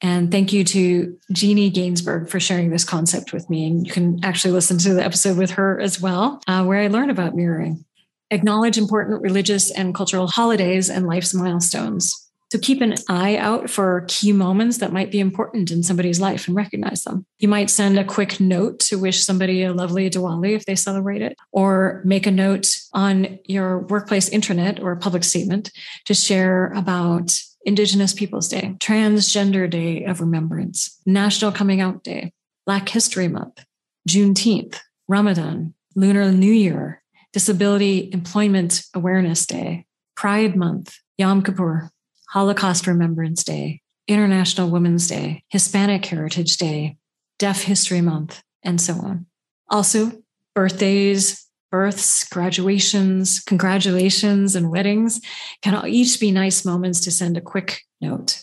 And 0.01 0.31
thank 0.31 0.53
you 0.53 0.65
to 0.65 1.19
Jeannie 1.31 1.71
Gainsburg 1.71 2.29
for 2.29 2.41
sharing 2.41 2.71
this 2.71 2.85
concept 2.85 3.35
with 3.35 3.49
me. 3.49 3.67
And 3.67 3.87
you 3.87 3.93
can 3.93 4.25
actually 4.25 4.53
listen 4.53 4.79
to 4.79 4.95
the 4.95 5.05
episode 5.05 5.37
with 5.37 5.53
her 5.53 5.79
as 5.79 6.01
well, 6.01 6.41
uh, 6.49 6.65
where 6.65 6.81
I 6.81 6.89
learn 6.89 7.11
about 7.11 7.37
mirroring. 7.37 7.85
Acknowledge 8.31 8.79
important 8.79 9.21
religious 9.21 9.71
and 9.71 9.95
cultural 9.95 10.27
holidays 10.27 10.89
and 10.89 11.07
life's 11.07 11.35
milestones. 11.35 12.32
So 12.53 12.59
keep 12.59 12.83
an 12.83 12.97
eye 13.09 13.39
out 13.39 13.71
for 13.71 14.05
key 14.09 14.31
moments 14.31 14.77
that 14.77 14.93
might 14.93 15.11
be 15.11 15.21
important 15.21 15.71
in 15.71 15.83
somebody's 15.83 16.21
life 16.21 16.47
and 16.47 16.55
recognize 16.55 17.03
them. 17.03 17.25
You 17.39 17.49
might 17.49 17.71
send 17.71 17.99
a 17.99 18.05
quick 18.05 18.41
note 18.41 18.79
to 18.81 18.99
wish 18.99 19.25
somebody 19.25 19.63
a 19.63 19.73
lovely 19.73 20.11
Diwali 20.11 20.55
if 20.55 20.67
they 20.67 20.75
celebrate 20.75 21.23
it, 21.23 21.35
or 21.51 22.03
make 22.05 22.27
a 22.27 22.31
note 22.31 22.67
on 22.93 23.39
your 23.47 23.79
workplace 23.79 24.29
intranet 24.29 24.83
or 24.83 24.95
public 24.97 25.25
statement 25.25 25.71
to 26.05 26.13
share 26.13 26.67
about 26.75 27.41
Indigenous 27.65 28.13
Peoples 28.13 28.49
Day, 28.49 28.75
Transgender 28.81 29.71
Day 29.71 30.05
of 30.05 30.21
Remembrance, 30.21 31.01
National 31.07 31.53
Coming 31.53 31.81
Out 31.81 32.05
Day, 32.05 32.35
Black 32.67 32.87
History 32.87 33.29
Month, 33.29 33.65
Juneteenth, 34.07 34.79
Ramadan, 35.09 35.73
Lunar 35.97 36.31
New 36.31 36.53
Year, 36.53 37.03
Disability 37.33 38.11
Employment 38.13 38.85
Awareness 38.93 39.47
Day, 39.47 39.87
Pride 40.17 40.55
Month, 40.55 40.99
Yom 41.17 41.43
Kippur, 41.43 41.92
Holocaust 42.33 42.87
Remembrance 42.87 43.45
Day, 43.45 43.83
International 44.09 44.71
Women's 44.71 45.07
Day, 45.07 45.45
Hispanic 45.49 46.07
Heritage 46.07 46.57
Day, 46.57 46.97
Deaf 47.39 47.65
History 47.65 48.01
Month, 48.01 48.43
and 48.63 48.81
so 48.81 48.95
on. 48.95 49.27
Also, 49.69 50.13
birthdays, 50.55 51.47
births, 51.71 52.27
graduations, 52.27 53.39
congratulations, 53.41 54.57
and 54.57 54.71
weddings 54.71 55.21
can 55.61 55.75
all 55.75 55.87
each 55.87 56.19
be 56.21 56.31
nice 56.31 56.65
moments 56.65 57.01
to 57.01 57.11
send 57.11 57.37
a 57.37 57.43
quick 57.43 57.83
note. 58.01 58.43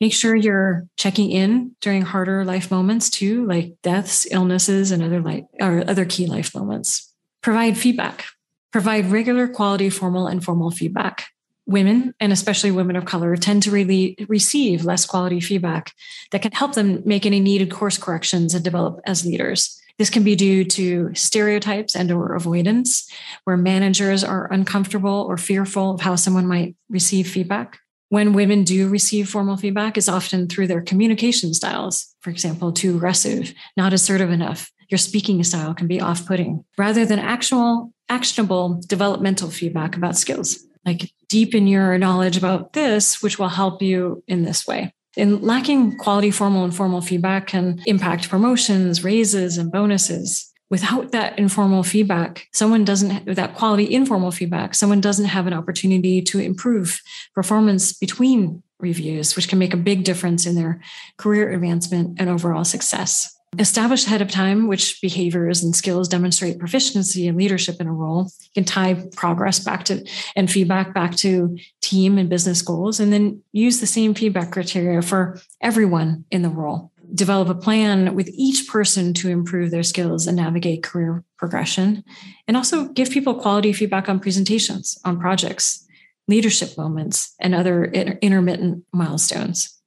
Make 0.00 0.14
sure 0.14 0.34
you're 0.34 0.88
checking 0.96 1.30
in 1.30 1.76
during 1.80 2.02
harder 2.02 2.44
life 2.44 2.72
moments 2.72 3.08
too, 3.08 3.46
like 3.46 3.74
deaths, 3.84 4.26
illnesses, 4.32 4.90
and 4.90 5.00
other 5.00 5.20
life 5.20 5.44
or 5.60 5.88
other 5.88 6.04
key 6.04 6.26
life 6.26 6.56
moments. 6.56 7.14
Provide 7.40 7.78
feedback. 7.78 8.24
Provide 8.72 9.12
regular 9.12 9.46
quality 9.46 9.90
formal 9.90 10.26
and 10.26 10.38
informal 10.38 10.72
feedback. 10.72 11.28
Women, 11.68 12.14
and 12.18 12.32
especially 12.32 12.70
women 12.70 12.96
of 12.96 13.04
color, 13.04 13.36
tend 13.36 13.62
to 13.64 13.70
really 13.70 14.16
receive 14.26 14.86
less 14.86 15.04
quality 15.04 15.38
feedback 15.38 15.92
that 16.30 16.40
can 16.40 16.52
help 16.52 16.72
them 16.72 17.02
make 17.04 17.26
any 17.26 17.40
needed 17.40 17.70
course 17.70 17.98
corrections 17.98 18.54
and 18.54 18.64
develop 18.64 19.00
as 19.04 19.26
leaders. 19.26 19.78
This 19.98 20.08
can 20.08 20.24
be 20.24 20.34
due 20.34 20.64
to 20.64 21.14
stereotypes 21.14 21.94
and 21.94 22.10
or 22.10 22.34
avoidance, 22.34 23.06
where 23.44 23.58
managers 23.58 24.24
are 24.24 24.50
uncomfortable 24.50 25.26
or 25.28 25.36
fearful 25.36 25.90
of 25.90 26.00
how 26.00 26.16
someone 26.16 26.46
might 26.46 26.74
receive 26.88 27.28
feedback. 27.28 27.78
When 28.08 28.32
women 28.32 28.64
do 28.64 28.88
receive 28.88 29.28
formal 29.28 29.58
feedback 29.58 29.98
is 29.98 30.08
often 30.08 30.48
through 30.48 30.68
their 30.68 30.80
communication 30.80 31.52
styles. 31.52 32.14
For 32.22 32.30
example, 32.30 32.72
too 32.72 32.96
aggressive, 32.96 33.52
not 33.76 33.92
assertive 33.92 34.30
enough. 34.30 34.72
Your 34.88 34.96
speaking 34.96 35.44
style 35.44 35.74
can 35.74 35.86
be 35.86 36.00
off-putting 36.00 36.64
rather 36.78 37.04
than 37.04 37.18
actual 37.18 37.92
actionable 38.08 38.80
developmental 38.86 39.50
feedback 39.50 39.94
about 39.96 40.16
skills. 40.16 40.64
Like 40.84 41.12
deepen 41.28 41.66
your 41.66 41.98
knowledge 41.98 42.36
about 42.36 42.72
this, 42.72 43.22
which 43.22 43.38
will 43.38 43.48
help 43.48 43.82
you 43.82 44.22
in 44.26 44.44
this 44.44 44.66
way. 44.66 44.92
And 45.16 45.42
lacking 45.42 45.98
quality 45.98 46.30
formal 46.30 46.64
and 46.64 46.74
formal 46.74 47.00
feedback 47.00 47.48
can 47.48 47.82
impact 47.86 48.28
promotions, 48.28 49.02
raises, 49.02 49.58
and 49.58 49.72
bonuses. 49.72 50.52
Without 50.70 51.12
that 51.12 51.38
informal 51.38 51.82
feedback, 51.82 52.46
someone 52.52 52.84
doesn't, 52.84 53.34
that 53.34 53.54
quality 53.54 53.92
informal 53.92 54.30
feedback, 54.30 54.74
someone 54.74 55.00
doesn't 55.00 55.24
have 55.24 55.46
an 55.46 55.54
opportunity 55.54 56.20
to 56.22 56.38
improve 56.38 57.00
performance 57.34 57.94
between 57.94 58.62
reviews, 58.78 59.34
which 59.34 59.48
can 59.48 59.58
make 59.58 59.74
a 59.74 59.78
big 59.78 60.04
difference 60.04 60.46
in 60.46 60.54
their 60.54 60.80
career 61.16 61.50
advancement 61.52 62.20
and 62.20 62.28
overall 62.28 62.64
success. 62.64 63.34
Establish 63.56 64.06
ahead 64.06 64.20
of 64.20 64.30
time 64.30 64.68
which 64.68 65.00
behaviors 65.00 65.62
and 65.64 65.74
skills 65.74 66.06
demonstrate 66.06 66.58
proficiency 66.58 67.26
and 67.26 67.38
leadership 67.38 67.80
in 67.80 67.86
a 67.86 67.92
role. 67.92 68.30
You 68.42 68.50
can 68.54 68.64
tie 68.64 69.06
progress 69.16 69.58
back 69.58 69.84
to 69.86 70.06
and 70.36 70.50
feedback 70.50 70.92
back 70.92 71.16
to 71.16 71.56
team 71.80 72.18
and 72.18 72.28
business 72.28 72.60
goals, 72.60 73.00
and 73.00 73.12
then 73.12 73.42
use 73.52 73.80
the 73.80 73.86
same 73.86 74.12
feedback 74.14 74.52
criteria 74.52 75.00
for 75.00 75.40
everyone 75.62 76.24
in 76.30 76.42
the 76.42 76.50
role. 76.50 76.92
Develop 77.14 77.48
a 77.48 77.54
plan 77.54 78.14
with 78.14 78.28
each 78.34 78.68
person 78.68 79.14
to 79.14 79.30
improve 79.30 79.70
their 79.70 79.82
skills 79.82 80.26
and 80.26 80.36
navigate 80.36 80.82
career 80.82 81.24
progression, 81.38 82.04
and 82.46 82.56
also 82.56 82.88
give 82.88 83.10
people 83.10 83.34
quality 83.34 83.72
feedback 83.72 84.10
on 84.10 84.20
presentations, 84.20 84.98
on 85.06 85.18
projects, 85.18 85.86
leadership 86.28 86.76
moments, 86.76 87.34
and 87.40 87.54
other 87.54 87.86
intermittent 87.86 88.84
milestones. 88.92 89.77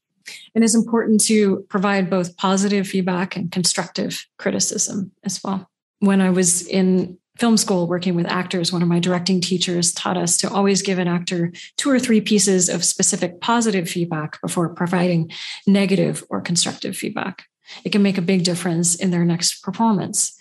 It 0.53 0.63
is 0.63 0.75
important 0.75 1.23
to 1.25 1.65
provide 1.69 2.09
both 2.09 2.37
positive 2.37 2.87
feedback 2.87 3.35
and 3.35 3.51
constructive 3.51 4.25
criticism 4.37 5.11
as 5.23 5.41
well. 5.43 5.69
When 5.99 6.21
I 6.21 6.29
was 6.29 6.67
in 6.67 7.17
film 7.37 7.57
school 7.57 7.87
working 7.87 8.15
with 8.15 8.27
actors, 8.27 8.71
one 8.71 8.81
of 8.81 8.87
my 8.87 8.99
directing 8.99 9.41
teachers 9.41 9.93
taught 9.93 10.17
us 10.17 10.37
to 10.37 10.49
always 10.49 10.81
give 10.81 10.99
an 10.99 11.07
actor 11.07 11.51
two 11.77 11.89
or 11.89 11.99
three 11.99 12.21
pieces 12.21 12.69
of 12.69 12.83
specific 12.83 13.41
positive 13.41 13.89
feedback 13.89 14.39
before 14.41 14.69
providing 14.69 15.31
negative 15.65 16.23
or 16.29 16.41
constructive 16.41 16.95
feedback. 16.95 17.45
It 17.83 17.91
can 17.91 18.03
make 18.03 18.17
a 18.17 18.21
big 18.21 18.43
difference 18.43 18.95
in 18.95 19.11
their 19.11 19.25
next 19.25 19.63
performance. 19.63 20.37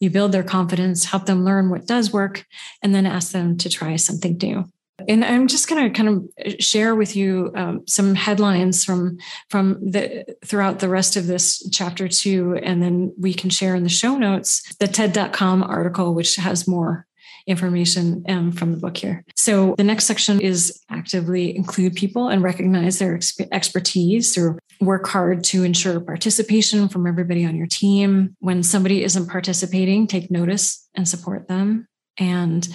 You 0.00 0.10
build 0.10 0.32
their 0.32 0.42
confidence, 0.42 1.06
help 1.06 1.26
them 1.26 1.44
learn 1.44 1.70
what 1.70 1.86
does 1.86 2.12
work, 2.12 2.44
and 2.82 2.94
then 2.94 3.06
ask 3.06 3.32
them 3.32 3.56
to 3.58 3.68
try 3.68 3.96
something 3.96 4.38
new. 4.40 4.68
And 5.08 5.24
I'm 5.24 5.48
just 5.48 5.68
going 5.68 5.82
to 5.82 5.96
kind 5.96 6.08
of 6.08 6.54
share 6.60 6.94
with 6.94 7.16
you 7.16 7.50
um, 7.56 7.82
some 7.86 8.14
headlines 8.14 8.84
from 8.84 9.18
from 9.50 9.90
the 9.90 10.24
throughout 10.44 10.78
the 10.78 10.88
rest 10.88 11.16
of 11.16 11.26
this 11.26 11.68
chapter 11.70 12.08
two, 12.08 12.56
and 12.62 12.82
then 12.82 13.12
we 13.18 13.34
can 13.34 13.50
share 13.50 13.74
in 13.74 13.82
the 13.82 13.88
show 13.88 14.16
notes 14.16 14.62
the 14.76 14.86
TED.com 14.86 15.62
article, 15.64 16.14
which 16.14 16.36
has 16.36 16.68
more 16.68 17.06
information 17.46 18.24
um, 18.28 18.52
from 18.52 18.72
the 18.72 18.78
book 18.78 18.96
here. 18.96 19.24
So 19.36 19.74
the 19.76 19.84
next 19.84 20.06
section 20.06 20.40
is 20.40 20.80
actively 20.88 21.54
include 21.54 21.94
people 21.94 22.28
and 22.28 22.42
recognize 22.42 22.98
their 22.98 23.16
exp- 23.16 23.48
expertise 23.52 24.38
or 24.38 24.58
work 24.80 25.06
hard 25.06 25.44
to 25.44 25.62
ensure 25.62 26.00
participation 26.00 26.88
from 26.88 27.06
everybody 27.06 27.44
on 27.44 27.56
your 27.56 27.66
team. 27.66 28.34
When 28.40 28.62
somebody 28.62 29.04
isn't 29.04 29.28
participating, 29.28 30.06
take 30.06 30.30
notice 30.30 30.88
and 30.94 31.06
support 31.06 31.48
them. 31.48 31.86
And 32.16 32.66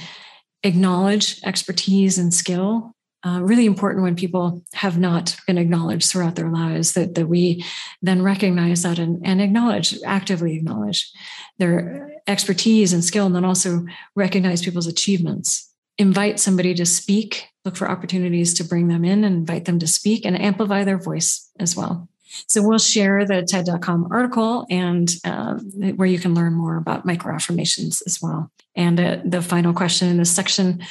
acknowledge 0.63 1.41
expertise 1.43 2.17
and 2.17 2.33
skill. 2.33 2.91
Uh, 3.25 3.41
really 3.41 3.65
important 3.65 4.03
when 4.03 4.15
people 4.15 4.63
have 4.73 4.97
not 4.97 5.35
been 5.45 5.57
acknowledged 5.57 6.09
throughout 6.09 6.35
their 6.35 6.49
lives 6.49 6.93
that, 6.93 7.15
that 7.15 7.27
we 7.27 7.63
then 8.01 8.21
recognize 8.21 8.83
that 8.83 8.97
and, 8.97 9.21
and 9.25 9.41
acknowledge 9.41 9.97
actively 10.05 10.55
acknowledge 10.55 11.11
their 11.57 12.09
expertise 12.27 12.93
and 12.93 13.03
skill 13.03 13.25
and 13.25 13.35
then 13.35 13.43
also 13.43 13.85
recognize 14.15 14.61
people's 14.61 14.87
achievements 14.87 15.69
invite 15.97 16.39
somebody 16.39 16.73
to 16.73 16.85
speak 16.85 17.47
look 17.65 17.75
for 17.75 17.91
opportunities 17.91 18.53
to 18.53 18.63
bring 18.63 18.87
them 18.87 19.03
in 19.03 19.25
and 19.25 19.35
invite 19.35 19.65
them 19.65 19.79
to 19.79 19.87
speak 19.87 20.25
and 20.25 20.41
amplify 20.41 20.85
their 20.85 20.97
voice 20.97 21.51
as 21.59 21.75
well 21.75 22.08
so 22.47 22.61
we'll 22.61 22.79
share 22.79 23.25
the 23.25 23.43
TED.com 23.43 24.07
article 24.11 24.65
and 24.69 25.09
uh, 25.23 25.55
where 25.95 26.07
you 26.07 26.19
can 26.19 26.33
learn 26.33 26.53
more 26.53 26.77
about 26.77 27.05
microaffirmations 27.05 28.01
as 28.05 28.19
well. 28.21 28.51
And 28.75 28.99
uh, 28.99 29.17
the 29.25 29.41
final 29.41 29.73
question 29.73 30.09
in 30.09 30.17
this 30.17 30.31
section 30.31 30.83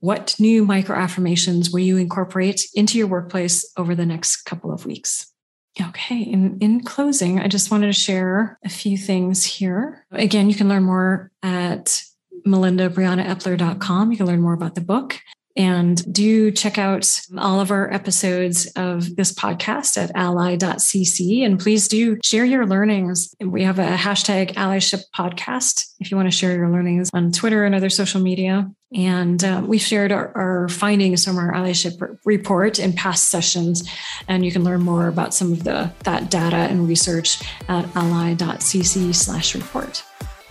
What 0.00 0.36
new 0.38 0.64
microaffirmations 0.64 1.72
will 1.72 1.80
you 1.80 1.96
incorporate 1.96 2.62
into 2.74 2.98
your 2.98 3.06
workplace 3.06 3.70
over 3.76 3.94
the 3.94 4.06
next 4.06 4.42
couple 4.42 4.72
of 4.72 4.86
weeks? 4.86 5.26
Okay, 5.80 6.20
in, 6.22 6.58
in 6.60 6.82
closing, 6.82 7.38
I 7.38 7.46
just 7.46 7.70
wanted 7.70 7.86
to 7.86 7.92
share 7.92 8.58
a 8.64 8.68
few 8.68 8.98
things 8.98 9.44
here. 9.44 10.04
Again, 10.10 10.50
you 10.50 10.56
can 10.56 10.68
learn 10.68 10.82
more 10.82 11.30
at 11.42 12.02
melindabrianaepler.com. 12.46 14.10
You 14.10 14.16
can 14.16 14.26
learn 14.26 14.40
more 14.40 14.52
about 14.52 14.74
the 14.74 14.80
book. 14.80 15.20
And 15.56 16.12
do 16.12 16.50
check 16.50 16.78
out 16.78 17.20
all 17.36 17.60
of 17.60 17.70
our 17.70 17.92
episodes 17.92 18.66
of 18.76 19.16
this 19.16 19.32
podcast 19.32 19.96
at 19.96 20.12
ally.cc. 20.14 21.44
And 21.44 21.58
please 21.58 21.88
do 21.88 22.18
share 22.24 22.44
your 22.44 22.66
learnings. 22.66 23.34
We 23.40 23.64
have 23.64 23.78
a 23.78 23.96
hashtag 23.96 24.54
allyship 24.54 25.02
podcast 25.14 25.86
if 25.98 26.10
you 26.10 26.16
want 26.16 26.30
to 26.30 26.36
share 26.36 26.56
your 26.56 26.70
learnings 26.70 27.10
on 27.12 27.32
Twitter 27.32 27.64
and 27.64 27.74
other 27.74 27.90
social 27.90 28.20
media. 28.20 28.70
And 28.92 29.42
uh, 29.44 29.62
we've 29.64 29.80
shared 29.80 30.10
our, 30.10 30.36
our, 30.36 30.68
findings 30.68 31.24
from 31.24 31.38
our 31.38 31.52
allyship 31.52 32.18
report 32.24 32.78
in 32.78 32.92
past 32.92 33.30
sessions. 33.30 33.88
And 34.26 34.44
you 34.44 34.50
can 34.50 34.64
learn 34.64 34.82
more 34.82 35.06
about 35.06 35.32
some 35.32 35.52
of 35.52 35.62
the 35.62 35.92
that 36.04 36.30
data 36.30 36.56
and 36.56 36.88
research 36.88 37.40
at 37.68 37.84
ally.cc 37.94 39.14
slash 39.14 39.54
report. 39.54 40.02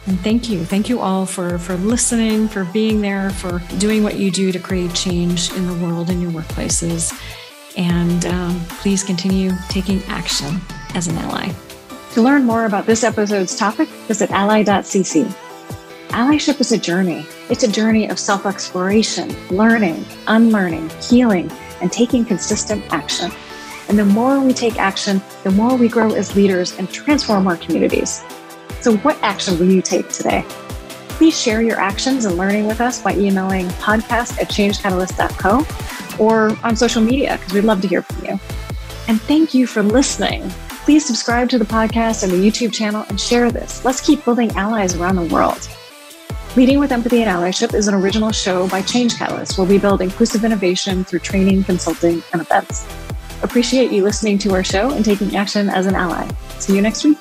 And 0.09 0.19
thank 0.21 0.49
you. 0.49 0.65
Thank 0.65 0.89
you 0.89 1.01
all 1.01 1.27
for, 1.27 1.59
for 1.59 1.75
listening, 1.75 2.47
for 2.47 2.65
being 2.65 2.99
there, 2.99 3.29
for 3.29 3.61
doing 3.77 4.01
what 4.01 4.15
you 4.15 4.31
do 4.31 4.51
to 4.51 4.57
create 4.57 4.91
change 4.95 5.53
in 5.53 5.67
the 5.67 5.73
world 5.85 6.09
and 6.09 6.19
your 6.19 6.31
workplaces. 6.31 7.13
And 7.77 8.25
um, 8.25 8.59
please 8.81 9.03
continue 9.03 9.51
taking 9.69 10.01
action 10.05 10.59
as 10.95 11.07
an 11.07 11.15
ally. 11.17 11.53
To 12.13 12.23
learn 12.23 12.43
more 12.43 12.65
about 12.65 12.87
this 12.87 13.03
episode's 13.03 13.55
topic, 13.55 13.87
visit 14.07 14.31
ally.cc. 14.31 15.25
Allyship 16.07 16.59
is 16.59 16.71
a 16.71 16.77
journey. 16.79 17.23
It's 17.51 17.61
a 17.61 17.71
journey 17.71 18.09
of 18.09 18.17
self 18.17 18.47
exploration, 18.47 19.29
learning, 19.49 20.03
unlearning, 20.25 20.89
healing, 21.03 21.51
and 21.81 21.91
taking 21.91 22.25
consistent 22.25 22.83
action. 22.91 23.29
And 23.89 23.99
the 23.99 24.05
more 24.05 24.39
we 24.39 24.53
take 24.53 24.79
action, 24.79 25.21
the 25.43 25.51
more 25.51 25.75
we 25.75 25.87
grow 25.87 26.15
as 26.15 26.35
leaders 26.35 26.75
and 26.79 26.89
transform 26.89 27.45
our 27.45 27.57
communities. 27.57 28.23
So, 28.81 28.97
what 28.97 29.17
action 29.21 29.59
will 29.59 29.69
you 29.69 29.81
take 29.81 30.09
today? 30.09 30.45
Please 31.19 31.39
share 31.39 31.61
your 31.61 31.79
actions 31.79 32.25
and 32.25 32.37
learning 32.37 32.65
with 32.65 32.79
us 32.79 33.01
by 33.01 33.13
emailing 33.13 33.67
podcast 33.69 34.39
at 34.39 34.47
changecatalyst.co 34.49 36.23
or 36.23 36.57
on 36.63 36.75
social 36.75 37.01
media 37.01 37.37
because 37.37 37.53
we'd 37.53 37.65
love 37.65 37.81
to 37.81 37.87
hear 37.87 38.01
from 38.01 38.25
you. 38.25 38.39
And 39.07 39.19
thank 39.21 39.53
you 39.53 39.67
for 39.67 39.83
listening. 39.83 40.49
Please 40.85 41.05
subscribe 41.05 41.49
to 41.49 41.59
the 41.59 41.65
podcast 41.65 42.23
and 42.23 42.31
the 42.31 42.37
YouTube 42.37 42.73
channel 42.73 43.05
and 43.09 43.19
share 43.19 43.51
this. 43.51 43.83
Let's 43.83 44.01
keep 44.01 44.23
building 44.23 44.51
allies 44.51 44.95
around 44.95 45.17
the 45.17 45.33
world. 45.33 45.67
Leading 46.55 46.79
with 46.79 46.91
Empathy 46.91 47.21
and 47.21 47.29
Allyship 47.29 47.73
is 47.73 47.87
an 47.87 47.93
original 47.93 48.31
show 48.31 48.67
by 48.69 48.81
Change 48.81 49.15
Catalyst 49.15 49.57
where 49.57 49.67
we 49.67 49.77
build 49.77 50.01
inclusive 50.01 50.43
innovation 50.43 51.03
through 51.03 51.19
training, 51.19 51.63
consulting, 51.63 52.23
and 52.33 52.41
events. 52.41 52.87
Appreciate 53.43 53.91
you 53.91 54.03
listening 54.03 54.37
to 54.39 54.53
our 54.53 54.63
show 54.63 54.91
and 54.91 55.05
taking 55.05 55.35
action 55.35 55.69
as 55.69 55.85
an 55.85 55.95
ally. 55.95 56.27
See 56.59 56.75
you 56.75 56.81
next 56.81 57.03
week. 57.03 57.17